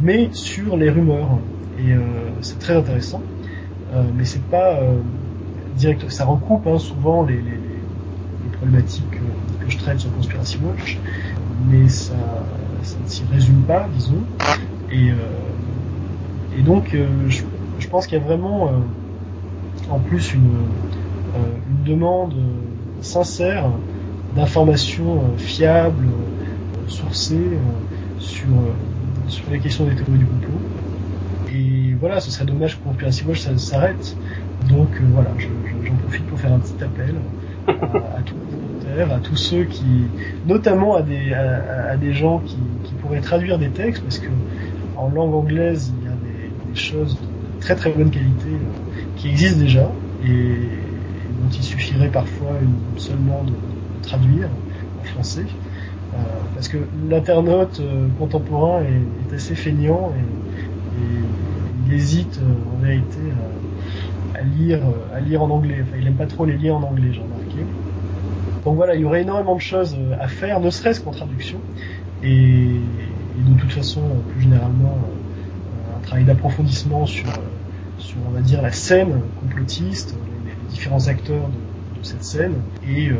mais 0.00 0.28
sur 0.32 0.76
les 0.76 0.90
rumeurs. 0.90 1.38
Et 1.78 1.92
euh, 1.92 1.98
c'est 2.40 2.58
très 2.58 2.76
intéressant, 2.76 3.22
euh, 3.92 4.04
mais 4.14 4.24
c'est 4.24 4.44
pas 4.44 4.74
euh, 4.74 4.98
direct. 5.76 6.08
Ça 6.10 6.24
recoupe 6.24 6.66
hein, 6.66 6.78
souvent 6.78 7.24
les, 7.24 7.36
les, 7.36 7.42
les, 7.42 8.56
problématiques 8.56 9.10
que 9.10 9.70
je 9.70 9.76
traite 9.78 9.98
sur 9.98 10.14
Conspiracy 10.14 10.58
Watch, 10.64 10.98
mais 11.68 11.88
ça, 11.88 12.14
ne 13.02 13.08
s'y 13.08 13.24
résume 13.32 13.62
pas, 13.62 13.88
disons. 13.92 14.22
Et, 14.92 15.08
et 16.56 16.62
donc, 16.62 16.96
je, 17.28 17.42
je, 17.78 17.88
pense 17.88 18.06
qu'il 18.06 18.18
y 18.18 18.20
a 18.20 18.24
vraiment 18.24 18.70
en 19.90 19.98
plus 19.98 20.34
une, 20.34 20.66
une 21.34 21.84
demande 21.84 22.34
sincère 23.00 23.66
d'informations 24.34 25.22
fiables, 25.36 26.08
sourcées 26.88 27.58
sur, 28.18 28.48
sur 29.28 29.44
les 29.50 29.58
questions 29.58 29.84
des 29.84 29.94
théories 29.94 30.18
du 30.18 30.26
complot. 30.26 30.60
Et 31.54 31.94
voilà, 32.00 32.20
ce 32.20 32.30
serait 32.30 32.44
dommage 32.44 32.78
que 32.78 32.84
Conspiracy 32.84 33.24
Watch 33.24 33.46
s'arrête. 33.56 34.16
Donc 34.68 34.88
voilà, 35.12 35.30
j'en 35.38 35.94
profite 35.96 36.26
pour 36.26 36.40
faire 36.40 36.52
un 36.52 36.58
petit 36.58 36.82
appel 36.82 37.14
à, 37.68 38.22
tous 38.24 38.34
les 38.96 39.02
à 39.02 39.18
tous 39.18 39.36
ceux 39.36 39.64
qui, 39.64 39.84
notamment 40.46 40.94
à 40.96 41.02
des, 41.02 41.32
à, 41.32 41.96
des 41.96 42.12
gens 42.12 42.38
qui, 42.38 42.56
qui, 42.84 42.94
pourraient 42.94 43.20
traduire 43.20 43.58
des 43.58 43.68
textes, 43.68 44.02
parce 44.02 44.18
que 44.18 44.28
en 44.96 45.10
langue 45.10 45.34
anglaise, 45.34 45.92
il 46.00 46.04
y 46.04 46.08
a 46.08 46.12
des, 46.12 46.70
des 46.70 46.78
choses 46.78 47.18
très 47.64 47.74
très 47.74 47.90
bonne 47.90 48.10
qualité 48.10 48.50
qui 49.16 49.30
existent 49.30 49.58
déjà 49.58 49.90
et, 50.22 50.28
dont 50.28 51.48
il 51.50 51.62
suffirait 51.62 52.10
parfois 52.10 52.52
seulement 52.98 53.42
de, 53.42 53.52
traduire 54.02 54.50
en 55.00 55.04
français. 55.04 55.46
Euh, 56.12 56.18
parce 56.54 56.68
que 56.68 56.76
l'internaute 57.08 57.80
euh, 57.80 58.06
contemporain 58.18 58.82
est, 58.82 59.34
assez 59.34 59.54
feignant 59.54 60.12
et, 60.14 61.00
il 61.86 61.92
hésite 61.92 62.38
euh, 62.42 62.76
en 62.76 62.84
vérité 62.84 63.18
à, 64.34 64.42
lire, 64.42 64.80
à 65.14 65.20
lire 65.20 65.42
en 65.42 65.50
anglais. 65.50 65.78
Enfin, 65.82 65.96
il 65.98 66.06
aime 66.06 66.14
pas 66.14 66.26
trop 66.26 66.44
les 66.44 66.58
liens 66.58 66.74
en 66.74 66.82
anglais, 66.82 67.08
j'ai 67.12 67.20
remarqué. 67.20 67.64
Donc 68.64 68.76
voilà, 68.76 68.94
il 68.94 69.00
y 69.00 69.04
aurait 69.06 69.22
énormément 69.22 69.56
de 69.56 69.60
choses 69.60 69.96
à 70.20 70.28
faire, 70.28 70.60
ne 70.60 70.68
serait-ce 70.68 71.00
qu'en 71.00 71.12
traduction. 71.12 71.58
Et, 72.22 72.28
et, 72.28 73.50
de 73.50 73.58
toute 73.58 73.72
façon, 73.72 74.02
plus 74.32 74.42
généralement, 74.42 74.98
un 75.96 76.06
travail 76.06 76.24
d'approfondissement 76.24 77.06
sur, 77.06 77.26
sur, 78.04 78.18
on 78.28 78.30
va 78.30 78.40
dire, 78.40 78.62
la 78.62 78.72
scène 78.72 79.20
complotiste, 79.40 80.14
différents 80.70 81.08
acteurs 81.08 81.48
de, 81.48 82.04
cette 82.04 82.22
scène 82.22 82.56
et, 82.86 83.08
euh, 83.08 83.16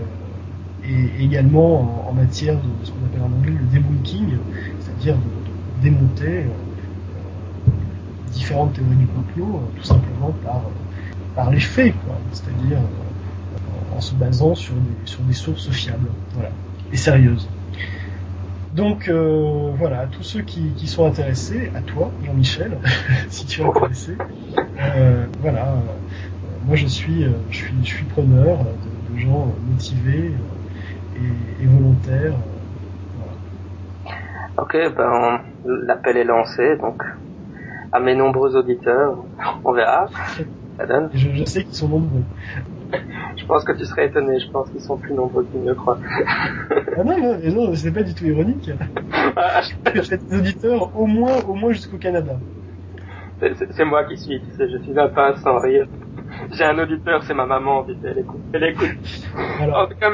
et 0.84 1.24
également 1.24 1.80
en, 1.80 2.10
en, 2.10 2.12
matière 2.12 2.56
de 2.56 2.68
ce 2.84 2.90
qu'on 2.90 3.06
appelle 3.06 3.22
en 3.22 3.32
anglais 3.34 3.54
le 3.58 3.78
debunking, 3.78 4.36
c'est-à-dire 4.80 5.14
de, 5.16 5.82
démonter 5.82 6.44
euh, 6.44 6.48
différentes 8.32 8.74
théories 8.74 8.96
du 8.96 9.06
complot 9.06 9.56
euh, 9.56 9.78
tout 9.78 9.84
simplement 9.84 10.34
par, 10.44 10.62
par 11.34 11.50
les 11.50 11.60
faits, 11.60 11.94
c'est-à-dire 12.32 12.78
en 13.96 14.00
se 14.00 14.14
basant 14.14 14.54
sur 14.54 14.74
des, 14.74 15.06
sur 15.06 15.20
des 15.20 15.32
sources 15.32 15.70
fiables. 15.70 16.10
Voilà, 16.34 16.50
et 16.92 16.96
sérieuses. 16.96 17.48
Donc 18.74 19.08
euh, 19.08 19.70
voilà, 19.78 20.00
à 20.00 20.06
tous 20.06 20.24
ceux 20.24 20.42
qui, 20.42 20.72
qui, 20.74 20.88
sont 20.88 21.06
intéressés, 21.06 21.70
à 21.76 21.80
toi 21.80 22.10
Jean-Michel, 22.24 22.80
si 23.28 23.46
tu 23.46 23.60
es 23.60 23.64
intéressé, 23.64 24.16
euh, 24.58 25.26
voilà, 25.40 25.74
moi 26.66 26.74
je 26.74 26.86
suis, 26.86 27.24
euh, 27.24 27.30
je 27.50 27.56
suis, 27.56 27.74
je 27.84 27.94
suis 27.94 28.04
preneur 28.06 28.58
de, 28.58 29.14
de 29.14 29.18
gens 29.18 29.54
motivés 29.70 30.32
euh, 30.34 31.20
et, 31.60 31.62
et 31.62 31.66
volontaires. 31.66 32.34
Euh, 32.34 33.20
voilà. 34.04 34.12
Ok, 34.58 34.96
ben 34.96 35.40
l'appel 35.64 36.16
est 36.16 36.24
lancé, 36.24 36.76
donc 36.76 37.00
à 37.92 38.00
mes 38.00 38.16
nombreux 38.16 38.56
auditeurs, 38.56 39.24
on 39.64 39.72
verra. 39.72 40.06
Ça 40.76 40.86
donne. 40.86 41.10
Je, 41.14 41.28
je 41.32 41.44
sais 41.44 41.62
qu'ils 41.62 41.76
sont 41.76 41.88
nombreux. 41.88 42.24
je 43.36 43.44
pense 43.46 43.64
que 43.64 43.72
tu 43.72 43.84
serais 43.84 44.06
étonné, 44.06 44.38
je 44.40 44.50
pense 44.50 44.70
qu'ils 44.70 44.80
sont 44.80 44.96
plus 44.96 45.14
nombreux 45.14 45.44
qu'ils 45.44 45.62
ne 45.62 45.68
le 45.68 45.74
croient. 45.74 45.98
ah 46.96 47.04
non, 47.04 47.18
non, 47.18 47.38
non 47.54 47.74
c'est 47.74 47.92
pas 47.92 48.02
du 48.02 48.14
tout 48.14 48.24
ironique. 48.24 48.70
J'ai 49.94 50.16
des 50.16 50.36
auditeurs 50.38 50.96
au 50.98 51.06
moins, 51.06 51.40
au 51.48 51.54
moins 51.54 51.72
jusqu'au 51.72 51.98
Canada. 51.98 52.38
C'est 53.40 53.84
moi 53.84 54.04
qui 54.04 54.16
suis, 54.16 54.40
tu 54.40 54.56
sais, 54.56 54.68
je 54.70 54.78
suis 54.78 54.92
là 54.92 55.08
pas 55.08 55.36
sans 55.36 55.58
rire. 55.58 55.86
J'ai 56.52 56.64
un 56.64 56.78
auditeur, 56.78 57.22
c'est 57.24 57.34
ma 57.34 57.46
maman, 57.46 57.86
elle 58.04 58.18
écoute. 58.18 58.40
Elle 58.52 58.64
écoute. 58.64 58.96
Alors, 59.60 59.84
en 59.84 59.86
tout 59.86 59.96
cas, 59.96 60.10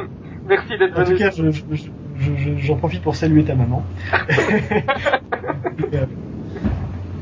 merci 0.47 0.76
d'être 0.78 0.95
venu. 0.95 1.03
En 1.03 1.11
tout 1.11 1.16
cas, 1.16 1.31
j'en 1.31 1.51
je, 1.51 1.62
je, 2.37 2.57
je, 2.57 2.72
profite 2.74 3.03
pour 3.03 3.14
saluer 3.14 3.45
ta 3.45 3.55
maman. 3.55 3.85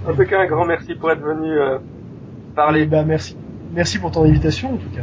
en 0.07 0.15
tout 0.15 0.25
cas, 0.25 0.41
un 0.41 0.47
grand 0.47 0.65
merci 0.65 0.95
pour 0.95 1.11
être 1.11 1.23
venu 1.23 1.51
euh, 1.51 1.79
parler. 2.55 2.87
bah, 2.87 3.05
merci. 3.05 3.37
Merci 3.75 3.99
pour 3.99 4.11
ton 4.11 4.25
invitation, 4.25 4.75
en 4.75 4.77
tout 4.77 4.91
cas. 4.91 5.03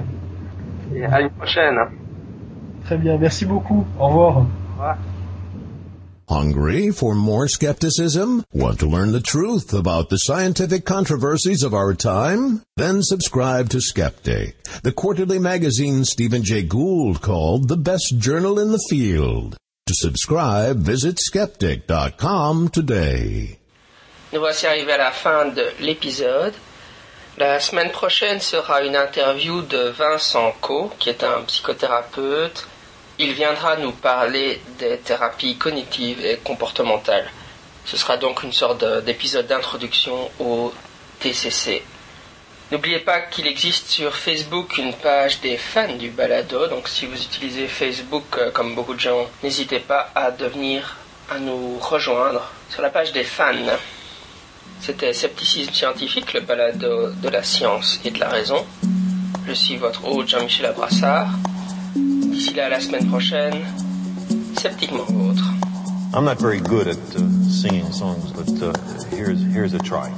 Et 0.96 1.06
à 1.06 1.22
une 1.22 1.30
prochaine. 1.30 1.78
Très 2.86 2.98
bien, 2.98 3.18
merci 3.18 3.46
beaucoup. 3.46 3.86
Au 4.00 4.08
revoir. 4.08 4.38
Au 4.38 4.46
revoir. 4.72 4.98
Hungry 6.28 6.90
for 6.90 7.14
more 7.14 7.48
skepticism? 7.48 8.44
Want 8.52 8.80
to 8.80 8.88
learn 8.88 9.12
the 9.12 9.22
truth 9.22 9.74
about 9.74 10.10
the 10.10 10.18
scientific 10.18 10.84
controversies 10.84 11.62
of 11.62 11.74
our 11.74 11.94
time? 11.94 12.64
Then 12.78 13.04
subscribe 13.04 13.70
to 13.70 13.80
Skeptic, 13.80 14.56
the 14.82 14.92
quarterly 14.92 15.38
magazine 15.38 16.04
Stephen 16.04 16.44
Jay 16.44 16.64
Gould 16.64 17.22
called 17.22 17.68
the 17.68 17.78
best 17.78 18.18
journal 18.18 18.58
in 18.58 18.72
the 18.72 18.84
field. 18.90 19.56
To 19.86 19.94
subscribe, 19.94 20.78
visit 20.78 21.20
skeptic.com 21.20 22.70
today. 22.70 23.60
Nous 24.34 24.40
voici 24.40 24.66
arrivés 24.66 24.94
à 24.94 24.98
la 24.98 25.12
fin 25.12 25.46
de 25.54 25.64
l'épisode. 25.80 26.54
La 27.38 27.60
semaine 27.60 27.92
prochaine 27.92 28.40
sera 28.40 28.82
une 28.82 28.96
interview 28.96 29.62
de 29.62 29.90
Vincent 29.90 30.56
Co, 30.62 30.90
qui 31.00 31.10
est 31.10 31.22
un 31.22 31.42
psychothérapeute, 31.42 32.66
Il 33.20 33.34
viendra 33.34 33.76
nous 33.76 33.92
parler 33.92 34.62
des 34.80 34.98
thérapies 34.98 35.58
cognitives 35.58 36.26
et 36.26 36.38
comportementales. 36.38 37.30
Ce 37.86 37.98
sera 37.98 38.16
donc 38.16 38.44
une 38.44 38.54
sorte 38.54 38.86
d'épisode 39.04 39.48
d'introduction 39.48 40.32
au 40.40 40.74
TCC. 41.20 41.84
N'oubliez 42.72 43.00
pas 43.00 43.20
qu'il 43.20 43.48
existe 43.48 43.90
sur 43.90 44.16
Facebook 44.16 44.78
une 44.78 44.94
page 44.94 45.42
des 45.42 45.58
fans 45.58 45.94
du 45.94 46.12
balado, 46.12 46.68
donc 46.68 46.88
si 46.88 47.06
vous 47.06 47.22
utilisez 47.22 47.68
Facebook 47.68 48.26
euh, 48.38 48.50
comme 48.52 48.76
beaucoup 48.76 48.96
de 48.96 49.00
gens, 49.00 49.30
n'hésitez 49.44 49.80
pas 49.80 50.10
à 50.16 50.32
devenir, 50.32 50.96
à 51.30 51.38
nous 51.38 51.78
rejoindre 51.80 52.50
sur 52.70 52.82
la 52.82 52.90
page 52.90 53.12
des 53.12 53.24
fans. 53.24 53.78
C'était 54.82 55.14
Scepticisme 55.14 55.74
scientifique, 55.74 56.34
le 56.34 56.42
balado 56.42 57.12
de 57.22 57.30
la 57.30 57.44
science 57.44 58.00
et 58.06 58.12
de 58.12 58.20
la 58.20 58.30
raison. 58.30 58.64
Je 59.48 59.54
suis 59.54 59.78
votre 59.78 60.06
hôte 60.08 60.28
Jean-Michel 60.28 60.66
Abrassard. 60.68 61.30
D'ici 61.96 62.54
là, 62.54 62.70
la 62.70 62.80
semaine 62.80 63.08
prochaine, 63.08 63.56
sceptiquement 64.58 65.06
vôtre. 65.08 65.44
I'm 66.14 66.24
not 66.24 66.40
very 66.40 66.62
good 66.62 66.88
at 66.88 66.98
uh, 67.16 67.20
singing 67.50 67.92
songs, 67.92 68.32
but 68.32 68.50
uh, 68.62 68.72
here's 69.12 69.42
here's 69.54 69.74
a 69.74 69.80
try. 69.80 70.10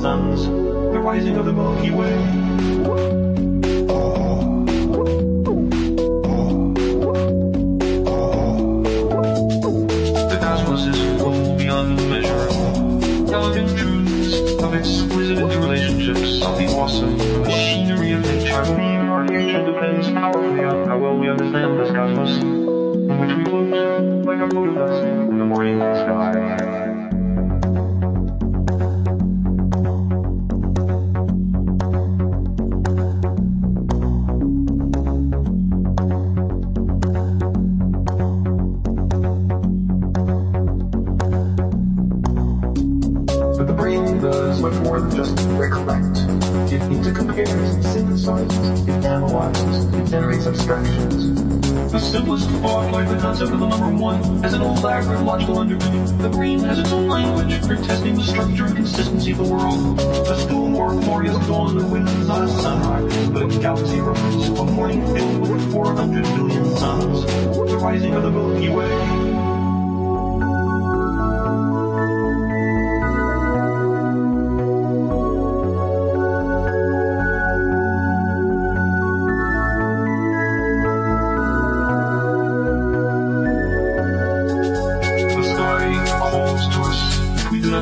Suns. 0.00 0.46
The 0.46 1.00
rising 1.00 1.36
of 1.36 1.46
the 1.46 1.52
Milky 1.52 1.90
Way. 1.90 3.07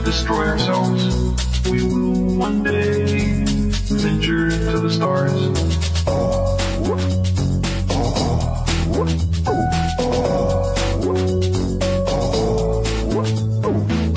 Destroy 0.04 0.46
ourselves, 0.46 1.04
we 1.70 1.82
will 1.82 2.36
one 2.36 2.62
day 2.62 3.44
venture 3.44 4.50
to 4.50 4.80
the 4.80 4.90
stars. 4.90 5.32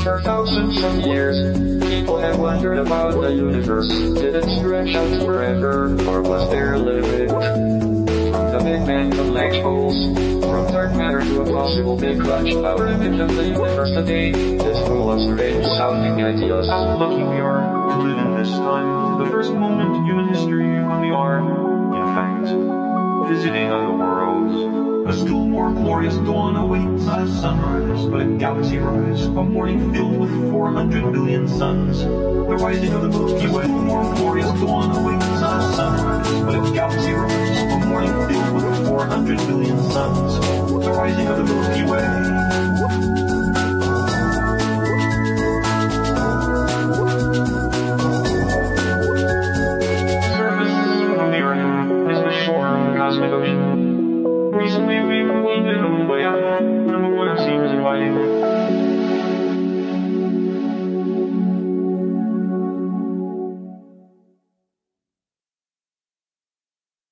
For 0.03 0.21
thousands 0.23 0.83
of 0.83 0.95
years, 1.05 1.37
people 1.87 2.17
have 2.17 2.39
wondered 2.39 2.79
about 2.79 3.21
the 3.21 3.33
universe. 3.33 3.89
Did 3.89 4.35
it 4.35 4.59
stretch 4.59 4.95
out 4.95 5.25
forever, 5.25 5.95
or 6.07 6.21
was 6.21 6.49
there 6.49 6.73
a 6.73 6.79
limit? 6.79 7.29
From 7.29 8.51
the 8.51 8.59
Big 8.63 8.85
Bang 8.85 9.11
to 9.11 9.23
black 9.23 9.53
holes, 9.61 9.95
to 11.21 11.41
a 11.41 11.45
possible 11.45 11.97
big 11.97 12.19
crunch, 12.19 12.53
our 12.53 12.87
image 12.87 13.19
of 13.19 13.35
the 13.35 13.43
universe 13.43 13.91
today 13.91 14.29
is 14.29 14.87
full 14.87 15.11
of 15.11 15.19
strange 15.19 15.65
sounding 15.65 16.23
ideas. 16.23 16.67
How 16.67 16.97
lucky 16.97 17.23
we 17.23 17.39
are 17.39 17.89
to 17.89 17.97
live 18.01 18.17
in 18.17 18.35
this 18.35 18.49
time, 18.49 19.19
the 19.19 19.29
first 19.29 19.53
moment 19.53 19.95
in 19.95 20.05
human 20.05 20.29
history 20.29 20.65
when 20.65 21.01
we 21.01 21.11
are, 21.11 21.39
in 21.39 22.05
fact, 22.15 23.29
visiting 23.29 23.69
other 23.69 23.91
worlds. 23.91 25.09
A 25.09 25.21
still 25.21 25.45
more 25.45 25.71
glorious 25.71 26.15
dawn 26.17 26.55
awaits 26.55 27.03
a 27.07 27.27
sunrise, 27.41 28.05
but 28.05 28.21
a 28.21 28.25
galaxy 28.37 28.77
rise, 28.77 29.25
a 29.25 29.43
morning 29.43 29.93
filled 29.93 30.19
with 30.19 30.51
400 30.51 31.11
billion 31.11 31.47
suns. 31.47 32.28
The 32.49 32.55
rising 32.55 32.91
of 32.93 33.03
the 33.03 33.09
Milky 33.09 33.47
Way, 33.47 33.67
more 33.67 34.15
glorious 34.15 34.47
dawn 34.59 34.89
awaits 34.95 35.39
not 35.39 35.61
a 35.61 35.75
sunrise, 35.75 36.41
but 36.41 36.55
a 36.55 36.73
galaxy 36.73 37.11
rise, 37.11 37.59
a 37.59 37.85
morning 37.85 38.11
filled 38.27 38.55
with 38.55 38.87
400 38.87 39.37
billion 39.37 39.77
suns. 39.91 40.39
The 40.83 40.91
rising 40.91 41.27
of 41.27 41.37
the 41.37 41.43
Milky 41.43 41.83
Way. 41.83 43.28